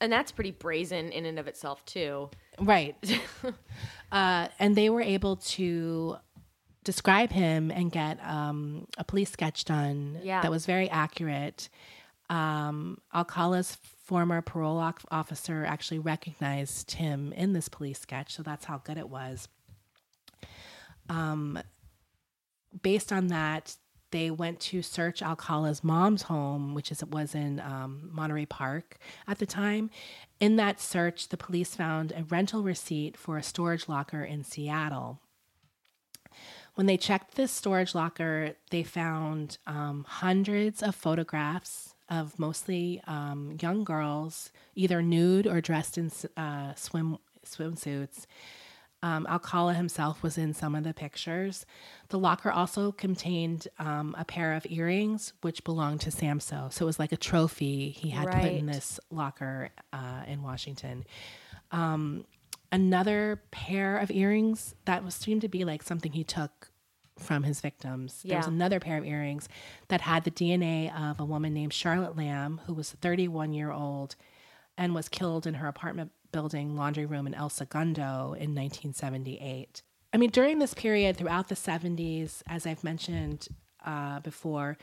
And 0.00 0.12
that's 0.12 0.32
pretty 0.32 0.52
brazen 0.52 1.10
in 1.12 1.26
and 1.26 1.38
of 1.38 1.46
itself 1.48 1.84
too. 1.84 2.30
right, 2.60 2.96
uh, 4.12 4.48
and 4.58 4.76
they 4.76 4.88
were 4.90 5.02
able 5.02 5.36
to 5.36 6.16
describe 6.84 7.30
him 7.32 7.70
and 7.70 7.90
get 7.90 8.18
um, 8.24 8.86
a 8.98 9.04
police 9.04 9.30
sketch 9.30 9.64
done 9.64 10.20
Yeah. 10.22 10.42
that 10.42 10.50
was 10.50 10.66
very 10.66 10.88
accurate. 10.90 11.68
Um, 12.30 12.98
Alcala's 13.14 13.76
former 14.04 14.42
parole 14.42 14.92
officer 15.10 15.64
actually 15.64 15.98
recognized 15.98 16.92
him 16.92 17.32
in 17.32 17.54
this 17.54 17.68
police 17.68 17.98
sketch, 17.98 18.34
so 18.34 18.42
that's 18.42 18.66
how 18.66 18.78
good 18.78 18.98
it 18.98 19.08
was. 19.08 19.48
Um, 21.08 21.58
based 22.82 23.12
on 23.12 23.28
that, 23.28 23.76
they 24.10 24.30
went 24.30 24.60
to 24.60 24.82
search 24.82 25.22
Alcala's 25.22 25.82
mom's 25.82 26.22
home, 26.22 26.74
which 26.74 26.92
is 26.92 27.04
was 27.06 27.34
in 27.34 27.60
um, 27.60 28.10
Monterey 28.12 28.46
Park 28.46 28.98
at 29.26 29.38
the 29.38 29.46
time. 29.46 29.90
In 30.38 30.56
that 30.56 30.80
search, 30.80 31.28
the 31.28 31.36
police 31.36 31.74
found 31.74 32.12
a 32.12 32.24
rental 32.24 32.62
receipt 32.62 33.16
for 33.16 33.38
a 33.38 33.42
storage 33.42 33.88
locker 33.88 34.22
in 34.22 34.44
Seattle. 34.44 35.20
When 36.74 36.86
they 36.86 36.96
checked 36.96 37.36
this 37.36 37.52
storage 37.52 37.94
locker, 37.94 38.52
they 38.70 38.82
found 38.82 39.58
um, 39.66 40.04
hundreds 40.06 40.82
of 40.82 40.94
photographs 40.94 41.93
of 42.08 42.38
mostly 42.38 43.00
um, 43.06 43.56
young 43.60 43.84
girls, 43.84 44.50
either 44.74 45.02
nude 45.02 45.46
or 45.46 45.60
dressed 45.60 45.98
in 45.98 46.10
uh, 46.36 46.74
swim 46.74 47.18
swimsuits. 47.44 48.26
Um, 49.02 49.26
Alcala 49.26 49.74
himself 49.74 50.22
was 50.22 50.38
in 50.38 50.54
some 50.54 50.74
of 50.74 50.82
the 50.82 50.94
pictures. 50.94 51.66
The 52.08 52.18
locker 52.18 52.50
also 52.50 52.90
contained 52.90 53.68
um, 53.78 54.14
a 54.16 54.24
pair 54.24 54.54
of 54.54 54.66
earrings, 54.70 55.34
which 55.42 55.62
belonged 55.62 56.00
to 56.02 56.10
Samsoe. 56.10 56.72
So 56.72 56.84
it 56.84 56.86
was 56.86 56.98
like 56.98 57.12
a 57.12 57.18
trophy 57.18 57.90
he 57.90 58.08
had 58.08 58.30
put 58.30 58.50
in 58.50 58.64
this 58.64 58.98
locker 59.10 59.68
uh, 59.92 60.22
in 60.26 60.42
Washington. 60.42 61.04
Um, 61.70 62.24
another 62.72 63.42
pair 63.50 63.98
of 63.98 64.10
earrings 64.10 64.74
that 64.86 65.04
was 65.04 65.14
seemed 65.14 65.42
to 65.42 65.48
be 65.48 65.66
like 65.66 65.82
something 65.82 66.12
he 66.12 66.24
took 66.24 66.70
from 67.18 67.44
his 67.44 67.60
victims. 67.60 68.22
There 68.24 68.36
was 68.38 68.46
another 68.46 68.80
pair 68.80 68.98
of 68.98 69.04
earrings 69.04 69.48
that 69.88 70.00
had 70.00 70.24
the 70.24 70.30
DNA 70.30 70.94
of 70.98 71.20
a 71.20 71.24
woman 71.24 71.54
named 71.54 71.72
Charlotte 71.72 72.16
Lamb, 72.16 72.60
who 72.66 72.74
was 72.74 72.90
31 72.90 73.52
year 73.52 73.70
old 73.70 74.16
and 74.76 74.94
was 74.94 75.08
killed 75.08 75.46
in 75.46 75.54
her 75.54 75.68
apartment 75.68 76.10
building 76.32 76.76
laundry 76.76 77.06
room 77.06 77.26
in 77.26 77.34
El 77.34 77.48
Segundo 77.48 78.34
in 78.34 78.54
1978. 78.54 79.82
I 80.12 80.16
mean, 80.16 80.30
during 80.30 80.58
this 80.58 80.74
period, 80.74 81.16
throughout 81.16 81.48
the 81.48 81.54
70s, 81.54 82.42
as 82.48 82.66
I've 82.66 82.82
mentioned 82.84 83.48
uh, 83.84 84.20
before, 84.20 84.76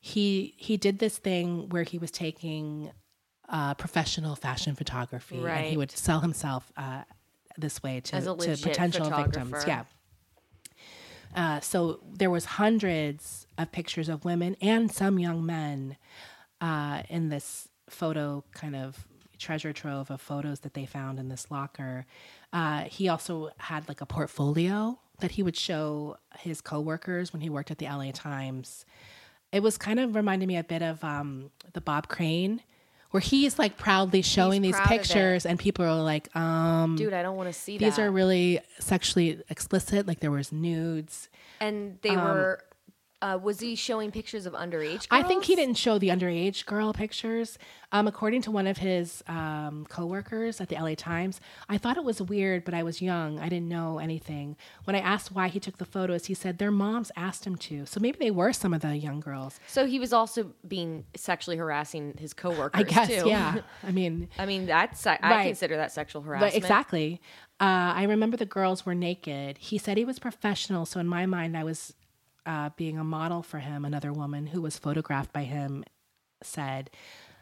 he 0.00 0.54
he 0.56 0.76
did 0.76 0.98
this 0.98 1.18
thing 1.18 1.68
where 1.68 1.84
he 1.84 1.98
was 1.98 2.10
taking 2.10 2.90
uh, 3.48 3.74
professional 3.74 4.34
fashion 4.34 4.74
photography, 4.74 5.36
and 5.36 5.66
he 5.66 5.76
would 5.76 5.90
sell 5.92 6.20
himself 6.20 6.72
uh, 6.76 7.02
this 7.56 7.82
way 7.82 8.00
to, 8.00 8.16
to 8.20 8.56
potential 8.62 9.08
victims. 9.10 9.64
Yeah. 9.66 9.84
Uh, 11.34 11.60
so 11.60 12.00
there 12.12 12.30
was 12.30 12.44
hundreds 12.44 13.46
of 13.58 13.72
pictures 13.72 14.08
of 14.08 14.24
women 14.24 14.56
and 14.60 14.90
some 14.90 15.18
young 15.18 15.44
men 15.44 15.96
uh, 16.60 17.02
in 17.08 17.28
this 17.28 17.68
photo 17.88 18.44
kind 18.52 18.76
of 18.76 19.06
treasure 19.38 19.72
trove 19.72 20.10
of 20.10 20.20
photos 20.20 20.60
that 20.60 20.74
they 20.74 20.86
found 20.86 21.18
in 21.18 21.28
this 21.28 21.50
locker. 21.50 22.06
Uh, 22.52 22.82
he 22.82 23.08
also 23.08 23.50
had 23.58 23.88
like 23.88 24.00
a 24.00 24.06
portfolio 24.06 24.98
that 25.20 25.32
he 25.32 25.42
would 25.42 25.56
show 25.56 26.16
his 26.38 26.60
coworkers 26.60 27.32
when 27.32 27.42
he 27.42 27.50
worked 27.50 27.70
at 27.70 27.78
the 27.78 27.86
LA 27.86 28.10
Times. 28.12 28.84
It 29.50 29.62
was 29.62 29.76
kind 29.76 29.98
of 29.98 30.14
reminded 30.14 30.46
me 30.46 30.56
a 30.56 30.64
bit 30.64 30.82
of 30.82 31.02
um, 31.02 31.50
the 31.72 31.80
Bob 31.80 32.08
Crane, 32.08 32.62
where 33.12 33.20
he's 33.20 33.58
like 33.58 33.78
proudly 33.78 34.22
showing 34.22 34.62
these 34.62 34.74
proud 34.74 34.88
pictures, 34.88 35.46
and 35.46 35.58
people 35.58 35.84
are 35.84 36.02
like, 36.02 36.34
um, 36.34 36.96
Dude, 36.96 37.12
I 37.12 37.22
don't 37.22 37.36
want 37.36 37.48
to 37.48 37.52
see 37.52 37.78
that 37.78 37.84
these 37.84 37.96
that. 37.96 38.02
are 38.02 38.10
really 38.10 38.60
sexually 38.80 39.40
explicit. 39.48 40.06
Like 40.06 40.20
there 40.20 40.30
was 40.30 40.50
nudes. 40.50 41.28
and 41.60 41.98
they 42.02 42.16
were. 42.16 42.58
Uh, 43.22 43.38
was 43.42 43.60
he 43.60 43.74
showing 43.76 44.10
pictures 44.10 44.44
of 44.46 44.52
underage? 44.52 45.08
Girls? 45.08 45.08
I 45.10 45.22
think 45.22 45.44
he 45.44 45.54
didn't 45.56 45.76
show 45.78 45.98
the 45.98 46.08
underage 46.08 46.66
girl 46.66 46.92
pictures. 46.92 47.56
Um, 47.94 48.08
according 48.08 48.40
to 48.42 48.50
one 48.50 48.66
of 48.66 48.78
his 48.78 49.22
um, 49.28 49.86
coworkers 49.88 50.60
at 50.62 50.68
the 50.70 50.76
LA 50.76 50.94
Times, 50.94 51.40
I 51.68 51.76
thought 51.78 51.96
it 51.98 52.04
was 52.04 52.20
weird, 52.22 52.64
but 52.64 52.72
I 52.74 52.82
was 52.82 53.02
young. 53.02 53.38
I 53.38 53.48
didn't 53.50 53.68
know 53.68 53.98
anything. 53.98 54.56
When 54.84 54.96
I 54.96 55.00
asked 55.00 55.30
why 55.32 55.48
he 55.48 55.60
took 55.60 55.76
the 55.78 55.84
photos, 55.84 56.24
he 56.26 56.34
said 56.34 56.58
their 56.58 56.70
moms 56.70 57.12
asked 57.16 57.46
him 57.46 57.56
to. 57.56 57.84
So 57.86 58.00
maybe 58.00 58.16
they 58.18 58.30
were 58.30 58.52
some 58.54 58.72
of 58.74 58.80
the 58.80 58.96
young 58.96 59.20
girls. 59.20 59.60
So 59.66 59.86
he 59.86 59.98
was 60.00 60.12
also 60.12 60.52
being 60.66 61.04
sexually 61.16 61.58
harassing 61.58 62.14
his 62.18 62.32
coworkers. 62.34 62.80
I 62.80 62.82
guess, 62.84 63.08
too. 63.08 63.28
yeah. 63.28 63.58
I 63.86 63.90
mean, 64.00 64.28
I 64.38 64.46
mean, 64.46 64.66
that's 64.66 65.06
I 65.06 65.18
Right. 65.22 65.46
consider 65.46 65.76
that 65.76 65.92
sexual 65.92 66.22
harassment. 66.22 66.52
But 66.54 66.56
exactly. 66.58 67.20
Uh, 67.60 67.92
I 67.94 68.04
remember 68.04 68.36
the 68.36 68.46
girls 68.46 68.84
were 68.86 68.94
naked. 68.94 69.58
He 69.58 69.78
said 69.78 69.96
he 69.96 70.04
was 70.04 70.18
professional. 70.18 70.86
So 70.86 70.98
in 70.98 71.06
my 71.06 71.26
mind, 71.26 71.56
I 71.56 71.62
was 71.62 71.94
uh, 72.46 72.70
being 72.76 72.98
a 72.98 73.04
model 73.04 73.42
for 73.42 73.58
him. 73.58 73.84
Another 73.84 74.12
woman 74.12 74.46
who 74.46 74.60
was 74.60 74.78
photographed 74.78 75.32
by 75.32 75.44
him 75.44 75.84
said 76.42 76.90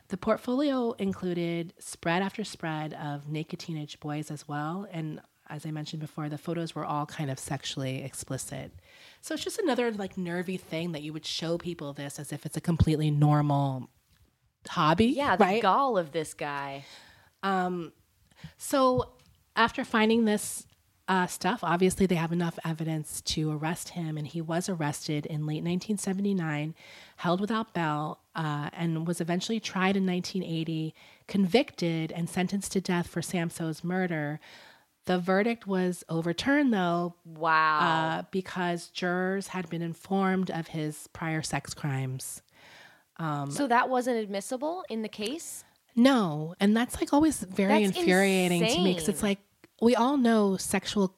the 0.08 0.16
portfolio 0.16 0.92
included 0.92 1.72
spread 1.78 2.22
after 2.22 2.44
spread 2.44 2.94
of 2.94 3.28
naked 3.28 3.60
teenage 3.60 4.00
boys 4.00 4.30
as 4.30 4.46
well. 4.48 4.86
And 4.90 5.20
as 5.48 5.66
I 5.66 5.70
mentioned 5.70 6.00
before, 6.00 6.28
the 6.28 6.38
photos 6.38 6.74
were 6.74 6.84
all 6.84 7.06
kind 7.06 7.30
of 7.30 7.38
sexually 7.38 8.02
explicit. 8.04 8.72
So 9.20 9.34
it's 9.34 9.42
just 9.44 9.58
another 9.58 9.90
like 9.92 10.16
nervy 10.16 10.56
thing 10.56 10.92
that 10.92 11.02
you 11.02 11.12
would 11.12 11.26
show 11.26 11.58
people 11.58 11.92
this 11.92 12.18
as 12.18 12.32
if 12.32 12.46
it's 12.46 12.56
a 12.56 12.60
completely 12.60 13.10
normal 13.10 13.88
hobby. 14.68 15.06
Yeah, 15.06 15.36
the 15.36 15.44
right? 15.44 15.62
gall 15.62 15.98
of 15.98 16.12
this 16.12 16.34
guy. 16.34 16.84
So 18.58 19.12
after 19.56 19.84
finding 19.84 20.24
this 20.24 20.66
uh, 21.10 21.26
stuff, 21.26 21.58
obviously 21.64 22.06
they 22.06 22.14
have 22.14 22.30
enough 22.30 22.56
evidence 22.64 23.20
to 23.22 23.50
arrest 23.50 23.90
him, 23.90 24.16
and 24.16 24.28
he 24.28 24.40
was 24.40 24.68
arrested 24.68 25.26
in 25.26 25.40
late 25.44 25.64
1979, 25.64 26.72
held 27.16 27.40
without 27.40 27.74
bail, 27.74 28.20
uh, 28.36 28.70
and 28.72 29.08
was 29.08 29.20
eventually 29.20 29.58
tried 29.58 29.96
in 29.96 30.06
1980, 30.06 30.94
convicted, 31.26 32.12
and 32.12 32.30
sentenced 32.30 32.70
to 32.72 32.80
death 32.80 33.08
for 33.08 33.20
Samsoe's 33.20 33.82
murder. 33.82 34.38
The 35.06 35.18
verdict 35.18 35.66
was 35.66 36.04
overturned, 36.08 36.72
though, 36.72 37.16
Wow. 37.24 37.80
uh, 37.80 38.22
because 38.30 38.86
jurors 38.88 39.48
had 39.48 39.68
been 39.68 39.82
informed 39.82 40.48
of 40.48 40.68
his 40.68 41.08
prior 41.12 41.42
sex 41.42 41.74
crimes. 41.74 42.40
so 43.18 43.66
that 43.66 43.90
wasn't 43.90 44.16
admissible 44.16 44.84
in 44.88 45.02
the 45.02 45.08
case. 45.08 45.64
No, 45.96 46.54
and 46.60 46.76
that's 46.76 47.00
like 47.00 47.12
always 47.12 47.40
very 47.42 47.84
That's 47.84 47.98
infuriating 47.98 48.60
to 48.64 48.78
me 48.78 48.92
because 48.94 49.08
it's 49.08 49.22
like 49.24 49.40
we 49.80 49.94
all 49.96 50.16
know 50.16 50.56
sexual 50.56 51.16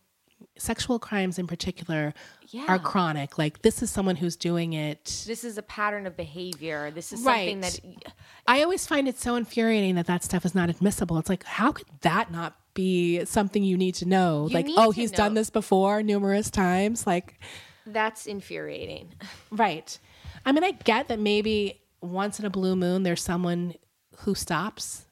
sexual 0.58 0.98
crimes 0.98 1.38
in 1.38 1.46
particular 1.46 2.12
Yeah. 2.50 2.66
are 2.68 2.78
chronic. 2.78 3.38
Like 3.38 3.62
this 3.62 3.82
is 3.82 3.90
someone 3.90 4.16
who's 4.16 4.36
doing 4.36 4.74
it. 4.74 5.24
This 5.26 5.44
is 5.44 5.56
a 5.56 5.62
pattern 5.62 6.06
of 6.06 6.16
behavior. 6.16 6.90
This 6.90 7.12
is 7.12 7.22
Right. 7.22 7.50
something 7.50 7.60
that 7.62 8.12
I 8.46 8.62
always 8.62 8.86
find 8.86 9.08
it 9.08 9.18
so 9.18 9.34
infuriating 9.36 9.94
that 9.94 10.06
that 10.06 10.22
stuff 10.22 10.44
is 10.44 10.54
not 10.54 10.68
admissible. 10.68 11.18
It's 11.18 11.28
like 11.30 11.44
how 11.44 11.72
could 11.72 11.86
that 12.02 12.30
not 12.30 12.54
be 12.74 13.24
something 13.24 13.64
you 13.64 13.76
need 13.78 13.94
to 13.96 14.04
know? 14.06 14.46
You 14.48 14.54
like 14.54 14.66
oh, 14.76 14.90
he's 14.90 15.10
done 15.10 15.34
this 15.34 15.48
before 15.50 16.02
numerous 16.02 16.50
times. 16.50 17.06
Like 17.06 17.40
that's 17.86 18.26
infuriating. 18.26 19.08
right. 19.50 19.98
I 20.44 20.52
mean, 20.52 20.64
I 20.64 20.72
get 20.72 21.08
that 21.08 21.18
maybe 21.18 21.80
once 22.00 22.38
in 22.38 22.44
a 22.44 22.50
blue 22.50 22.76
moon 22.76 23.04
there's 23.04 23.22
someone 23.22 23.74
who 24.18 24.34
stops, 24.34 25.06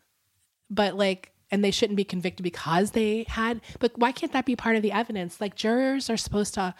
but 0.68 0.96
like, 0.96 1.32
and 1.50 1.64
they 1.64 1.70
shouldn't 1.70 1.96
be 1.96 2.04
convicted 2.04 2.44
because 2.44 2.92
they 2.92 3.24
had, 3.28 3.60
but 3.78 3.92
why 3.98 4.12
can't 4.12 4.32
that 4.32 4.46
be 4.46 4.56
part 4.56 4.76
of 4.76 4.82
the 4.82 4.92
evidence? 4.92 5.40
Like, 5.40 5.56
jurors 5.56 6.08
are 6.08 6.16
supposed 6.16 6.54
to 6.54 6.74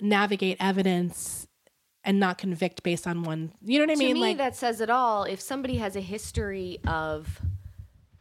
navigate 0.00 0.56
evidence 0.60 1.46
and 2.04 2.18
not 2.18 2.38
convict 2.38 2.82
based 2.82 3.06
on 3.06 3.22
one, 3.22 3.52
you 3.62 3.78
know 3.78 3.84
what 3.84 3.92
I 3.92 3.98
mean? 3.98 4.08
to 4.08 4.14
me, 4.14 4.20
like, 4.20 4.38
that 4.38 4.56
says 4.56 4.80
it 4.80 4.88
all. 4.88 5.24
If 5.24 5.40
somebody 5.40 5.76
has 5.76 5.96
a 5.96 6.00
history 6.00 6.78
of 6.86 7.40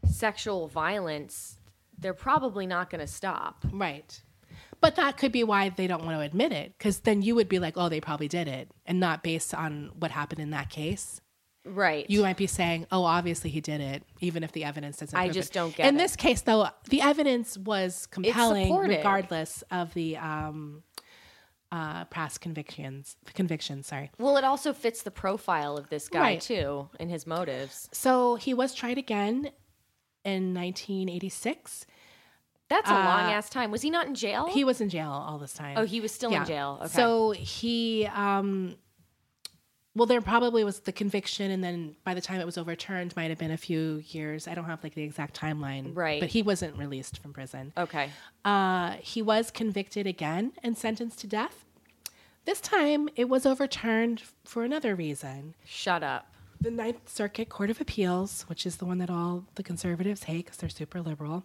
sexual 0.09 0.67
violence, 0.67 1.57
they're 1.97 2.13
probably 2.13 2.67
not 2.67 2.89
going 2.89 3.01
to 3.01 3.07
stop. 3.07 3.65
Right. 3.71 4.21
But 4.81 4.95
that 4.95 5.17
could 5.17 5.31
be 5.31 5.43
why 5.43 5.69
they 5.69 5.88
don't 5.88 6.05
want 6.05 6.17
to 6.17 6.21
admit 6.21 6.51
it, 6.51 6.73
because 6.77 6.99
then 6.99 7.21
you 7.21 7.33
would 7.35 7.49
be 7.49 7.59
like, 7.59 7.77
oh, 7.77 7.89
they 7.89 8.01
probably 8.01 8.27
did 8.27 8.47
it, 8.47 8.69
and 8.85 8.99
not 8.99 9.23
based 9.23 9.53
on 9.53 9.91
what 9.97 10.11
happened 10.11 10.41
in 10.41 10.51
that 10.51 10.69
case. 10.69 11.21
Right. 11.68 12.09
You 12.09 12.22
might 12.22 12.38
be 12.38 12.47
saying, 12.47 12.88
oh, 12.91 13.03
obviously 13.03 13.49
he 13.49 13.61
did 13.61 13.82
it, 13.82 14.03
even 14.22 14.43
if 14.43 14.51
the 14.51 14.63
evidence 14.63 14.97
doesn't. 14.97 15.18
I 15.18 15.30
just 15.30 15.51
it. 15.51 15.53
don't 15.53 15.76
get 15.76 15.88
In 15.88 15.95
it. 15.95 15.99
this 15.99 16.15
case, 16.15 16.41
though, 16.41 16.68
the 16.89 17.01
evidence 17.01 17.57
was 17.57 18.05
compelling, 18.07 18.74
regardless 18.76 19.63
of 19.72 19.93
the 19.93 20.18
um, 20.18 20.84
uh, 21.72 22.05
past 22.05 22.41
convictions. 22.41 23.15
Convictions, 23.34 23.88
sorry. 23.88 24.09
well, 24.18 24.38
it 24.38 24.43
also 24.43 24.74
fits 24.74 25.03
the 25.03 25.11
profile 25.11 25.78
of 25.78 25.89
this 25.89 26.07
guy 26.09 26.20
Right. 26.22 26.41
too 26.41 26.89
and 26.99 27.09
his 27.11 27.28
motives. 27.28 27.89
So 27.91 28.36
he 28.36 28.53
was 28.53 28.74
tried 28.74 28.97
again 28.97 29.51
in 30.24 30.53
1986. 30.53 31.86
That's 32.70 32.89
a 32.89 32.93
long 32.93 33.32
ass 33.32 33.49
time. 33.49 33.72
Was 33.72 33.82
he 33.82 33.89
not 33.89 34.07
in 34.07 34.15
jail? 34.15 34.47
He 34.47 34.65
was 34.65 34.82
in 34.82 34.89
jail 34.89 35.09
all 35.09 35.38
this 35.38 35.53
time. 35.53 35.78
oh, 35.78 35.86
he 35.86 36.01
was 36.01 36.11
still 36.11 36.32
Yeah. 36.32 36.41
in 36.41 36.47
jail. 36.47 36.78
Okay. 36.82 36.89
So 36.89 37.32
he, 37.32 38.05
um, 38.13 38.76
well, 39.97 40.05
there 40.05 40.21
probably 40.21 40.63
was 40.63 40.79
the 40.81 40.91
conviction, 40.91 41.49
and 41.51 41.63
then 41.63 41.95
by 42.03 42.13
the 42.13 42.21
time 42.21 42.39
it 42.39 42.45
was 42.45 42.57
overturned, 42.57 43.15
might 43.15 43.29
have 43.29 43.39
been 43.39 43.51
a 43.51 43.57
few 43.57 44.03
years. 44.07 44.47
I 44.47 44.53
don't 44.53 44.65
have 44.65 44.83
like 44.83 44.93
the 44.93 45.03
exact 45.03 45.39
timeline, 45.39 45.95
Right. 45.95 46.19
But 46.19 46.29
he 46.29 46.41
wasn't 46.41 46.77
released 46.77 47.19
from 47.21 47.33
prison. 47.33 47.73
okay. 47.77 48.09
Uh, 48.45 48.91
he 49.01 49.21
was 49.21 49.51
convicted 49.51 50.05
again 50.07 50.53
and 50.63 50.77
sentenced 50.77 51.19
to 51.19 51.27
death. 51.27 51.65
This 52.45 52.61
time, 52.61 53.09
it 53.15 53.27
was 53.27 53.45
overturned 53.45 54.21
for 54.45 54.63
another 54.63 54.95
reason. 54.95 55.55
Shut 55.65 56.03
up. 56.03 56.31
The 56.61 56.71
Ninth 56.71 57.09
Circuit 57.09 57.49
Court 57.49 57.69
of 57.69 57.81
Appeals, 57.81 58.43
which 58.47 58.65
is 58.65 58.77
the 58.77 58.85
one 58.85 58.97
that 58.99 59.09
all 59.09 59.45
the 59.55 59.63
conservatives 59.63 60.23
hate 60.23 60.45
because 60.45 60.57
they're 60.57 60.69
super 60.69 61.01
liberal, 61.01 61.43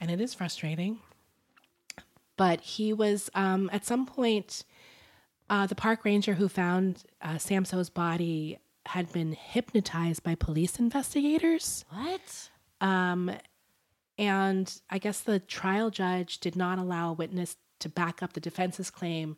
and 0.00 0.10
it 0.10 0.20
is 0.20 0.34
frustrating. 0.34 0.98
But 2.36 2.60
he 2.60 2.92
was 2.92 3.30
um, 3.34 3.68
at 3.72 3.84
some 3.84 4.06
point, 4.06 4.64
uh, 5.50 5.66
the 5.66 5.74
park 5.74 6.04
ranger 6.04 6.34
who 6.34 6.48
found 6.48 7.04
uh, 7.22 7.38
Samsoe's 7.38 7.90
body 7.90 8.58
had 8.86 9.12
been 9.12 9.32
hypnotized 9.32 10.22
by 10.22 10.34
police 10.34 10.78
investigators. 10.78 11.84
What? 11.90 12.50
And 14.18 14.80
I 14.90 14.98
guess 14.98 15.20
the 15.20 15.38
trial 15.38 15.90
judge 15.90 16.38
did 16.38 16.56
not 16.56 16.78
allow 16.78 17.10
a 17.10 17.12
witness 17.12 17.56
to 17.80 17.88
back 17.88 18.22
up 18.22 18.32
the 18.32 18.40
defense's 18.40 18.90
claim 18.90 19.36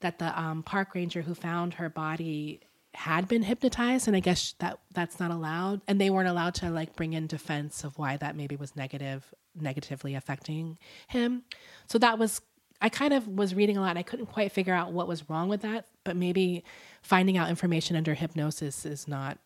that 0.00 0.18
the 0.18 0.38
um, 0.38 0.62
park 0.62 0.94
ranger 0.94 1.22
who 1.22 1.34
found 1.34 1.74
her 1.74 1.88
body 1.88 2.60
had 2.94 3.28
been 3.28 3.42
hypnotized, 3.42 4.08
and 4.08 4.16
I 4.16 4.20
guess 4.20 4.54
that 4.58 4.78
that's 4.92 5.20
not 5.20 5.30
allowed. 5.30 5.82
And 5.86 6.00
they 6.00 6.10
weren't 6.10 6.28
allowed 6.28 6.54
to 6.56 6.70
like 6.70 6.96
bring 6.96 7.12
in 7.12 7.26
defense 7.26 7.84
of 7.84 7.98
why 7.98 8.16
that 8.16 8.36
maybe 8.36 8.56
was 8.56 8.74
negative, 8.74 9.32
negatively 9.54 10.14
affecting 10.14 10.78
him. 11.08 11.42
So 11.86 11.98
that 11.98 12.18
was 12.18 12.40
I 12.80 12.88
kind 12.88 13.12
of 13.14 13.26
was 13.26 13.54
reading 13.54 13.76
a 13.76 13.80
lot. 13.80 13.96
I 13.96 14.02
couldn't 14.02 14.26
quite 14.26 14.52
figure 14.52 14.74
out 14.74 14.92
what 14.92 15.08
was 15.08 15.28
wrong 15.30 15.48
with 15.48 15.62
that, 15.62 15.86
but 16.04 16.16
maybe 16.16 16.64
finding 17.02 17.36
out 17.38 17.48
information 17.48 17.96
under 17.96 18.14
hypnosis 18.14 18.84
is 18.84 19.08
not 19.08 19.38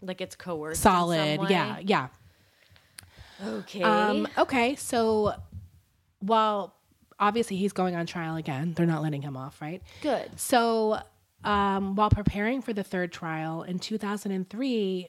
Like 0.00 0.20
it's 0.20 0.36
coerced. 0.36 0.80
solid. 0.82 1.40
Yeah, 1.48 1.78
yeah. 1.80 2.08
Okay. 3.44 3.82
Um, 3.82 4.28
okay, 4.36 4.76
so 4.76 5.34
while 6.20 6.74
obviously 7.18 7.56
he's 7.56 7.72
going 7.72 7.96
on 7.96 8.06
trial 8.06 8.36
again, 8.36 8.74
they're 8.74 8.86
not 8.86 9.02
letting 9.02 9.22
him 9.22 9.36
off, 9.36 9.60
right? 9.60 9.82
Good. 10.02 10.38
So 10.38 11.00
um, 11.44 11.96
while 11.96 12.10
preparing 12.10 12.60
for 12.62 12.72
the 12.72 12.82
third 12.84 13.12
trial 13.12 13.62
in 13.62 13.78
2003, 13.78 15.08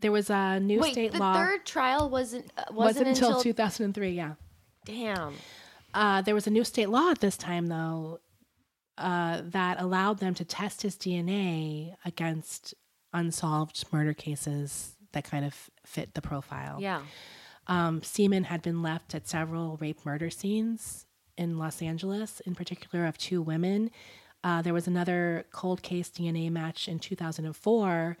there 0.00 0.12
was 0.12 0.30
a 0.30 0.60
new 0.60 0.78
Wait, 0.80 0.92
state 0.92 1.12
the 1.12 1.18
law. 1.18 1.34
third 1.34 1.66
trial 1.66 2.08
wasn't 2.08 2.50
uh, 2.56 2.64
wasn't, 2.70 2.76
wasn't 2.76 3.08
until, 3.08 3.28
until 3.28 3.42
2003, 3.42 4.10
yeah. 4.10 4.34
damn. 4.84 5.34
Uh, 5.96 6.20
there 6.20 6.34
was 6.34 6.46
a 6.46 6.50
new 6.50 6.62
state 6.62 6.90
law 6.90 7.10
at 7.10 7.20
this 7.20 7.38
time, 7.38 7.68
though, 7.68 8.20
uh, 8.98 9.40
that 9.46 9.80
allowed 9.80 10.18
them 10.18 10.34
to 10.34 10.44
test 10.44 10.82
his 10.82 10.94
DNA 10.94 11.94
against 12.04 12.74
unsolved 13.14 13.82
murder 13.90 14.12
cases 14.12 14.94
that 15.12 15.24
kind 15.24 15.46
of 15.46 15.70
fit 15.86 16.12
the 16.12 16.20
profile. 16.20 16.76
Yeah. 16.78 17.00
Um, 17.66 18.02
semen 18.02 18.44
had 18.44 18.60
been 18.60 18.82
left 18.82 19.14
at 19.14 19.26
several 19.26 19.78
rape 19.78 20.04
murder 20.04 20.28
scenes 20.28 21.06
in 21.38 21.56
Los 21.56 21.80
Angeles, 21.80 22.40
in 22.40 22.54
particular 22.54 23.06
of 23.06 23.16
two 23.16 23.40
women. 23.40 23.90
Uh, 24.44 24.60
there 24.60 24.74
was 24.74 24.86
another 24.86 25.46
cold 25.50 25.80
case 25.80 26.10
DNA 26.10 26.50
match 26.50 26.88
in 26.88 26.98
2004. 26.98 28.18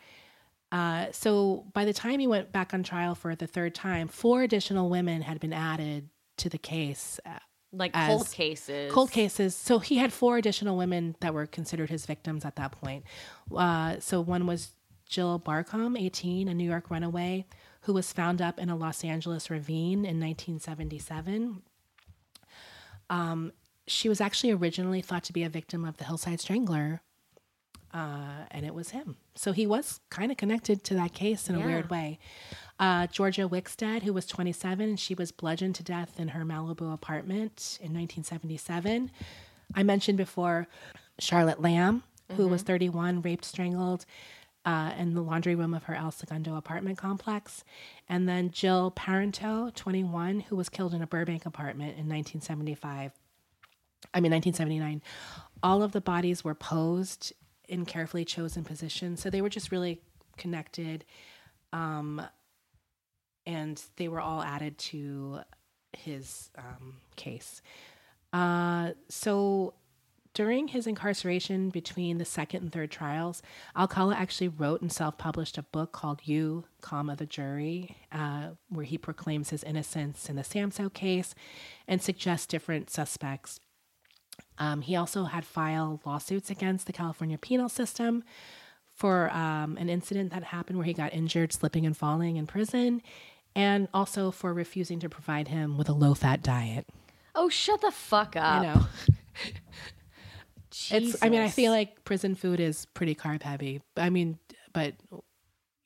Uh, 0.72 1.06
so 1.12 1.66
by 1.74 1.84
the 1.84 1.92
time 1.92 2.20
he 2.20 2.26
went 2.26 2.52
back 2.52 2.72
on 2.72 2.82
trial 2.82 3.14
for 3.14 3.36
the 3.36 3.46
third 3.46 3.74
time, 3.74 4.08
four 4.08 4.42
additional 4.42 4.88
women 4.88 5.20
had 5.20 5.38
been 5.40 5.52
added 5.52 6.08
to 6.38 6.48
the 6.48 6.58
case. 6.58 7.20
Like 7.72 7.92
cold 7.92 8.30
cases. 8.30 8.92
Cold 8.92 9.10
cases. 9.10 9.54
So 9.54 9.78
he 9.78 9.96
had 9.96 10.12
four 10.12 10.38
additional 10.38 10.76
women 10.76 11.16
that 11.20 11.34
were 11.34 11.46
considered 11.46 11.90
his 11.90 12.06
victims 12.06 12.44
at 12.44 12.56
that 12.56 12.72
point. 12.72 13.04
Uh, 13.54 13.96
so 14.00 14.20
one 14.20 14.46
was 14.46 14.70
Jill 15.08 15.38
Barcomb, 15.38 15.96
18, 15.96 16.48
a 16.48 16.54
New 16.54 16.68
York 16.68 16.90
runaway 16.90 17.46
who 17.82 17.92
was 17.92 18.12
found 18.12 18.42
up 18.42 18.58
in 18.58 18.68
a 18.68 18.76
Los 18.76 19.04
Angeles 19.04 19.48
ravine 19.50 20.04
in 20.04 20.18
1977. 20.20 21.62
Um, 23.08 23.52
she 23.86 24.08
was 24.08 24.20
actually 24.20 24.52
originally 24.52 25.00
thought 25.00 25.22
to 25.24 25.32
be 25.32 25.44
a 25.44 25.48
victim 25.48 25.84
of 25.84 25.96
the 25.96 26.04
Hillside 26.04 26.40
Strangler, 26.40 27.00
uh, 27.96 28.44
and 28.50 28.66
it 28.66 28.74
was 28.74 28.90
him. 28.90 29.16
So 29.36 29.52
he 29.52 29.66
was 29.66 30.00
kind 30.10 30.30
of 30.30 30.36
connected 30.36 30.84
to 30.84 30.94
that 30.94 31.14
case 31.14 31.48
in 31.48 31.54
a 31.54 31.64
weird 31.64 31.88
way. 31.88 32.18
Uh, 32.78 33.06
Georgia 33.06 33.48
Wixted, 33.48 34.02
who 34.02 34.12
was 34.12 34.26
27, 34.26 34.96
she 34.96 35.14
was 35.14 35.32
bludgeoned 35.32 35.76
to 35.76 35.82
death 35.82 36.20
in 36.20 36.28
her 36.28 36.44
Malibu 36.44 36.92
apartment 36.92 37.78
in 37.80 37.94
1977. 37.94 39.10
I 39.74 39.82
mentioned 39.82 40.18
before 40.18 40.68
Charlotte 41.18 41.62
Lamb, 41.62 42.02
who 42.36 42.48
was 42.48 42.60
31, 42.60 43.22
raped, 43.22 43.46
strangled 43.46 44.04
uh, 44.66 44.92
in 44.98 45.14
the 45.14 45.22
laundry 45.22 45.54
room 45.54 45.72
of 45.72 45.84
her 45.84 45.94
El 45.94 46.10
Segundo 46.10 46.54
apartment 46.54 46.98
complex. 46.98 47.64
And 48.10 48.28
then 48.28 48.50
Jill 48.50 48.90
Parenteau, 48.90 49.74
21, 49.74 50.40
who 50.40 50.56
was 50.56 50.68
killed 50.68 50.92
in 50.92 51.00
a 51.00 51.06
Burbank 51.06 51.46
apartment 51.46 51.92
in 51.92 52.08
1975. 52.08 53.12
I 54.12 54.20
mean, 54.20 54.32
1979. 54.32 55.02
All 55.62 55.82
of 55.82 55.92
the 55.92 56.02
bodies 56.02 56.44
were 56.44 56.54
posed 56.54 57.32
in 57.68 57.84
carefully 57.84 58.24
chosen 58.24 58.64
positions. 58.64 59.20
So 59.20 59.30
they 59.30 59.42
were 59.42 59.48
just 59.48 59.72
really 59.72 60.00
connected. 60.36 61.04
Um, 61.72 62.22
and 63.46 63.82
they 63.96 64.08
were 64.08 64.20
all 64.20 64.42
added 64.42 64.76
to 64.78 65.40
his 65.92 66.50
um, 66.58 66.96
case. 67.14 67.62
Uh, 68.32 68.90
so 69.08 69.74
during 70.34 70.68
his 70.68 70.86
incarceration 70.86 71.70
between 71.70 72.18
the 72.18 72.24
second 72.24 72.62
and 72.62 72.72
third 72.72 72.90
trials, 72.90 73.40
Alcala 73.74 74.14
actually 74.14 74.48
wrote 74.48 74.82
and 74.82 74.92
self-published 74.92 75.56
a 75.56 75.62
book 75.62 75.92
called 75.92 76.20
"You, 76.24 76.64
comma 76.82 77.16
the 77.16 77.24
Jury," 77.24 77.96
uh, 78.12 78.48
where 78.68 78.84
he 78.84 78.98
proclaims 78.98 79.50
his 79.50 79.64
innocence 79.64 80.28
in 80.28 80.36
the 80.36 80.42
Samsoe 80.42 80.92
case 80.92 81.34
and 81.88 82.02
suggests 82.02 82.46
different 82.46 82.90
suspects. 82.90 83.60
Um, 84.58 84.80
he 84.82 84.96
also 84.96 85.24
had 85.24 85.44
filed 85.44 86.00
lawsuits 86.06 86.50
against 86.50 86.86
the 86.86 86.92
California 86.92 87.38
penal 87.38 87.68
system 87.68 88.24
for 88.94 89.30
um, 89.30 89.76
an 89.76 89.88
incident 89.88 90.32
that 90.32 90.44
happened 90.44 90.78
where 90.78 90.86
he 90.86 90.94
got 90.94 91.12
injured 91.12 91.52
slipping 91.52 91.84
and 91.84 91.96
falling 91.96 92.36
in 92.36 92.46
prison, 92.46 93.02
and 93.54 93.88
also 93.92 94.30
for 94.30 94.54
refusing 94.54 94.98
to 95.00 95.08
provide 95.08 95.48
him 95.48 95.76
with 95.76 95.88
a 95.88 95.92
low-fat 95.92 96.42
diet. 96.42 96.86
Oh, 97.34 97.48
shut 97.50 97.82
the 97.82 97.90
fuck 97.90 98.34
up. 98.36 98.62
You 98.62 98.68
know. 98.68 98.86
It's. 100.90 101.22
I 101.22 101.28
mean, 101.28 101.40
I 101.40 101.48
feel 101.48 101.72
like 101.72 102.04
prison 102.04 102.34
food 102.34 102.60
is 102.60 102.86
pretty 102.86 103.14
carb 103.14 103.42
heavy. 103.42 103.82
I 103.96 104.10
mean, 104.10 104.38
but 104.72 104.94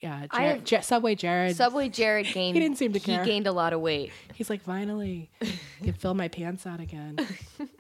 yeah, 0.00 0.26
I 0.30 0.38
Jared, 0.38 0.64
Jer- 0.64 0.82
Subway 0.82 1.14
Jared. 1.14 1.56
Subway 1.56 1.88
Jared 1.88 2.26
gained. 2.32 2.56
He 2.56 2.60
didn't 2.60 2.78
seem 2.78 2.92
to 2.94 3.00
care. 3.00 3.22
He 3.22 3.30
gained 3.30 3.46
a 3.46 3.52
lot 3.52 3.72
of 3.72 3.80
weight. 3.80 4.12
he's 4.34 4.50
like, 4.50 4.62
finally, 4.62 5.30
I 5.42 5.48
can 5.84 5.92
fill 5.92 6.14
my 6.14 6.28
pants 6.28 6.66
out 6.66 6.80
again. 6.80 7.18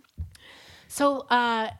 so, 0.90 1.20
uh, 1.30 1.70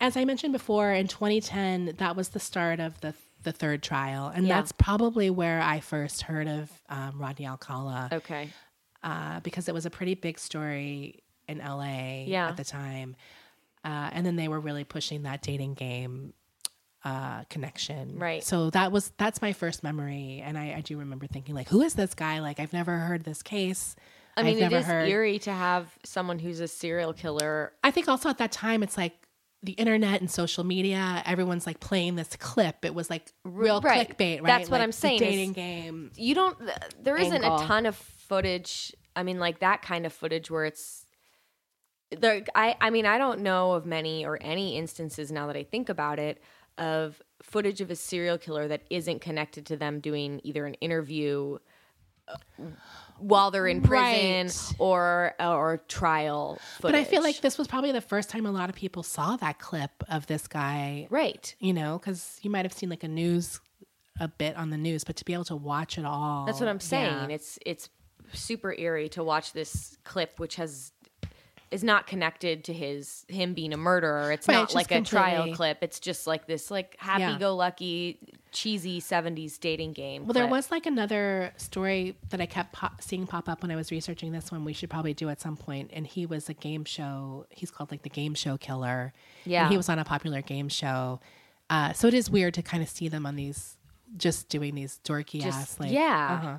as 0.00 0.16
I 0.16 0.24
mentioned 0.24 0.52
before, 0.52 0.92
in 0.92 1.08
2010, 1.08 1.94
that 1.98 2.14
was 2.16 2.28
the 2.30 2.40
start 2.40 2.78
of 2.80 3.00
the 3.00 3.14
the 3.42 3.52
third 3.52 3.82
trial, 3.82 4.28
and 4.28 4.46
Yeah. 4.46 4.56
that's 4.56 4.70
probably 4.72 5.30
where 5.30 5.62
I 5.62 5.80
first 5.80 6.20
heard 6.22 6.46
of 6.46 6.70
um, 6.90 7.18
Rodney 7.18 7.46
Alcala. 7.46 8.10
Okay. 8.12 8.50
uh, 9.02 9.40
because 9.40 9.66
it 9.66 9.72
was 9.72 9.86
a 9.86 9.90
pretty 9.90 10.14
big 10.14 10.38
story 10.38 11.22
in 11.48 11.56
LA 11.58 12.24
Yeah. 12.26 12.48
at 12.50 12.58
the 12.58 12.64
time. 12.64 13.16
Uh, 13.82 14.10
and 14.12 14.26
then 14.26 14.36
they 14.36 14.46
were 14.46 14.60
really 14.60 14.84
pushing 14.84 15.22
that 15.22 15.40
dating 15.40 15.72
game 15.72 16.34
uh, 17.02 17.44
connection. 17.44 18.18
Right. 18.18 18.44
So 18.44 18.68
that 18.70 18.92
was 18.92 19.10
that's 19.16 19.40
my 19.40 19.54
first 19.54 19.82
memory, 19.82 20.42
and 20.44 20.58
I, 20.58 20.74
I 20.76 20.80
do 20.82 20.98
remember 20.98 21.26
thinking 21.26 21.54
like, 21.54 21.70
who 21.70 21.80
is 21.80 21.94
this 21.94 22.12
guy? 22.14 22.40
Like 22.40 22.60
I've 22.60 22.74
never 22.74 22.98
heard 22.98 23.24
this 23.24 23.42
case. 23.42 23.96
I 24.40 24.42
mean, 24.54 24.62
it 24.62 24.72
is 24.72 24.84
heard. 24.86 25.08
eerie 25.08 25.38
to 25.40 25.52
have 25.52 25.96
someone 26.04 26.38
who's 26.38 26.60
a 26.60 26.68
serial 26.68 27.12
killer. 27.12 27.72
I 27.84 27.90
think 27.90 28.08
also 28.08 28.28
at 28.28 28.38
that 28.38 28.52
time 28.52 28.82
it's 28.82 28.96
like 28.96 29.14
the 29.62 29.72
internet 29.72 30.20
and 30.20 30.30
social 30.30 30.64
media. 30.64 31.22
Everyone's 31.26 31.66
like 31.66 31.80
playing 31.80 32.16
this 32.16 32.34
clip. 32.36 32.84
It 32.84 32.94
was 32.94 33.10
like 33.10 33.32
real 33.44 33.80
Right. 33.80 34.08
clickbait, 34.08 34.36
right? 34.42 34.46
That's 34.46 34.70
what 34.70 34.80
I'm 34.80 34.92
saying 34.92 35.18
Dating 35.18 35.52
game. 35.52 36.10
You 36.16 36.34
don't. 36.34 36.56
There 37.02 37.16
isn't 37.16 37.44
Angle. 37.44 37.60
a 37.60 37.64
ton 37.66 37.86
of 37.86 37.96
footage 37.96 38.94
I 39.16 39.22
mean, 39.22 39.38
like 39.38 39.58
that 39.58 39.82
kind 39.82 40.06
of 40.06 40.12
footage 40.12 40.50
where 40.50 40.64
it's 40.64 41.04
there. 42.16 42.42
I, 42.54 42.76
I 42.80 42.90
mean, 42.90 43.06
I 43.06 43.18
don't 43.18 43.40
know 43.40 43.72
of 43.72 43.84
many 43.84 44.24
or 44.24 44.38
any 44.40 44.76
instances 44.78 45.30
now 45.30 45.46
that 45.48 45.56
I 45.56 45.64
think 45.64 45.88
about 45.88 46.18
it 46.18 46.40
of 46.78 47.20
footage 47.42 47.80
of 47.80 47.90
a 47.90 47.96
serial 47.96 48.38
killer 48.38 48.68
that 48.68 48.82
isn't 48.88 49.20
connected 49.20 49.66
to 49.66 49.76
them 49.76 50.00
doing 50.00 50.40
either 50.44 50.64
an 50.64 50.74
interview 50.74 51.58
uh, 52.28 52.36
while 53.20 53.50
they're 53.50 53.66
in 53.66 53.82
prison 53.82 54.46
Right. 54.46 54.74
or 54.78 55.34
or 55.38 55.82
trial 55.88 56.58
footage. 56.78 56.82
But 56.82 56.94
I 56.96 57.04
feel 57.04 57.22
like 57.22 57.40
this 57.40 57.56
was 57.58 57.68
probably 57.68 57.92
the 57.92 58.00
first 58.00 58.30
time 58.30 58.46
a 58.46 58.50
lot 58.50 58.68
of 58.70 58.74
people 58.76 59.02
saw 59.02 59.36
that 59.36 59.58
clip 59.58 59.90
of 60.08 60.26
this 60.26 60.48
guy. 60.48 61.06
right. 61.10 61.54
You 61.60 61.72
know, 61.72 61.98
because 61.98 62.38
you 62.42 62.50
might 62.50 62.64
have 62.64 62.72
seen 62.72 62.88
like 62.88 63.04
a 63.04 63.08
news, 63.08 63.60
a 64.18 64.28
bit 64.28 64.56
on 64.56 64.70
the 64.70 64.76
news, 64.76 65.04
but 65.04 65.16
to 65.16 65.24
be 65.24 65.32
able 65.34 65.44
to 65.44 65.56
watch 65.56 65.98
it 65.98 66.04
all. 66.04 66.46
That's 66.46 66.60
what 66.60 66.68
I'm 66.68 66.80
saying. 66.80 67.28
yeah. 67.30 67.34
It's 67.36 67.58
it's 67.64 67.88
super 68.32 68.72
eerie 68.78 69.08
to 69.10 69.22
watch 69.24 69.52
this 69.52 69.96
clip, 70.04 70.38
which 70.38 70.56
has 70.56 70.92
is 71.70 71.84
not 71.84 72.06
connected 72.06 72.64
to 72.64 72.72
his 72.72 73.24
him 73.28 73.54
being 73.54 73.72
a 73.72 73.76
murderer. 73.76 74.32
It's 74.32 74.48
Right, 74.48 74.54
not 74.54 74.64
it's 74.64 74.74
like 74.74 74.90
a 74.90 75.02
trial 75.02 75.54
clip. 75.54 75.78
It's 75.82 76.00
just 76.00 76.26
like 76.26 76.46
this 76.46 76.70
like 76.70 76.96
happy 76.98 77.38
go 77.38 77.54
lucky 77.54 78.18
cheesy 78.52 79.00
70s 79.00 79.60
dating 79.60 79.92
game. 79.92 80.24
Well, 80.26 80.32
there 80.32 80.48
was 80.48 80.70
like 80.72 80.86
another 80.86 81.52
story 81.56 82.16
that 82.30 82.40
I 82.40 82.46
kept 82.46 82.72
pop- 82.72 83.00
seeing 83.00 83.26
pop 83.26 83.48
up 83.48 83.62
when 83.62 83.70
I 83.70 83.76
was 83.76 83.92
researching 83.92 84.32
this 84.32 84.50
one. 84.50 84.64
We 84.64 84.72
should 84.72 84.90
probably 84.90 85.14
do 85.14 85.28
at 85.28 85.40
some 85.40 85.56
point. 85.56 85.90
And 85.92 86.04
he 86.06 86.26
was 86.26 86.48
a 86.48 86.54
game 86.54 86.84
show. 86.84 87.46
He's 87.50 87.70
called 87.70 87.92
like 87.92 88.02
the 88.02 88.08
Game 88.08 88.34
Show 88.34 88.56
Killer. 88.56 89.12
Yeah. 89.44 89.62
And 89.62 89.70
he 89.70 89.76
was 89.76 89.88
on 89.88 90.00
a 90.00 90.04
popular 90.04 90.42
game 90.42 90.68
show. 90.68 91.20
Uh, 91.68 91.92
so 91.92 92.08
it 92.08 92.14
is 92.14 92.28
weird 92.28 92.54
to 92.54 92.62
kind 92.62 92.82
of 92.82 92.88
see 92.88 93.06
them 93.06 93.24
on 93.24 93.36
these, 93.36 93.76
just 94.16 94.48
doing 94.48 94.74
these 94.74 94.98
dorky 95.04 95.40
Just- 95.40 95.56
ass 95.60 95.78
like. 95.78 95.92
yeah. 95.92 96.58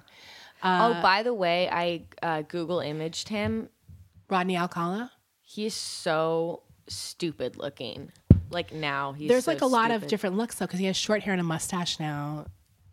uh-huh. 0.64 0.90
oh, 0.98 1.02
by 1.02 1.24
the 1.24 1.34
way, 1.34 1.68
I 1.70 2.04
uh, 2.24 2.44
Google 2.44 2.80
imaged 2.80 3.28
him. 3.28 3.68
Rodney 4.32 4.58
Alcala. 4.58 5.12
He's 5.42 5.74
so 5.74 6.64
stupid 6.88 7.58
looking. 7.58 8.12
Like 8.50 8.74
now, 8.74 9.14
he's 9.14 9.30
There's 9.30 9.46
so 9.46 9.52
like 9.52 9.62
a 9.62 9.66
lot 9.66 9.92
of 9.92 10.08
different 10.08 10.38
looks 10.38 10.56
though, 10.56 10.66
because 10.66 10.80
he 10.80 10.86
has 10.86 10.98
short 10.98 11.24
hair 11.24 11.34
and 11.34 11.42
a 11.42 11.44
mustache 11.44 12.00
now. 12.00 12.46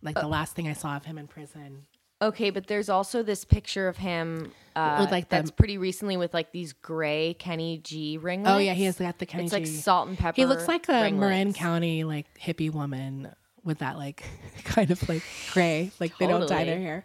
Like 0.03 0.14
the 0.14 0.28
last 0.28 0.55
thing 0.55 0.68
I 0.68 0.72
saw 0.74 0.97
of 0.97 1.05
him 1.05 1.18
in 1.18 1.26
prison. 1.26 1.86
Okay, 2.20 2.51
but 2.51 2.66
there's 2.66 2.89
also 2.89 3.22
this 3.22 3.45
picture 3.45 3.86
of 3.86 3.97
him 3.97 4.53
uh, 4.74 4.99
With, 5.01 5.12
like, 5.12 5.28
the- 5.28 5.36
that's 5.36 5.51
pretty 5.53 5.78
recently 5.78 6.16
with 6.16 6.34
like 6.34 6.51
these 6.53 6.72
gray 6.72 7.34
Kenny 7.34 7.78
G 7.78 8.18
ringlets. 8.18 8.55
Oh 8.55 8.59
yeah, 8.59 8.74
he 8.74 8.84
has 8.84 8.99
got 8.99 9.18
the 9.18 9.26
Kenny 9.26 9.45
G. 9.45 9.47
It's 9.47 9.53
like 9.53 9.66
salt 9.66 10.09
and 10.09 10.18
pepper. 10.18 10.34
He 10.34 10.45
looks 10.45 10.66
like 10.66 10.89
a 10.89 11.03
ringlets. 11.03 11.20
Marin 11.20 11.53
County 11.53 12.05
like 12.05 12.26
hippie 12.41 12.72
woman 12.72 13.32
with 13.64 13.78
that 13.78 13.99
like 13.99 14.24
kind 14.64 14.91
of 14.91 15.09
like 15.09 15.22
gray, 15.53 15.91
like 16.01 16.16
they 16.18 16.26
don't 16.26 16.49
dye 16.49 16.64
their 16.64 16.78
hair. 16.78 17.05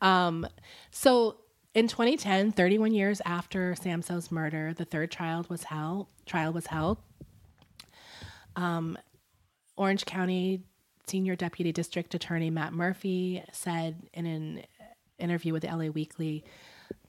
Um, 0.00 0.46
so 0.90 1.38
in 1.76 1.88
2010, 1.88 2.52
31 2.52 2.94
years 2.94 3.20
after 3.26 3.74
Samsoe's 3.74 4.32
murder, 4.32 4.72
the 4.72 4.86
third 4.86 5.10
trial 5.10 5.44
was 5.50 5.64
held. 5.64 6.06
Trial 6.24 6.50
was 6.50 6.68
held. 6.68 6.96
Um, 8.56 8.96
Orange 9.76 10.06
County 10.06 10.62
Senior 11.06 11.36
Deputy 11.36 11.72
District 11.72 12.14
Attorney 12.14 12.48
Matt 12.48 12.72
Murphy 12.72 13.44
said 13.52 14.08
in 14.14 14.24
an 14.24 14.62
interview 15.18 15.52
with 15.52 15.64
the 15.64 15.68
LA 15.68 15.90
Weekly, 15.90 16.44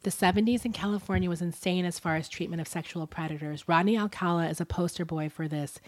the 0.04 0.10
70s 0.10 0.66
in 0.66 0.74
California 0.74 1.30
was 1.30 1.42
insane 1.42 1.86
as 1.86 1.98
far 1.98 2.18
as 2.18 2.28
treatment 2.28 2.60
of 2.60 2.68
sexual 2.68 3.08
predators. 3.08 3.70
Rodney 3.70 3.98
Alcala 3.98 4.50
is 4.50 4.60
a 4.60 4.66
poster 4.66 5.06
boy 5.06 5.30
for 5.30 5.48
this. 5.48 5.80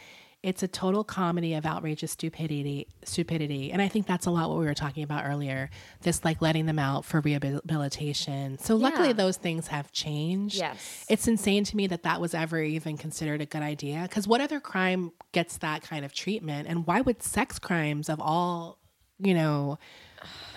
It's 0.41 0.63
a 0.63 0.69
total 0.69 1.03
comedy 1.03 1.53
of 1.55 1.65
outrageous 1.65 2.13
stupidity, 2.13 2.87
stupidity, 3.03 3.73
and 3.73 3.81
I 3.81 3.89
think 3.89 4.07
that's 4.07 4.25
a 4.25 4.31
lot 4.31 4.47
what 4.49 4.57
we 4.57 4.65
were 4.65 4.73
talking 4.73 5.03
about 5.03 5.25
earlier. 5.25 5.69
This 6.01 6.23
like 6.23 6.41
letting 6.41 6.65
them 6.65 6.79
out 6.79 7.03
for 7.03 7.19
rehabilitation. 7.19 8.57
So 8.57 8.77
luckily, 8.77 9.07
Yeah. 9.09 9.13
those 9.13 9.35
things 9.35 9.67
have 9.67 9.91
changed. 9.91 10.55
Yes. 10.55 11.05
it's 11.09 11.27
insane 11.27 11.65
to 11.65 11.75
me 11.75 11.87
that 11.87 12.03
that 12.03 12.21
was 12.21 12.33
ever 12.33 12.61
even 12.61 12.95
considered 12.97 13.41
a 13.41 13.45
good 13.45 13.61
idea. 13.61 14.03
Because 14.03 14.29
what 14.29 14.39
other 14.39 14.61
crime 14.61 15.11
gets 15.33 15.57
that 15.57 15.81
kind 15.81 16.05
of 16.05 16.13
treatment, 16.13 16.69
and 16.69 16.87
why 16.87 17.01
would 17.01 17.21
sex 17.21 17.59
crimes 17.59 18.07
of 18.07 18.21
all, 18.21 18.77
you 19.19 19.33
know, 19.33 19.77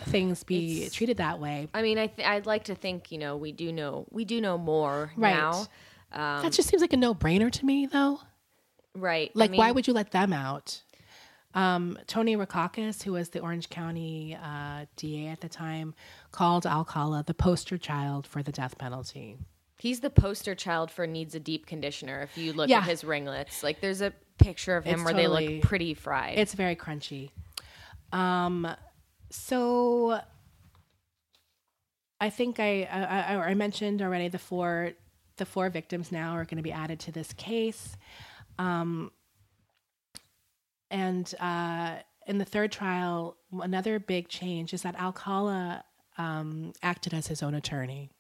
things 0.04 0.44
be 0.44 0.88
treated 0.90 1.16
that 1.16 1.40
way? 1.40 1.68
I 1.74 1.82
mean, 1.82 1.98
I 1.98 2.06
th- 2.06 2.26
I'd 2.28 2.46
like 2.46 2.64
to 2.64 2.76
think 2.76 3.10
you 3.10 3.18
know 3.18 3.36
we 3.36 3.50
do 3.50 3.72
know 3.72 4.06
we 4.10 4.24
do 4.24 4.40
know 4.40 4.58
more 4.58 5.10
Right. 5.16 5.34
now, 5.36 5.66
Um, 6.12 6.42
that 6.42 6.52
just 6.52 6.68
seems 6.68 6.82
like 6.82 6.92
a 6.92 6.96
no-brainer 6.96 7.50
to 7.50 7.66
me, 7.66 7.86
though. 7.86 8.20
Right? 8.94 9.30
I 9.34 9.38
Like, 9.38 9.52
why 9.52 9.70
would 9.72 9.86
you 9.86 9.92
let 9.94 10.10
them 10.10 10.32
out? 10.32 10.82
Um, 11.54 11.98
Tony 12.06 12.36
Rackauckas, 12.36 13.02
who 13.02 13.12
was 13.12 13.30
the 13.30 13.40
Orange 13.40 13.68
County 13.68 14.36
uh, 14.42 14.86
DA 14.96 15.28
at 15.28 15.40
the 15.40 15.48
time, 15.48 15.94
called 16.30 16.66
Alcala 16.66 17.24
the 17.26 17.34
poster 17.34 17.76
child 17.76 18.26
for 18.26 18.42
the 18.42 18.52
death 18.52 18.78
penalty. 18.78 19.36
he's 19.78 20.00
the 20.00 20.10
poster 20.10 20.54
child 20.54 20.90
for 20.90 21.06
needs 21.06 21.34
a 21.34 21.40
deep 21.40 21.66
conditioner? 21.66 22.22
If 22.22 22.38
you 22.38 22.52
look 22.52 22.70
Yeah. 22.70 22.78
at 22.78 22.84
his 22.84 23.02
ringlets, 23.04 23.62
like 23.62 23.80
there's 23.80 24.00
a 24.00 24.12
picture 24.38 24.76
of 24.76 24.84
him 24.84 25.00
It's 25.00 25.04
where 25.04 25.14
they 25.14 25.26
look 25.28 25.62
pretty 25.62 25.92
fried. 25.94 26.38
It's 26.38 26.54
very 26.54 26.76
crunchy. 26.76 27.30
Um, 28.12 28.66
so 29.30 30.20
I 32.20 32.30
think 32.30 32.60
I, 32.60 32.84
I 32.84 33.34
I- 33.34 33.46
I 33.50 33.54
mentioned 33.54 34.00
already 34.02 34.28
the 34.28 34.38
four 34.38 34.92
the 35.36 35.44
four 35.46 35.68
victims 35.70 36.12
now 36.12 36.32
are 36.32 36.44
going 36.44 36.58
to 36.58 36.62
be 36.62 36.72
added 36.72 37.00
to 37.00 37.12
this 37.12 37.32
case, 37.32 37.96
um, 38.58 39.10
and 40.90 41.32
uh, 41.40 41.96
in 42.26 42.38
the 42.38 42.44
third 42.44 42.70
trial, 42.72 43.36
another 43.60 43.98
big 43.98 44.28
change 44.28 44.74
is 44.74 44.82
that 44.82 44.98
Alcala 45.00 45.84
um, 46.18 46.72
acted 46.82 47.14
as 47.14 47.26
his 47.26 47.42
own 47.42 47.54
attorney. 47.54 48.10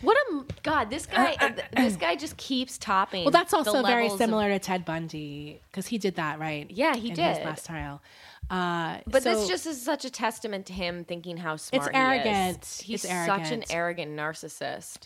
what 0.00 0.16
a 0.16 0.44
god! 0.62 0.88
This 0.88 1.04
guy, 1.06 1.36
this 1.76 1.96
guy 1.96 2.16
just 2.16 2.36
keeps 2.38 2.78
topping. 2.78 3.24
Well, 3.24 3.30
that's 3.32 3.52
also 3.52 3.82
very 3.82 4.04
levels 4.04 4.12
of- 4.14 4.18
similar 4.18 4.48
to 4.48 4.58
Ted 4.58 4.84
Bundy 4.86 5.60
because 5.70 5.86
he 5.86 5.98
did 5.98 6.14
that, 6.16 6.38
right? 6.40 6.70
Yeah, 6.70 6.96
he 6.96 7.10
in 7.10 7.14
did. 7.14 7.36
his 7.36 7.44
last 7.44 7.66
trial. 7.66 8.02
Uh, 8.50 8.98
But 9.06 9.22
so- 9.22 9.34
this 9.40 9.48
just 9.48 9.66
is 9.66 9.80
such 9.82 10.04
a 10.06 10.10
testament 10.10 10.66
to 10.66 10.72
him 10.72 11.04
thinking 11.04 11.36
how 11.38 11.56
smart 11.56 11.90
he 11.94 11.98
arrogant. 12.00 12.62
is. 12.64 12.80
He's 12.80 13.04
It's 13.04 13.12
such 13.12 13.50
an 13.52 13.62
arrogant. 13.62 13.74
arrogant 13.74 14.12
narcissist. 14.18 14.98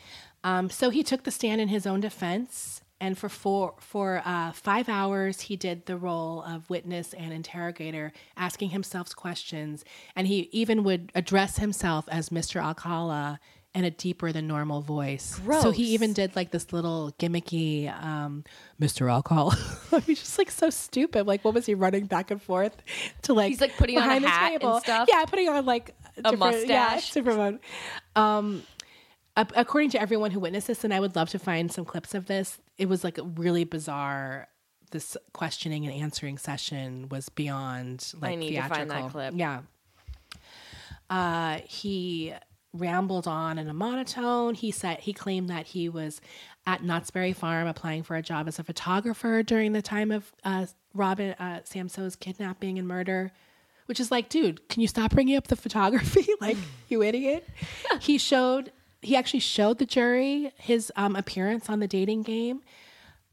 Um, 0.44 0.70
so 0.70 0.90
he 0.90 1.02
took 1.02 1.24
the 1.24 1.30
stand 1.32 1.60
in 1.60 1.66
his 1.68 1.84
own 1.86 1.98
defense, 2.00 2.80
and 3.00 3.16
for 3.16 3.28
four 3.28 3.74
for 3.78 4.22
uh, 4.24 4.52
five 4.52 4.88
hours, 4.88 5.42
he 5.42 5.56
did 5.56 5.86
the 5.86 5.96
role 5.96 6.42
of 6.42 6.68
witness 6.68 7.14
and 7.14 7.32
interrogator, 7.32 8.12
asking 8.36 8.70
himself 8.70 9.14
questions, 9.14 9.84
and 10.16 10.26
he 10.26 10.48
even 10.52 10.84
would 10.84 11.12
address 11.14 11.58
himself 11.58 12.06
as 12.10 12.30
Mr. 12.30 12.62
Alcala 12.62 13.38
in 13.74 13.84
a 13.84 13.90
deeper 13.90 14.32
than 14.32 14.48
normal 14.48 14.80
voice. 14.80 15.40
Gross. 15.44 15.62
So 15.62 15.70
he 15.70 15.94
even 15.94 16.12
did 16.12 16.34
like 16.34 16.50
this 16.50 16.72
little 16.72 17.14
gimmicky 17.18 17.92
um, 18.02 18.44
Mr. 18.80 19.10
Alcala. 19.10 19.56
He's 20.06 20.18
just 20.18 20.38
like 20.38 20.50
so 20.50 20.70
stupid. 20.70 21.26
Like, 21.26 21.44
what 21.44 21.54
was 21.54 21.66
he 21.66 21.74
running 21.74 22.06
back 22.06 22.30
and 22.30 22.42
forth 22.42 22.76
to 23.22 23.34
like? 23.34 23.50
He's, 23.50 23.60
like, 23.60 23.76
putting 23.76 23.98
on 23.98 24.24
a 24.24 24.28
hat 24.28 24.62
and 24.62 24.82
stuff? 24.82 25.08
Yeah, 25.08 25.24
putting 25.26 25.48
on 25.48 25.64
like 25.66 25.94
a 26.24 26.36
mustache. 26.36 27.14
Yeah, 27.14 27.22
one. 27.22 27.60
Um, 28.16 28.62
according 29.54 29.90
to 29.90 30.00
everyone 30.00 30.30
who 30.30 30.40
witnessed 30.40 30.66
this, 30.66 30.84
and 30.84 30.92
I 30.92 31.00
would 31.00 31.16
love 31.16 31.30
to 31.30 31.38
find 31.38 31.70
some 31.70 31.84
clips 31.84 32.14
of 32.14 32.26
this, 32.26 32.58
it 32.76 32.88
was 32.88 33.04
like 33.04 33.18
a 33.18 33.24
really 33.24 33.64
bizarre. 33.64 34.48
This 34.90 35.18
questioning 35.34 35.84
and 35.84 35.94
answering 35.94 36.38
session 36.38 37.10
was 37.10 37.28
beyond 37.28 38.14
like 38.22 38.38
need 38.38 38.54
to 38.54 38.62
find 38.62 38.90
that 38.90 38.94
theatrical. 38.94 39.10
clip. 39.10 39.34
Yeah. 39.36 39.60
Uh, 41.10 41.58
he 41.66 42.32
rambled 42.72 43.26
on 43.26 43.58
in 43.58 43.68
a 43.68 43.74
monotone. 43.74 44.54
He 44.54 44.70
said 44.70 45.00
he 45.00 45.12
claimed 45.12 45.48
that 45.48 45.66
he 45.66 45.88
was 45.88 46.20
at 46.66 46.82
Knott's 46.82 47.10
Berry 47.10 47.32
Farm 47.32 47.66
applying 47.66 48.02
for 48.02 48.16
a 48.16 48.22
job 48.22 48.48
as 48.48 48.58
a 48.58 48.64
photographer 48.64 49.42
during 49.42 49.72
the 49.72 49.82
time 49.82 50.10
of 50.10 50.32
uh, 50.44 50.66
Robin 50.94 51.34
uh, 51.38 51.60
Samsoe's 51.64 52.16
kidnapping 52.16 52.78
and 52.78 52.86
murder. 52.86 53.32
Which 53.86 54.00
is 54.00 54.10
like, 54.10 54.28
dude, 54.28 54.68
can 54.68 54.82
you 54.82 54.88
stop 54.88 55.12
bringing 55.12 55.36
up 55.36 55.46
the 55.46 55.56
photography? 55.56 56.26
like, 56.42 56.58
you 56.88 57.02
idiot. 57.02 57.48
he 58.00 58.18
showed, 58.18 58.70
he 59.02 59.16
actually 59.16 59.40
showed 59.40 59.78
the 59.78 59.86
jury 59.86 60.52
his 60.56 60.92
um, 60.96 61.16
appearance 61.16 61.68
on 61.68 61.80
the 61.80 61.88
dating 61.88 62.22
game. 62.22 62.62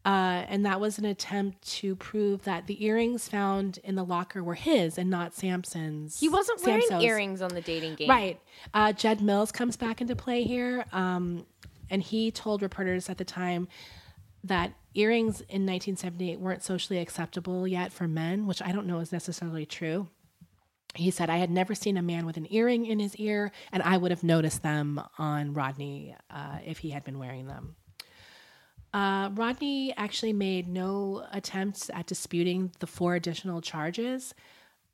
Uh, 0.06 0.46
and 0.48 0.64
that 0.68 0.80
was 0.80 1.00
an 1.00 1.06
attempt 1.06 1.68
to 1.68 1.96
prove 1.96 2.44
that 2.44 2.68
the 2.68 2.86
earrings 2.86 3.28
found 3.28 3.80
in 3.84 3.96
the 3.96 4.04
locker 4.04 4.44
were 4.44 4.54
his 4.54 5.00
and 5.00 5.10
not 5.10 5.34
Samson's. 5.34 6.20
He 6.20 6.30
wasn't 6.30 6.64
wearing 6.64 7.02
earrings 7.02 7.42
on 7.42 7.50
the 7.50 7.62
dating 7.62 7.96
game, 7.96 8.10
Right. 8.10 8.40
Uh, 8.72 8.94
Jed 8.94 9.22
Mills 9.22 9.52
comes 9.52 9.76
back 9.78 10.02
into 10.02 10.16
play 10.16 10.44
here. 10.44 10.86
Um, 10.92 11.48
and 11.90 12.04
he 12.04 12.30
told 12.30 12.62
reporters 12.62 13.10
at 13.10 13.18
the 13.18 13.26
time 13.26 13.68
that 14.44 14.74
earrings 14.94 15.42
in 15.42 15.66
1978 15.66 16.40
weren't 16.40 16.64
socially 16.64 17.00
acceptable 17.00 17.68
yet 17.68 17.92
for 17.92 18.08
men, 18.08 18.46
which 18.46 18.62
I 18.62 18.72
don't 18.72 18.86
know 18.86 19.00
is 19.00 19.12
necessarily 19.12 19.66
true. 19.66 20.08
He 20.96 21.12
said, 21.12 21.30
I 21.30 21.38
had 21.38 21.50
never 21.50 21.76
seen 21.76 21.98
a 21.98 22.02
man 22.02 22.26
with 22.26 22.38
an 22.38 22.48
earring 22.50 22.86
in 22.86 23.00
his 23.00 23.16
ear, 23.18 23.52
and 23.72 23.84
I 23.84 23.98
would 23.98 24.12
have 24.12 24.24
noticed 24.24 24.64
them 24.64 25.02
on 25.18 25.54
Rodney 25.54 26.16
uh, 26.30 26.58
if 26.66 26.80
he 26.80 26.90
had 26.92 27.04
been 27.04 27.20
wearing 27.20 27.48
them. 27.48 27.76
Uh, 28.94 29.30
Rodney 29.34 29.94
actually 29.98 30.32
made 30.32 30.70
no 30.70 31.26
attempts 31.34 31.90
at 31.94 32.06
disputing 32.08 32.72
the 32.80 32.88
four 32.88 33.16
additional 33.16 33.60
charges. 33.62 34.34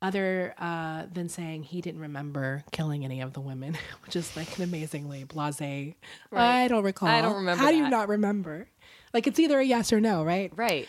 other 0.02 0.52
uh, 0.58 1.04
than 1.12 1.28
saying 1.28 1.62
he 1.62 1.80
didn't 1.80 2.00
remember 2.00 2.64
killing 2.72 3.04
any 3.04 3.20
of 3.20 3.32
the 3.32 3.40
women, 3.40 3.78
which 4.04 4.16
is 4.16 4.36
like 4.36 4.56
an 4.58 4.64
amazingly 4.64 5.24
blasé. 5.24 5.94
I 6.32 6.66
don't 6.66 6.82
recall. 6.82 7.08
I 7.08 7.20
don't 7.22 7.36
remember 7.36 7.62
How 7.62 7.70
do 7.70 7.76
you 7.76 7.88
not 7.88 8.08
remember? 8.08 8.66
Like 9.14 9.28
it's 9.28 9.38
either 9.38 9.60
a 9.60 9.64
yes 9.64 9.92
or 9.92 10.00
no, 10.00 10.24
right? 10.24 10.50
Right. 10.56 10.88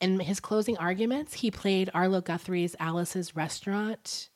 In 0.00 0.20
his 0.20 0.40
closing 0.40 0.76
arguments, 0.78 1.34
he 1.34 1.50
played 1.50 1.90
Arlo 1.94 2.20
Guthrie's 2.20 2.76
Alice's 2.78 3.34
Restaurant. 3.36 4.28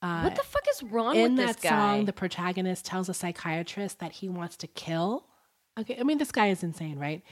what 0.00 0.36
the 0.36 0.42
fuck 0.42 0.64
is 0.70 0.82
wrong 0.82 1.16
in 1.16 1.36
with 1.36 1.46
this 1.46 1.56
that 1.56 1.62
guy? 1.62 1.68
song, 1.70 2.04
the 2.04 2.12
protagonist 2.12 2.84
tells 2.84 3.08
a 3.08 3.14
psychiatrist 3.14 3.98
that 3.98 4.12
he 4.12 4.28
wants 4.28 4.56
to 4.58 4.66
kill. 4.66 5.26
Okay, 5.78 5.96
I 5.98 6.02
mean, 6.02 6.18
this 6.18 6.32
guy 6.32 6.48
is 6.48 6.62
insane, 6.62 6.98
right? 6.98 7.22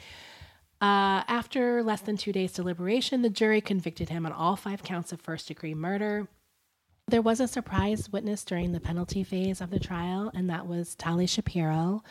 Uh, 0.80 1.26
after 1.26 1.82
less 1.82 2.00
than 2.02 2.16
two 2.16 2.32
days' 2.32 2.52
deliberation, 2.52 3.22
the 3.22 3.30
jury 3.30 3.60
convicted 3.60 4.08
him 4.10 4.24
on 4.24 4.32
all 4.32 4.54
five 4.56 4.82
counts 4.82 5.12
of 5.12 5.20
first 5.20 5.48
degree 5.48 5.74
murder. 5.74 6.28
There 7.08 7.22
was 7.22 7.40
a 7.40 7.48
surprise 7.48 8.10
witness 8.12 8.44
during 8.44 8.72
the 8.72 8.80
penalty 8.80 9.24
phase 9.24 9.60
of 9.60 9.70
the 9.70 9.80
trial, 9.80 10.30
and 10.34 10.48
that 10.50 10.66
was 10.66 10.94
Tali 10.94 11.26
Shapiro, 11.26 12.02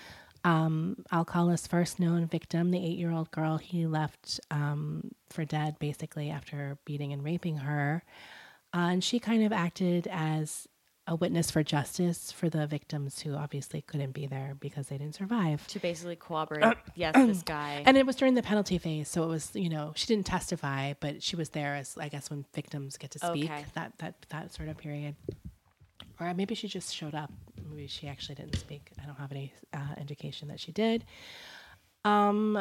um, 0.47 1.03
Alcala's 1.11 1.67
first 1.67 1.99
known 1.99 2.25
victim, 2.25 2.71
the 2.71 2.77
eight 2.77 2.97
year 2.97 3.11
old 3.11 3.29
girl 3.31 3.57
he 3.57 3.85
left 3.85 4.39
um, 4.49 5.11
for 5.29 5.43
dead 5.43 5.77
basically 5.77 6.29
after 6.29 6.77
beating 6.85 7.11
and 7.11 7.23
raping 7.23 7.57
her. 7.57 8.01
Uh, 8.73 8.87
and 8.91 9.03
she 9.03 9.19
kind 9.19 9.43
of 9.45 9.51
acted 9.51 10.07
as 10.09 10.65
a 11.05 11.15
witness 11.15 11.49
for 11.51 11.63
justice 11.63 12.31
for 12.31 12.49
the 12.49 12.65
victims 12.67 13.21
who 13.21 13.33
obviously 13.33 13.81
couldn't 13.81 14.11
be 14.11 14.25
there 14.27 14.55
because 14.59 14.87
they 14.87 14.97
didn't 14.97 15.15
survive. 15.15 15.65
to 15.67 15.79
basically 15.79 16.15
corroborate, 16.15 16.77
yes, 16.95 17.15
this 17.15 17.41
guy. 17.57 17.83
And 17.85 17.97
it 17.97 18.05
was 18.05 18.15
during 18.15 18.33
the 18.35 18.43
penalty 18.43 18.77
phase, 18.77 19.07
so 19.09 19.23
it 19.23 19.27
was 19.27 19.51
you 19.53 19.69
know 19.69 19.91
she 19.95 20.05
didn't 20.07 20.25
testify, 20.25 20.93
but 20.99 21.21
she 21.23 21.35
was 21.35 21.49
there 21.49 21.75
as 21.75 21.97
I 21.97 22.07
guess 22.09 22.29
when 22.29 22.45
victims 22.53 22.97
get 22.97 23.11
to 23.11 23.19
speak 23.19 23.45
Okay. 23.51 23.65
that 23.73 23.93
that 23.99 24.25
that 24.29 24.53
sort 24.53 24.69
of 24.69 24.77
period. 24.77 25.15
Or 26.19 26.33
maybe 26.33 26.55
she 26.55 26.67
just 26.67 26.95
showed 26.95 27.15
up. 27.15 27.31
Maybe 27.69 27.87
she 27.87 28.07
actually 28.07 28.35
didn't 28.35 28.57
speak. 28.57 28.91
I 29.01 29.05
don't 29.05 29.17
have 29.17 29.31
any 29.31 29.53
uh, 29.73 29.95
indication 29.97 30.47
that 30.47 30.59
she 30.59 30.71
did. 30.71 31.05
Um, 32.05 32.59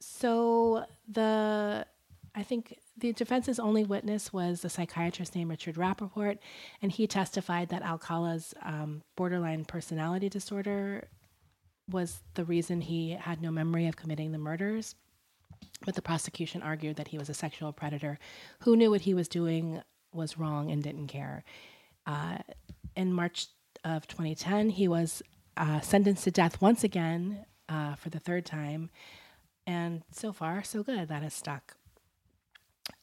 so 0.00 0.84
the 1.08 1.86
I 2.34 2.42
think 2.42 2.78
the 2.96 3.12
defense's 3.12 3.58
only 3.60 3.84
witness 3.84 4.32
was 4.32 4.64
a 4.64 4.68
psychiatrist 4.68 5.36
named 5.36 5.50
Richard 5.50 5.76
Rappaport, 5.76 6.38
and 6.82 6.90
he 6.90 7.06
testified 7.06 7.68
that 7.68 7.82
Alcala's 7.82 8.54
um, 8.62 9.02
borderline 9.14 9.64
personality 9.64 10.28
disorder 10.28 11.08
was 11.88 12.20
the 12.34 12.44
reason 12.44 12.80
he 12.80 13.10
had 13.10 13.40
no 13.40 13.50
memory 13.50 13.86
of 13.86 13.96
committing 13.96 14.32
the 14.32 14.38
murders. 14.38 14.96
But 15.84 15.94
the 15.94 16.02
prosecution 16.02 16.62
argued 16.62 16.96
that 16.96 17.08
he 17.08 17.18
was 17.18 17.28
a 17.28 17.34
sexual 17.34 17.72
predator 17.72 18.18
who 18.60 18.76
knew 18.76 18.90
what 18.90 19.02
he 19.02 19.14
was 19.14 19.28
doing 19.28 19.82
was 20.12 20.38
wrong 20.38 20.70
and 20.70 20.82
didn't 20.82 21.08
care. 21.08 21.44
Uh, 22.06 22.38
in 22.96 23.12
March 23.12 23.46
of 23.84 24.06
2010, 24.06 24.70
he 24.70 24.88
was 24.88 25.22
uh, 25.56 25.80
sentenced 25.80 26.24
to 26.24 26.30
death 26.30 26.60
once 26.60 26.84
again 26.84 27.44
uh, 27.68 27.94
for 27.94 28.10
the 28.10 28.18
third 28.18 28.44
time. 28.44 28.90
And 29.66 30.02
so 30.10 30.32
far, 30.32 30.62
so 30.62 30.82
good. 30.82 31.08
That 31.08 31.22
has 31.22 31.34
stuck. 31.34 31.76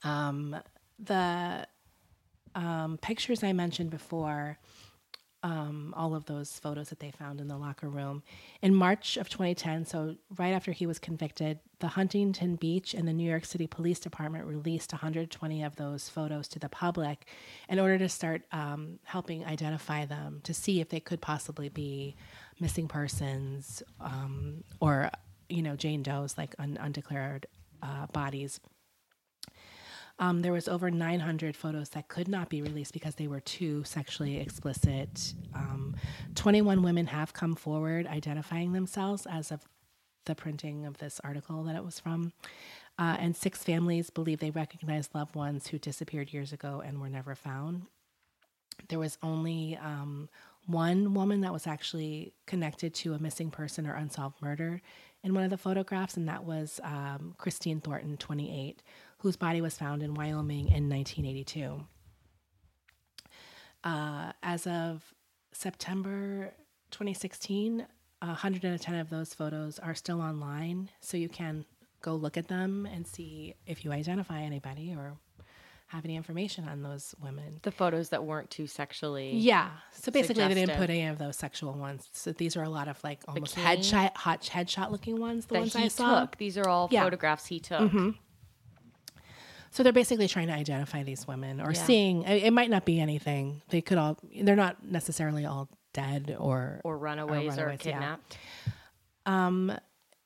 Um, 0.03 0.55
the 0.99 1.67
um, 2.53 2.99
pictures 3.01 3.43
I 3.43 3.53
mentioned 3.53 3.89
before, 3.89 4.59
um, 5.43 5.93
all 5.97 6.15
of 6.15 6.25
those 6.25 6.59
photos 6.59 6.89
that 6.89 6.99
they 6.99 7.11
found 7.11 7.41
in 7.41 7.47
the 7.47 7.57
locker 7.57 7.89
room. 7.89 8.23
In 8.61 8.75
March 8.75 9.17
of 9.17 9.27
2010, 9.29 9.85
so 9.85 10.15
right 10.37 10.51
after 10.51 10.71
he 10.71 10.85
was 10.85 10.99
convicted, 10.99 11.59
the 11.79 11.89
Huntington 11.89 12.57
Beach 12.57 12.93
and 12.93 13.07
the 13.07 13.13
New 13.13 13.27
York 13.27 13.45
City 13.45 13.65
Police 13.65 13.99
Department 13.99 14.45
released 14.45 14.93
120 14.93 15.63
of 15.63 15.75
those 15.75 16.09
photos 16.09 16.47
to 16.49 16.59
the 16.59 16.69
public 16.69 17.25
in 17.69 17.79
order 17.79 17.97
to 17.97 18.07
start 18.07 18.43
um, 18.51 18.99
helping 19.03 19.43
identify 19.45 20.05
them 20.05 20.41
to 20.43 20.53
see 20.53 20.79
if 20.79 20.89
they 20.89 20.99
could 20.99 21.21
possibly 21.21 21.69
be 21.69 22.15
missing 22.59 22.87
persons 22.87 23.81
um, 23.99 24.63
or, 24.79 25.09
you 25.49 25.63
know, 25.63 25.75
Jane 25.75 26.03
Doe's 26.03 26.37
like 26.37 26.53
un- 26.59 26.77
undeclared 26.79 27.47
uh, 27.81 28.05
bodies. 28.07 28.59
Um, 30.21 30.43
there 30.43 30.53
was 30.53 30.67
over 30.67 30.91
900 30.91 31.57
photos 31.57 31.89
that 31.89 32.07
could 32.07 32.27
not 32.27 32.47
be 32.47 32.61
released 32.61 32.93
because 32.93 33.15
they 33.15 33.27
were 33.27 33.39
too 33.39 33.83
sexually 33.83 34.37
explicit. 34.37 35.33
Um, 35.55 35.95
21 36.35 36.83
women 36.83 37.07
have 37.07 37.33
come 37.33 37.55
forward 37.55 38.05
identifying 38.05 38.71
themselves 38.71 39.25
as 39.25 39.51
of 39.51 39.65
the 40.25 40.35
printing 40.35 40.85
of 40.85 40.99
this 40.99 41.19
article 41.23 41.63
that 41.63 41.75
it 41.75 41.83
was 41.83 41.99
from. 41.99 42.33
Uh, 42.99 43.17
and 43.19 43.35
six 43.35 43.63
families 43.63 44.11
believe 44.11 44.39
they 44.39 44.51
recognized 44.51 45.15
loved 45.15 45.35
ones 45.35 45.67
who 45.67 45.79
disappeared 45.79 46.31
years 46.31 46.53
ago 46.53 46.83
and 46.85 47.01
were 47.01 47.09
never 47.09 47.33
found. 47.33 47.87
There 48.89 48.99
was 48.99 49.17
only 49.23 49.75
um, 49.81 50.29
one 50.67 51.15
woman 51.15 51.41
that 51.41 51.53
was 51.53 51.65
actually 51.65 52.33
connected 52.45 52.93
to 52.95 53.15
a 53.15 53.19
missing 53.19 53.49
person 53.49 53.87
or 53.87 53.95
unsolved 53.95 54.39
murder 54.39 54.81
in 55.23 55.33
one 55.33 55.43
of 55.43 55.49
the 55.49 55.57
photographs, 55.57 56.17
and 56.17 56.27
that 56.27 56.43
was 56.43 56.79
um, 56.83 57.33
Christine 57.37 57.79
Thornton, 57.79 58.17
28, 58.17 58.81
whose 59.21 59.35
body 59.35 59.61
was 59.61 59.77
found 59.77 60.03
in 60.03 60.13
Wyoming 60.13 60.67
in 60.67 60.89
1982. 60.89 61.83
Uh, 63.83 64.31
as 64.43 64.67
of 64.67 65.13
September 65.53 66.53
2016, 66.91 67.85
110 68.19 68.95
of 68.95 69.09
those 69.09 69.33
photos 69.33 69.79
are 69.79 69.95
still 69.95 70.21
online, 70.21 70.89
so 70.99 71.17
you 71.17 71.29
can 71.29 71.65
go 72.01 72.15
look 72.15 72.37
at 72.37 72.47
them 72.47 72.85
and 72.91 73.07
see 73.07 73.55
if 73.65 73.83
you 73.83 73.91
identify 73.91 74.41
anybody 74.41 74.93
or 74.95 75.17
have 75.87 76.05
any 76.05 76.15
information 76.15 76.67
on 76.69 76.83
those 76.83 77.13
women. 77.21 77.59
the 77.63 77.71
photos 77.71 78.09
that 78.09 78.23
weren't 78.23 78.49
too 78.49 78.65
sexually. 78.65 79.35
Yeah. 79.35 79.69
So 79.91 80.11
basically, 80.11 80.47
they 80.47 80.53
didn't 80.53 80.77
put 80.77 80.89
any 80.89 81.05
of 81.07 81.17
those 81.17 81.35
sexual 81.35 81.73
ones. 81.73 82.07
So 82.13 82.31
these 82.31 82.55
are 82.55 82.63
a 82.63 82.69
lot 82.69 82.87
of 82.87 83.03
like 83.03 83.19
almost 83.27 83.55
Bikini? 83.57 83.77
headshot, 83.79 84.15
hot 84.15 84.41
headshot 84.43 84.89
looking 84.91 85.19
ones. 85.19 85.47
The 85.47 85.55
that 85.55 85.59
ones 85.59 85.73
he 85.75 85.83
I 85.83 85.87
saw. 85.89 86.21
took. 86.21 86.37
These 86.37 86.57
are 86.57 86.67
all 86.67 86.87
Yeah. 86.91 87.03
photographs 87.03 87.47
he 87.47 87.59
took. 87.59 87.91
So 89.71 89.83
they're 89.83 89.93
basically 89.93 90.27
trying 90.27 90.47
to 90.47 90.53
identify 90.53 91.03
these 91.03 91.25
women 91.27 91.59
or 91.61 91.71
Yeah. 91.71 91.83
seeing. 91.85 92.23
It 92.23 92.51
might 92.51 92.69
not 92.69 92.85
be 92.85 92.99
anything. 92.99 93.61
They 93.69 93.81
could 93.81 93.97
all. 93.97 94.17
They're 94.41 94.55
not 94.55 94.83
necessarily 94.85 95.45
all 95.45 95.69
dead 95.93 96.35
or 96.37 96.81
Or 96.83 96.97
runaways 96.97 97.53
or, 97.57 97.61
runaways, 97.67 97.79
yeah. 97.85 97.91
kidnapped. 97.93 98.37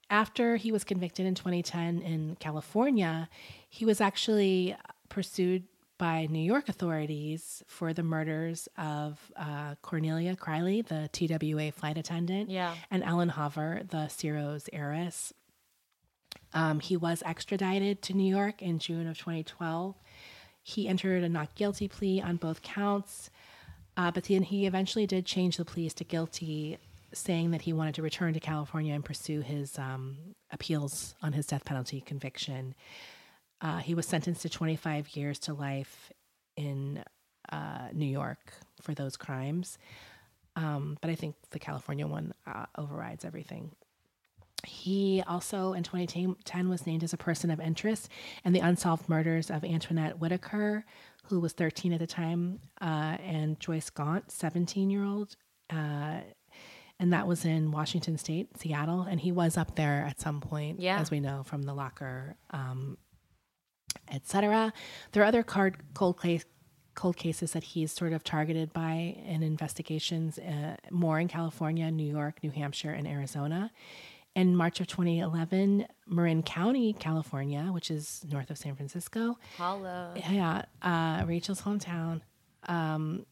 after 0.09 0.55
he 0.57 0.71
was 0.71 0.83
convicted 0.83 1.25
in 1.25 1.35
2010 1.35 2.01
in 2.01 2.35
California, 2.39 3.27
he 3.69 3.85
was 3.85 3.99
actually 4.01 4.75
pursued 5.09 5.63
by 5.97 6.27
New 6.29 6.39
York 6.43 6.67
authorities 6.67 7.63
for 7.67 7.93
the 7.93 8.03
murders 8.03 8.67
of 8.77 9.31
uh, 9.37 9.75
Cornelia 9.81 10.35
Crilley, 10.35 10.85
the 10.85 11.09
TWA 11.13 11.71
flight 11.71 11.97
attendant, 11.97 12.49
Yeah. 12.49 12.75
and 12.91 13.01
Ellen 13.03 13.29
Hover, 13.29 13.81
the 13.87 14.07
Ciro's 14.09 14.69
heiress. 14.73 15.33
Um, 16.55 16.79
he 16.79 16.95
was 16.95 17.21
extradited 17.25 18.01
to 18.03 18.13
New 18.13 18.33
York 18.33 18.61
in 18.61 18.79
June 18.79 19.07
of 19.07 19.17
2012. 19.17 19.93
He 20.63 20.87
entered 20.87 21.23
a 21.23 21.29
not 21.29 21.53
guilty 21.53 21.87
plea 21.87 22.21
on 22.21 22.37
both 22.37 22.61
counts, 22.63 23.29
uh, 23.97 24.09
but 24.09 24.23
then 24.23 24.41
he 24.41 24.65
eventually 24.65 25.05
did 25.05 25.25
change 25.25 25.57
the 25.57 25.65
pleas 25.65 25.93
to 25.95 26.05
guilty, 26.05 26.79
saying 27.13 27.51
that 27.51 27.61
he 27.61 27.73
wanted 27.73 27.93
to 27.95 28.01
return 28.01 28.33
to 28.33 28.39
California 28.39 28.95
and 28.95 29.05
pursue 29.05 29.41
his 29.41 29.77
um, 29.77 30.17
appeals 30.51 31.13
on 31.21 31.33
his 31.33 31.45
death 31.45 31.65
penalty 31.65 32.01
conviction. 32.01 32.73
Uh, 33.61 33.77
he 33.77 33.93
was 33.93 34.05
sentenced 34.05 34.41
to 34.41 34.49
25 34.49 35.15
years 35.15 35.37
to 35.39 35.53
life 35.53 36.11
in 36.55 37.03
uh, 37.51 37.89
New 37.93 38.05
York 38.05 38.53
for 38.81 38.93
those 38.93 39.17
crimes. 39.17 39.77
Um, 40.55 40.97
but 41.01 41.09
I 41.09 41.15
think 41.15 41.35
the 41.51 41.59
California 41.59 42.07
one 42.07 42.33
uh, 42.47 42.65
overrides 42.77 43.25
everything. 43.25 43.71
He 44.65 45.23
also 45.27 45.73
in 45.73 45.83
2010 45.83 46.69
was 46.69 46.85
named 46.85 47.03
as 47.03 47.13
a 47.13 47.17
person 47.17 47.49
of 47.51 47.59
interest 47.59 48.09
in 48.43 48.53
the 48.53 48.59
unsolved 48.59 49.07
murders 49.09 49.49
of 49.49 49.63
Antoinette 49.63 50.19
Whitaker, 50.19 50.85
who 51.25 51.39
was 51.39 51.53
13 51.53 51.93
at 51.93 51.99
the 51.99 52.07
time, 52.07 52.59
uh, 52.81 53.17
and 53.23 53.59
Joyce 53.59 53.89
Gaunt, 53.89 54.31
17 54.31 54.89
year 54.89 55.03
old. 55.03 55.35
Uh, 55.69 56.19
and 56.99 57.11
that 57.11 57.27
was 57.27 57.43
in 57.43 57.71
Washington 57.71 58.17
State, 58.17 58.57
Seattle. 58.57 59.01
And 59.01 59.19
he 59.19 59.31
was 59.31 59.57
up 59.57 59.75
there 59.75 60.05
at 60.07 60.21
some 60.21 60.39
point, 60.39 60.79
Yeah. 60.79 60.99
as 60.99 61.11
we 61.11 61.19
know 61.19 61.43
from 61.43 61.63
the 61.63 61.73
locker, 61.73 62.37
um, 62.51 62.97
etc. 64.11 64.71
There 65.11 65.23
are 65.23 65.25
other 65.25 65.43
card, 65.43 65.77
cold 65.93 66.21
case 66.21 66.45
cold 66.93 67.17
cases 67.17 67.51
that 67.51 67.61
he's 67.63 67.91
sort 67.91 68.13
of 68.13 68.23
targeted 68.23 68.71
by 68.71 68.93
in 69.27 69.43
investigations, 69.43 70.39
uh, 70.39 70.77
more 70.91 71.19
in 71.19 71.27
California, 71.27 71.91
New 71.91 72.09
York, 72.09 72.41
New 72.41 72.51
Hampshire, 72.51 72.91
and 72.91 73.05
Arizona. 73.05 73.69
In 74.35 74.55
March 74.55 74.81
of 74.81 74.87
2011, 74.87 75.87
Marin 76.07 76.43
County, 76.43 76.93
California, 76.93 77.69
which 77.71 77.89
is 77.89 78.25
north 78.29 78.49
of 78.49 78.57
San 78.57 78.75
Francisco, 78.75 79.37
Holla. 79.57 80.13
yeah, 80.29 80.63
uh, 80.81 81.23
Rachel's 81.25 81.61
hometown. 81.61 82.19
Um, 82.67 83.25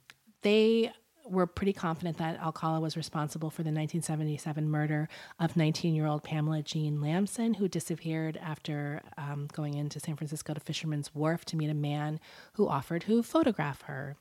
they 0.44 0.92
we're 1.26 1.46
pretty 1.46 1.74
confident 1.74 2.18
that 2.18 2.40
Alcala 2.42 2.80
was 2.80 2.98
responsible 2.98 3.50
for 3.50 3.64
the 3.64 3.70
1977 3.70 4.70
murder 4.70 5.08
of 5.40 5.56
19 5.56 5.96
year 5.96 6.06
old 6.06 6.24
Pamela 6.24 6.62
Jean 6.62 7.02
Lambson, 7.02 7.56
who 7.56 7.68
disappeared 7.68 8.38
after 8.42 9.02
um, 9.18 9.48
going 9.54 9.76
into 9.76 10.00
San 10.00 10.16
Francisco 10.16 10.54
to 10.54 10.60
Fisherman's 10.60 11.14
Wharf 11.16 11.46
to 11.46 11.58
meet 11.58 11.70
a 11.70 11.76
man 11.76 12.20
who 12.54 12.68
offered 12.68 13.04
to 13.04 13.24
photograph 13.24 13.84
her. 13.84 14.18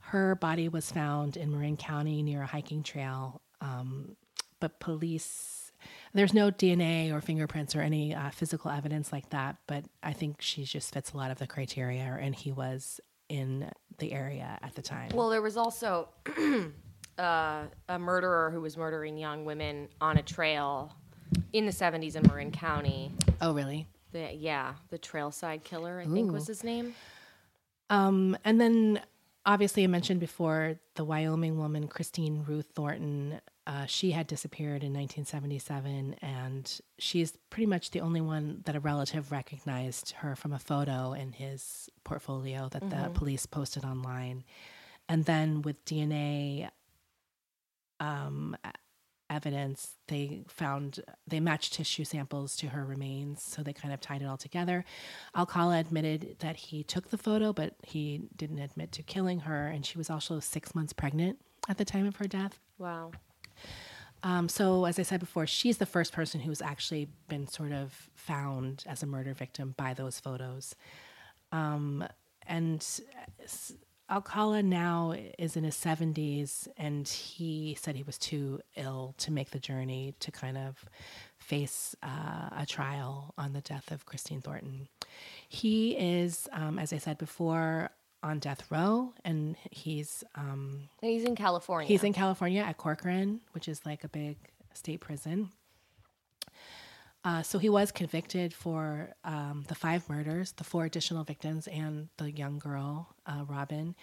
Her 0.00 0.34
body 0.34 0.68
was 0.68 0.90
found 0.90 1.36
in 1.36 1.52
Marin 1.52 1.76
County 1.76 2.22
near 2.22 2.42
a 2.42 2.46
hiking 2.46 2.82
trail, 2.82 3.40
um, 3.60 4.16
but 4.64 4.80
police, 4.80 5.72
there's 6.14 6.32
no 6.32 6.50
DNA 6.50 7.12
or 7.12 7.20
fingerprints 7.20 7.76
or 7.76 7.82
any 7.82 8.14
uh, 8.14 8.30
physical 8.30 8.70
evidence 8.70 9.12
like 9.12 9.28
that, 9.28 9.56
but 9.66 9.84
I 10.02 10.14
think 10.14 10.40
she 10.40 10.64
just 10.64 10.94
fits 10.94 11.12
a 11.12 11.18
lot 11.18 11.30
of 11.30 11.38
the 11.38 11.46
criteria, 11.46 12.16
and 12.18 12.34
he 12.34 12.50
was 12.50 12.98
in 13.28 13.70
the 13.98 14.14
area 14.14 14.58
at 14.62 14.74
the 14.74 14.80
time. 14.80 15.10
Well, 15.12 15.28
there 15.28 15.42
was 15.42 15.58
also 15.58 16.08
uh, 17.18 17.64
a 17.90 17.98
murderer 17.98 18.50
who 18.50 18.62
was 18.62 18.78
murdering 18.78 19.18
young 19.18 19.44
women 19.44 19.88
on 20.00 20.16
a 20.16 20.22
trail 20.22 20.96
in 21.52 21.66
the 21.66 21.72
70s 21.72 22.16
in 22.16 22.26
Marin 22.26 22.50
County. 22.50 23.12
oh, 23.42 23.52
really? 23.52 23.86
The, 24.12 24.32
yeah, 24.32 24.76
the 24.88 24.98
trailside 24.98 25.62
killer, 25.62 26.00
I 26.00 26.06
think 26.06 26.32
was 26.32 26.46
his 26.46 26.64
name. 26.64 26.94
Um, 27.90 28.34
and 28.46 28.58
then 28.58 29.02
obviously 29.44 29.84
I 29.84 29.88
mentioned 29.88 30.20
before 30.20 30.76
the 30.94 31.04
Wyoming 31.04 31.58
woman 31.58 31.86
Christine 31.86 32.44
Ruth 32.48 32.70
Thornton. 32.74 33.42
Uh, 33.66 33.86
she 33.86 34.10
had 34.10 34.26
disappeared 34.26 34.84
in 34.84 34.92
1977, 34.92 36.16
and 36.20 36.80
she's 36.98 37.32
pretty 37.48 37.64
much 37.66 37.92
the 37.92 38.00
only 38.00 38.20
one 38.20 38.60
that 38.66 38.76
a 38.76 38.80
relative 38.80 39.32
recognized 39.32 40.12
her 40.18 40.36
from 40.36 40.52
a 40.52 40.58
photo 40.58 41.14
in 41.14 41.32
his 41.32 41.88
portfolio 42.04 42.68
that 42.68 42.90
the 42.90 43.10
police 43.14 43.46
posted 43.46 43.82
online. 43.84 44.44
And 45.08 45.24
then 45.24 45.62
with 45.62 45.82
DNA 45.86 46.68
um, 48.00 48.54
evidence, 49.30 49.96
they 50.08 50.42
found 50.46 51.00
they 51.26 51.40
matched 51.40 51.72
tissue 51.72 52.04
samples 52.04 52.56
to 52.56 52.68
her 52.68 52.84
remains, 52.84 53.42
so 53.42 53.62
they 53.62 53.72
kind 53.72 53.94
of 53.94 54.00
tied 54.00 54.20
it 54.20 54.26
all 54.26 54.36
together. 54.36 54.84
Alcala 55.34 55.78
admitted 55.78 56.36
that 56.40 56.56
he 56.56 56.82
took 56.82 57.08
the 57.08 57.18
photo, 57.18 57.52
but 57.54 57.74
he 57.82 58.28
didn't 58.36 58.58
admit 58.58 58.92
to 58.92 59.02
killing 59.02 59.40
her, 59.40 59.68
and 59.68 59.86
she 59.86 59.96
was 59.96 60.10
also 60.10 60.38
six 60.38 60.74
months 60.74 60.92
pregnant 60.92 61.38
at 61.66 61.78
the 61.78 61.84
time 61.84 62.06
of 62.06 62.16
her 62.16 62.26
death. 62.26 62.60
Wow. 62.78 63.12
Um, 64.22 64.48
so, 64.48 64.86
as 64.86 64.98
I 64.98 65.02
said 65.02 65.20
before, 65.20 65.46
she's 65.46 65.76
the 65.76 65.86
first 65.86 66.12
person 66.12 66.40
who's 66.40 66.62
actually 66.62 67.08
been 67.28 67.46
sort 67.46 67.72
of 67.72 68.08
found 68.14 68.84
as 68.86 69.02
a 69.02 69.06
murder 69.06 69.34
victim 69.34 69.74
by 69.76 69.92
those 69.92 70.18
photos. 70.18 70.74
Um, 71.52 72.06
and 72.46 72.84
Alcala 74.10 74.62
now 74.62 75.14
is 75.38 75.56
in 75.56 75.64
his 75.64 75.76
70s, 75.76 76.68
and 76.76 77.08
he 77.08 77.76
said 77.80 77.96
he 77.96 78.02
was 78.02 78.18
too 78.18 78.60
ill 78.76 79.14
to 79.18 79.30
make 79.30 79.50
the 79.50 79.58
journey 79.58 80.14
to 80.20 80.30
kind 80.30 80.58
of 80.58 80.84
face 81.38 81.94
uh, 82.02 82.50
a 82.56 82.66
trial 82.66 83.34
on 83.38 83.52
the 83.52 83.60
death 83.60 83.90
of 83.90 84.06
Christine 84.06 84.40
Thornton. 84.40 84.88
He 85.48 85.96
is, 85.96 86.48
um, 86.52 86.78
as 86.78 86.92
I 86.92 86.98
said 86.98 87.18
before, 87.18 87.90
on 88.24 88.38
death 88.38 88.64
row, 88.70 89.12
and 89.24 89.54
he's 89.70 90.24
um, 90.34 90.88
he's 91.00 91.24
in 91.24 91.36
California. 91.36 91.86
He's 91.86 92.02
in 92.02 92.12
California 92.12 92.62
at 92.62 92.78
Corcoran, 92.78 93.40
which 93.52 93.68
is 93.68 93.84
like 93.84 94.02
a 94.02 94.08
big 94.08 94.36
state 94.72 95.00
prison. 95.00 95.50
Uh, 97.24 97.42
so 97.42 97.58
he 97.58 97.68
was 97.68 97.90
convicted 97.90 98.52
for 98.52 99.14
um, 99.24 99.64
the 99.68 99.74
five 99.74 100.08
murders, 100.08 100.52
the 100.52 100.64
four 100.64 100.84
additional 100.84 101.24
victims, 101.24 101.66
and 101.68 102.08
the 102.18 102.30
young 102.30 102.58
girl, 102.58 103.14
uh, 103.26 103.44
Robin. 103.48 103.94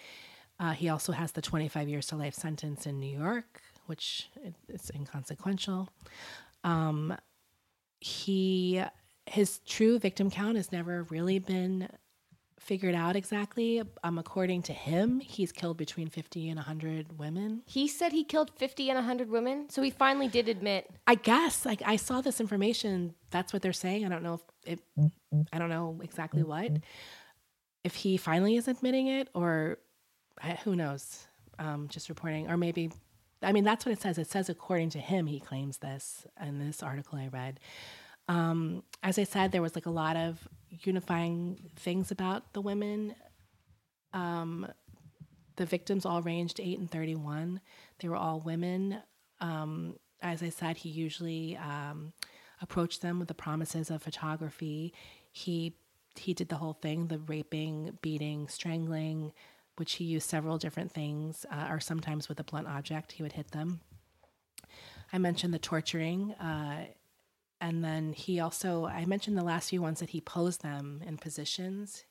Uh, 0.58 0.72
he 0.72 0.88
also 0.88 1.12
has 1.12 1.32
the 1.32 1.42
25 1.42 1.88
years 1.88 2.06
to 2.06 2.16
life 2.16 2.34
sentence 2.34 2.86
in 2.86 2.98
New 2.98 3.18
York, 3.18 3.60
which 3.86 4.28
it's 4.68 4.90
inconsequential. 4.90 5.88
Um, 6.64 7.16
he 8.00 8.82
his 9.26 9.60
true 9.60 10.00
victim 10.00 10.30
count 10.30 10.56
has 10.56 10.72
never 10.72 11.04
really 11.04 11.38
been 11.38 11.88
figured 12.62 12.94
out 12.94 13.16
exactly. 13.16 13.82
Um, 14.04 14.18
according 14.18 14.62
to 14.62 14.72
him, 14.72 15.20
he's 15.20 15.52
killed 15.52 15.76
between 15.76 16.08
50 16.08 16.48
and 16.48 16.56
100 16.56 17.18
women. 17.18 17.62
he 17.66 17.88
said 17.88 18.12
he 18.12 18.24
killed 18.24 18.50
50 18.56 18.88
and 18.90 18.96
100 18.96 19.30
women, 19.30 19.68
so 19.68 19.82
he 19.82 19.90
finally 19.90 20.28
did 20.28 20.48
admit. 20.48 20.88
I 21.06 21.16
guess 21.16 21.66
like 21.66 21.82
I 21.84 21.96
saw 21.96 22.20
this 22.20 22.40
information. 22.40 23.14
That's 23.30 23.52
what 23.52 23.62
they're 23.62 23.72
saying. 23.72 24.04
I 24.04 24.08
don't 24.08 24.22
know 24.22 24.34
if 24.34 24.40
it. 24.64 24.80
I 25.52 25.58
don't 25.58 25.70
know 25.70 26.00
exactly 26.02 26.42
what. 26.42 26.70
If 27.84 27.94
he 27.96 28.16
finally 28.16 28.56
is 28.56 28.68
admitting 28.68 29.08
it, 29.08 29.28
or 29.34 29.78
who 30.64 30.76
knows? 30.76 31.26
Um, 31.58 31.88
just 31.88 32.08
reporting, 32.08 32.48
or 32.48 32.56
maybe. 32.56 32.90
I 33.42 33.50
mean, 33.50 33.64
that's 33.64 33.84
what 33.84 33.92
it 33.92 34.00
says. 34.00 34.18
It 34.18 34.28
says 34.30 34.48
according 34.48 34.90
to 34.90 34.98
him, 35.00 35.26
he 35.26 35.40
claims 35.40 35.78
this 35.78 36.26
in 36.40 36.64
this 36.64 36.80
article 36.82 37.18
I 37.18 37.26
read. 37.26 37.58
Um, 38.32 38.82
as 39.02 39.18
I 39.18 39.24
said, 39.24 39.52
there 39.52 39.62
was 39.62 39.74
like 39.74 39.86
a 39.86 39.90
lot 39.90 40.16
of 40.16 40.48
unifying 40.70 41.70
things 41.76 42.10
about 42.10 42.52
the 42.52 42.60
women. 42.60 43.14
Um, 44.12 44.66
the 45.56 45.66
victims 45.66 46.06
all 46.06 46.22
ranged 46.22 46.60
eight 46.60 46.78
and 46.78 46.90
thirty-one. 46.90 47.60
They 47.98 48.08
were 48.08 48.16
all 48.16 48.40
women 48.40 49.02
um, 49.42 49.96
as 50.22 50.42
I 50.42 50.48
said, 50.48 50.78
he 50.78 50.88
usually 50.88 51.56
um, 51.56 52.12
approached 52.62 53.02
them 53.02 53.18
with 53.18 53.28
the 53.28 53.34
promises 53.34 53.90
of 53.90 54.02
photography. 54.02 54.94
He 55.32 55.74
he 56.14 56.32
did 56.32 56.48
the 56.48 56.56
whole 56.56 56.74
thing: 56.74 57.08
the 57.08 57.18
raping, 57.18 57.98
beating, 58.00 58.48
strangling, 58.48 59.32
which 59.76 59.94
he 59.94 60.04
used 60.04 60.30
several 60.30 60.58
different 60.58 60.92
things, 60.92 61.44
uh, 61.50 61.66
or 61.68 61.80
sometimes 61.80 62.28
with 62.28 62.38
a 62.40 62.44
blunt 62.44 62.68
object, 62.68 63.12
he 63.12 63.22
would 63.22 63.32
hit 63.32 63.50
them. 63.50 63.80
I 65.12 65.18
mentioned 65.18 65.52
the 65.52 65.58
torturing, 65.58 66.32
uh, 66.34 66.86
and 67.62 67.82
then 67.82 68.12
he 68.12 68.40
also 68.40 68.84
I 68.86 69.06
mentioned 69.06 69.38
the 69.38 69.44
last 69.44 69.70
few 69.70 69.80
ones 69.80 70.00
that 70.00 70.10
he 70.10 70.20
posed 70.20 70.62
them 70.62 71.00
in 71.06 71.16
positions. 71.16 72.04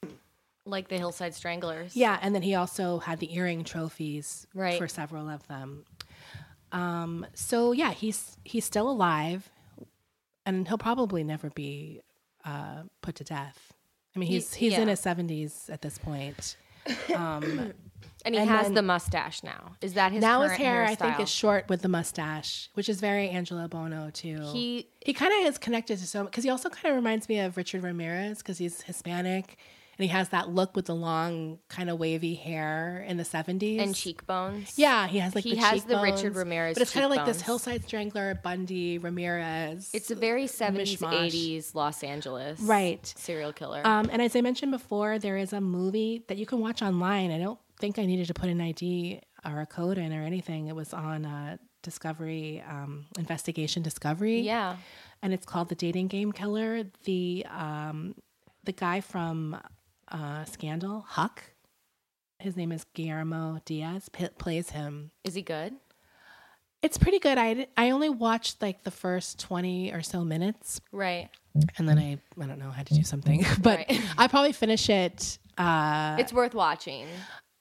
Like 0.66 0.88
the 0.89 0.97
Hillside 0.97 1.34
Stranglers. 1.36 1.95
Yeah, 1.95 2.18
and 2.22 2.34
then 2.34 2.41
he 2.41 2.56
also 2.56 2.99
had 2.99 3.20
the 3.20 3.36
earring 3.36 3.64
trophies 3.64 4.47
Right. 4.56 4.78
for 4.80 4.88
several 4.88 5.28
of 5.30 5.45
them. 5.47 5.86
Um, 6.72 7.26
so 7.34 7.72
yeah, 7.74 7.91
he's 7.91 8.38
he's 8.43 8.64
still 8.66 8.89
alive, 8.89 9.49
and 10.45 10.68
he'll 10.68 10.78
probably 10.78 11.24
never 11.24 11.49
be 11.49 12.02
uh, 12.45 12.84
put 13.02 13.16
to 13.16 13.24
death. 13.24 13.74
I 14.16 14.20
mean, 14.20 14.30
he's 14.30 14.54
He- 14.54 14.70
he's 14.70 14.80
in 14.80 14.88
his 14.88 14.99
seventies 14.99 15.70
at 15.72 15.82
this 15.82 15.97
point. 15.97 16.56
Um, 17.16 17.74
And 18.26 18.36
he 18.36 18.41
And 18.41 18.49
has 18.49 18.72
the 18.72 18.82
mustache 18.82 19.43
now. 19.43 19.76
Is 19.82 19.93
that 19.93 20.11
his 20.11 20.22
now 20.22 20.41
his 20.41 20.53
hair, 20.53 20.86
I 20.86 20.95
think, 20.95 21.19
is 21.19 21.30
short 21.30 21.69
with 21.69 21.82
the 21.82 21.89
mustache, 21.89 22.69
which 22.74 22.89
is 22.89 22.99
very 22.99 23.30
Angelo 23.30 23.67
Buono 23.67 24.09
too. 24.11 24.49
He 24.51 24.88
he 25.05 25.13
kind 25.13 25.34
of 25.41 25.49
is 25.49 25.57
connected 25.57 25.97
to 25.99 26.07
so 26.07 26.26
because 26.26 26.43
he 26.43 26.49
also 26.49 26.69
kind 26.69 26.88
of 26.88 26.95
reminds 26.95 27.28
me 27.30 27.39
of 27.39 27.57
Richard 27.57 27.84
Ramirez 27.84 28.39
because 28.39 28.57
he's 28.57 28.82
Hispanic 28.84 29.57
and 29.97 30.09
he 30.09 30.15
has 30.15 30.30
that 30.30 30.49
look 30.49 30.76
with 30.76 30.86
the 30.86 30.95
long 30.95 31.59
kind 31.67 31.89
of 31.89 31.99
wavy 31.99 32.34
hair 32.34 33.05
in 33.07 33.17
the 33.17 33.26
seventies 33.26 33.82
and 33.82 33.93
cheekbones. 33.93 34.74
Yeah, 34.78 35.07
he 35.07 35.19
has 35.19 35.36
like 35.36 35.43
He 35.43 35.55
the 35.55 35.61
has 35.61 35.84
the 35.84 35.99
Richard 35.99 36.36
Ramirez 36.36 36.76
but 36.76 36.82
it's 36.82 36.91
kind 36.91 37.05
of 37.05 37.11
like 37.11 37.26
this 37.26 37.41
hillside 37.41 37.84
strangler, 37.84 38.39
Bundy, 38.41 38.97
Ramirez. 38.97 39.91
It's 39.93 40.09
a 40.09 40.15
very 40.15 40.47
seventies 40.47 41.03
eighties 41.03 41.76
Los 41.76 42.03
Angeles. 42.03 42.59
Right. 42.61 43.05
Serial 43.15 43.53
killer. 43.53 43.86
Um, 43.86 44.09
and 44.11 44.22
as 44.22 44.36
I 44.36 44.41
mentioned 44.41 44.72
before, 44.72 45.19
there 45.19 45.38
is 45.38 45.53
a 45.53 45.61
movie 45.61 46.24
that 46.28 46.38
you 46.38 46.45
can 46.45 46.59
watch 46.59 46.82
online. 46.82 47.32
I 47.32 47.38
don't 47.38 47.59
think 47.82 48.00
I 48.00 48.06
needed 48.06 48.28
to 48.28 48.34
put 48.34 48.48
an 48.50 48.62
ID 48.62 49.22
or 49.46 49.60
a 49.62 49.66
code 49.66 49.98
in 49.98 50.14
or 50.14 50.24
anything. 50.24 50.68
It 50.68 50.76
was 50.76 50.94
on 50.94 51.26
uh, 51.26 51.58
Discovery, 51.84 52.64
um, 52.70 53.06
Investigation 53.18 53.82
Discovery. 53.84 54.40
yeah. 54.42 54.78
and 55.24 55.34
it's 55.34 55.46
called 55.46 55.68
The 55.70 55.76
Dating 55.76 56.08
Game 56.08 56.32
Killer. 56.32 56.84
The 57.04 57.46
um, 57.50 58.16
the 58.64 58.72
guy 58.72 59.02
from 59.02 59.58
uh, 60.08 60.46
Scandal, 60.46 61.02
Huck. 61.08 61.44
His 62.40 62.56
name 62.56 62.72
is 62.72 62.86
Guillermo 62.94 63.60
Diaz. 63.66 64.10
P- 64.10 64.28
plays 64.38 64.70
him. 64.72 65.12
Is 65.24 65.34
he 65.36 65.42
good? 65.42 65.74
It's 66.82 66.98
pretty 66.98 67.20
good. 67.20 67.38
I 67.38 67.68
I 67.78 67.92
only 67.92 68.10
watched 68.10 68.62
like 68.62 68.84
the 68.84 68.92
first 68.92 69.40
twenty 69.40 69.92
or 69.92 70.02
so 70.02 70.24
minutes, 70.24 70.82
Right. 70.92 71.30
and 71.78 71.88
then 71.88 71.98
I 72.00 72.18
I 72.42 72.46
don't 72.48 72.58
know 72.60 72.72
had 72.72 72.88
to 72.88 72.94
do 72.96 73.04
something, 73.04 73.46
but 73.62 73.78
Right. 73.88 74.02
I 74.18 74.28
probably 74.28 74.52
finish 74.54 74.90
it. 74.90 75.38
Uh, 75.58 76.16
it's 76.20 76.34
worth 76.34 76.56
watching. 76.56 77.06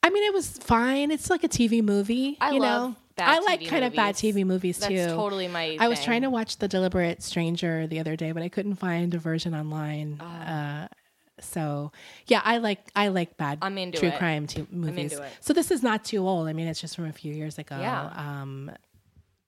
I 0.03 0.11
mean, 0.11 0.25
it 0.25 0.33
was 0.33 0.49
fine. 0.59 1.11
It's 1.11 1.29
like 1.31 1.45
a 1.45 1.49
TV 1.49 1.83
movie. 1.83 2.37
I 2.41 2.53
you 2.53 2.61
know? 2.61 2.97
I 3.19 3.39
like 3.41 3.61
TV 3.61 3.69
kind 3.69 3.85
of 3.85 3.95
bad. 3.95 4.15
TV 4.15 4.47
movies 4.47 4.79
That's 4.79 4.89
too. 4.89 5.07
totally 5.09 5.47
my 5.47 5.77
I 5.79 5.89
was 5.89 6.03
trying 6.03 6.23
to 6.23 6.31
watch 6.31 6.57
The 6.57 6.69
Deliberate 6.69 7.23
Stranger 7.23 7.87
the 7.87 8.01
other 8.01 8.17
day, 8.17 8.33
but 8.33 8.43
I 8.43 8.49
couldn't 8.49 8.77
find 8.77 9.13
a 9.15 9.19
version 9.19 9.55
online. 9.55 10.19
Ah. 10.21 10.85
Uh, 10.85 10.89
so 11.41 11.93
yeah, 12.27 12.43
I 12.45 12.59
like 12.59 12.91
I 12.95 13.09
like 13.09 13.37
bad 13.37 13.59
I'm 13.63 13.79
into 13.79 13.99
true 13.99 14.09
it. 14.09 14.19
crime 14.19 14.47
t- 14.47 14.67
movies. 14.71 15.13
into 15.13 15.25
it. 15.25 15.33
So 15.41 15.53
this 15.53 15.71
is 15.71 15.83
not 15.83 16.05
too 16.05 16.27
old. 16.27 16.49
I 16.49 16.53
mean, 16.53 16.67
it's 16.67 16.81
just 16.81 16.97
from 16.97 17.07
a 17.07 17.13
few 17.13 17.33
years 17.33 17.59
ago. 17.59 17.79
Yeah. 17.79 18.11
Um, 18.15 18.71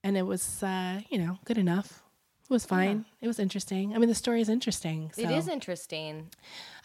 and 0.02 0.16
it 0.16 0.22
was 0.22 0.62
uh, 0.62 1.00
you 1.10 1.18
know 1.18 1.38
good 1.44 1.58
enough. 1.58 2.02
It 2.44 2.52
was 2.52 2.66
fine. 2.66 3.06
It 3.22 3.26
was 3.26 3.38
interesting. 3.38 3.94
I 3.94 3.98
mean, 3.98 4.08
the 4.10 4.14
story 4.14 4.42
is 4.42 4.50
interesting. 4.50 5.10
So 5.14 5.22
It 5.22 5.30
is 5.30 5.48
interesting. 5.48 6.28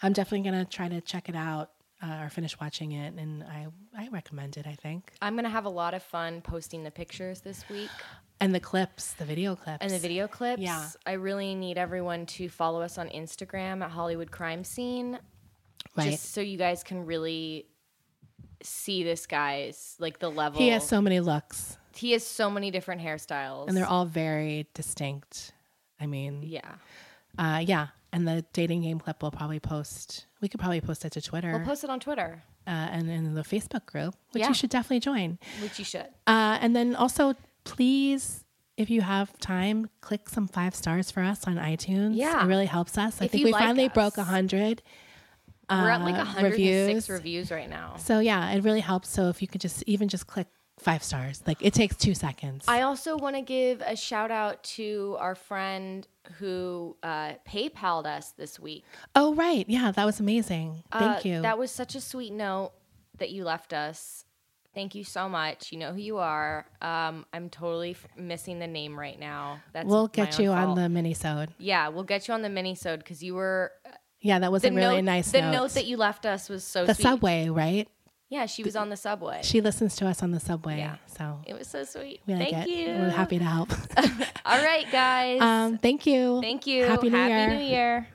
I'm 0.02 0.12
definitely 0.14 0.48
gonna 0.48 0.64
try 0.64 0.88
to 0.88 1.00
check 1.00 1.28
it 1.28 1.36
out. 1.36 1.70
Uh, 2.02 2.20
or 2.22 2.28
finished 2.30 2.60
watching 2.60 2.92
it, 2.92 3.14
and 3.14 3.42
I 3.42 3.66
I 3.96 4.08
recommend 4.08 4.56
it. 4.56 4.66
I 4.66 4.74
think, 4.74 5.12
I'm 5.20 5.34
gonna 5.36 5.48
have 5.48 5.64
a 5.64 5.70
lot 5.70 5.94
of 5.94 6.02
fun 6.02 6.40
posting 6.40 6.84
the 6.84 6.90
pictures 6.90 7.40
this 7.40 7.68
week 7.68 7.90
and 8.40 8.54
the 8.54 8.60
clips, 8.60 9.14
the 9.14 9.24
video 9.24 9.56
clips, 9.56 9.78
and 9.80 9.90
the 9.90 9.98
video 9.98 10.28
clips. 10.28 10.62
Yeah. 10.62 10.88
I 11.06 11.12
really 11.12 11.54
need 11.54 11.76
everyone 11.76 12.26
to 12.26 12.48
follow 12.48 12.80
us 12.82 12.96
on 12.98 13.08
Instagram 13.08 13.82
at 13.82 13.90
Hollywood 13.90 14.30
Crime 14.30 14.62
Scene, 14.64 15.18
Right. 15.96 16.10
just 16.12 16.32
so 16.32 16.40
you 16.40 16.56
guys 16.56 16.84
can 16.84 17.04
really 17.04 17.66
see 18.62 19.02
this 19.02 19.26
guy's 19.26 19.96
like 19.98 20.18
the 20.18 20.30
level. 20.30 20.60
he 20.60 20.68
has 20.68 20.86
so 20.86 21.00
many 21.00 21.18
looks, 21.20 21.76
he 21.94 22.12
has 22.12 22.24
so 22.24 22.48
many 22.50 22.70
different 22.70 23.00
hairstyles, 23.00 23.66
and 23.68 23.76
they're 23.76 23.86
all 23.86 24.04
very 24.04 24.68
distinct. 24.74 25.52
I 26.00 26.06
mean, 26.06 26.42
yeah. 26.44 26.74
uh, 27.36 27.60
yeah. 27.64 27.88
And 28.12 28.26
the 28.26 28.44
dating 28.54 28.82
game 28.82 28.98
clip 29.00 29.20
we'll 29.22 29.30
probably 29.30 29.60
post. 29.60 30.26
We 30.40 30.48
could 30.48 30.60
probably 30.60 30.80
post 30.80 31.04
it 31.04 31.12
to 31.12 31.20
Twitter 31.20 31.52
We'll 31.52 31.66
post 31.66 31.84
it 31.84 31.90
on 31.90 32.00
Twitter, 32.00 32.42
uh, 32.66 32.70
and 32.70 33.10
in 33.10 33.34
the 33.34 33.42
Facebook 33.42 33.84
group, 33.86 34.14
which 34.32 34.40
Yeah. 34.42 34.48
you 34.48 34.54
should 34.54 34.70
definitely 34.70 35.00
join. 35.00 35.38
which 35.60 35.78
you 35.78 35.84
should. 35.84 36.06
Uh, 36.26 36.56
and 36.60 36.74
then 36.74 36.94
also, 36.96 37.34
please, 37.64 38.44
if 38.78 38.88
you 38.88 39.02
have 39.02 39.38
time, 39.40 39.90
click 40.00 40.28
some 40.28 40.48
five 40.48 40.74
stars 40.74 41.10
for 41.10 41.22
us 41.22 41.46
on 41.46 41.56
iTunes. 41.56 42.12
Yeah. 42.16 42.42
it 42.44 42.46
really 42.46 42.66
helps 42.66 42.96
us. 42.96 43.20
I 43.20 43.26
If 43.26 43.32
think 43.32 43.44
we 43.44 43.52
like 43.52 43.62
finally 43.62 43.86
us. 43.88 43.92
broke 43.92 44.16
a 44.16 44.24
hundred. 44.24 44.82
We're 45.70 45.90
at 45.90 46.00
like 46.00 46.14
uh, 46.14 46.24
106 46.24 46.42
reviews. 46.50 47.10
reviews 47.10 47.50
right 47.50 47.68
now. 47.68 47.96
So 47.98 48.20
yeah, 48.20 48.52
it 48.52 48.64
really 48.64 48.80
helps. 48.80 49.10
So 49.10 49.28
if 49.28 49.42
you 49.42 49.48
could 49.48 49.60
just 49.60 49.82
even 49.86 50.08
just 50.08 50.26
click 50.26 50.46
five 50.78 51.02
stars, 51.02 51.42
like 51.46 51.58
it 51.60 51.74
takes 51.74 51.94
two 51.96 52.14
seconds. 52.14 52.64
I 52.68 52.82
also 52.82 53.18
want 53.18 53.36
to 53.36 53.42
give 53.42 53.82
a 53.82 53.94
shout 53.94 54.30
out 54.30 54.62
to 54.78 55.16
our 55.20 55.34
friend 55.34 56.06
who 56.38 56.96
uh, 57.02 57.32
PayPal'd 57.48 58.06
us 58.06 58.30
this 58.32 58.58
week. 58.60 58.84
oh 59.14 59.34
right, 59.34 59.64
yeah, 59.68 59.90
that 59.92 60.04
was 60.04 60.20
amazing. 60.20 60.82
Thank 60.92 61.24
Uh, 61.24 61.28
you. 61.28 61.42
That 61.42 61.58
was 61.58 61.70
such 61.70 61.94
a 61.94 62.00
sweet 62.00 62.32
note 62.32 62.72
that 63.18 63.30
you 63.30 63.44
left 63.44 63.72
us. 63.72 64.24
Thank 64.74 64.94
you 64.94 65.02
so 65.02 65.28
much. 65.28 65.72
You 65.72 65.78
know 65.78 65.92
who 65.92 66.00
you 66.00 66.18
are. 66.18 66.66
Um, 66.80 67.26
I'm 67.32 67.48
totally 67.50 67.92
f- 67.92 68.06
missing 68.16 68.58
the 68.60 68.66
name 68.68 68.96
right 68.98 69.18
now. 69.18 69.60
That's 69.72 69.86
we'll 69.88 70.06
get 70.08 70.38
you 70.38 70.50
on 70.52 70.76
the 70.76 70.88
mini-sode. 70.88 71.50
Yeah, 71.58 71.88
we'll 71.88 72.04
get 72.04 72.28
you 72.28 72.34
on 72.34 72.42
the 72.42 72.48
mini-sode 72.50 73.00
because 73.00 73.20
you 73.22 73.34
were 73.34 73.72
Yeah, 74.20 74.38
that 74.38 74.52
was 74.52 74.64
a 74.64 74.70
really 74.70 74.96
note. 74.96 75.04
nice 75.04 75.32
the 75.32 75.40
note. 75.40 75.52
note 75.52 75.70
that 75.72 75.86
you 75.86 75.96
left 75.96 76.26
us 76.26 76.48
was 76.48 76.62
so 76.62 76.84
the 76.86 76.94
sweet. 76.94 77.02
subway, 77.02 77.48
right? 77.48 77.88
Yeah, 78.30 78.44
she 78.44 78.62
was 78.62 78.76
on 78.76 78.90
the 78.90 78.96
subway. 78.96 79.40
She 79.42 79.60
listens 79.62 79.96
to 79.96 80.06
us 80.06 80.22
on 80.22 80.32
the 80.32 80.40
subway. 80.40 80.78
Yeah. 80.78 80.96
So 81.06 81.40
it 81.46 81.54
was 81.54 81.66
so 81.66 81.84
sweet. 81.84 82.20
we 82.26 82.34
like 82.34 82.50
Thank 82.50 82.68
it. 82.68 82.70
you. 82.70 82.86
We're 82.88 83.08
happy 83.08 83.38
to 83.38 83.44
help. 83.44 83.72
All 84.44 84.58
right, 84.62 84.84
guys. 84.92 85.40
um, 85.40 85.78
thank 85.78 86.04
you. 86.06 86.40
Thank 86.42 86.66
you. 86.66 86.84
Happy 86.84 87.08
New 87.08 87.16
Year. 87.18 87.48
New 87.48 87.64
Year. 87.64 88.08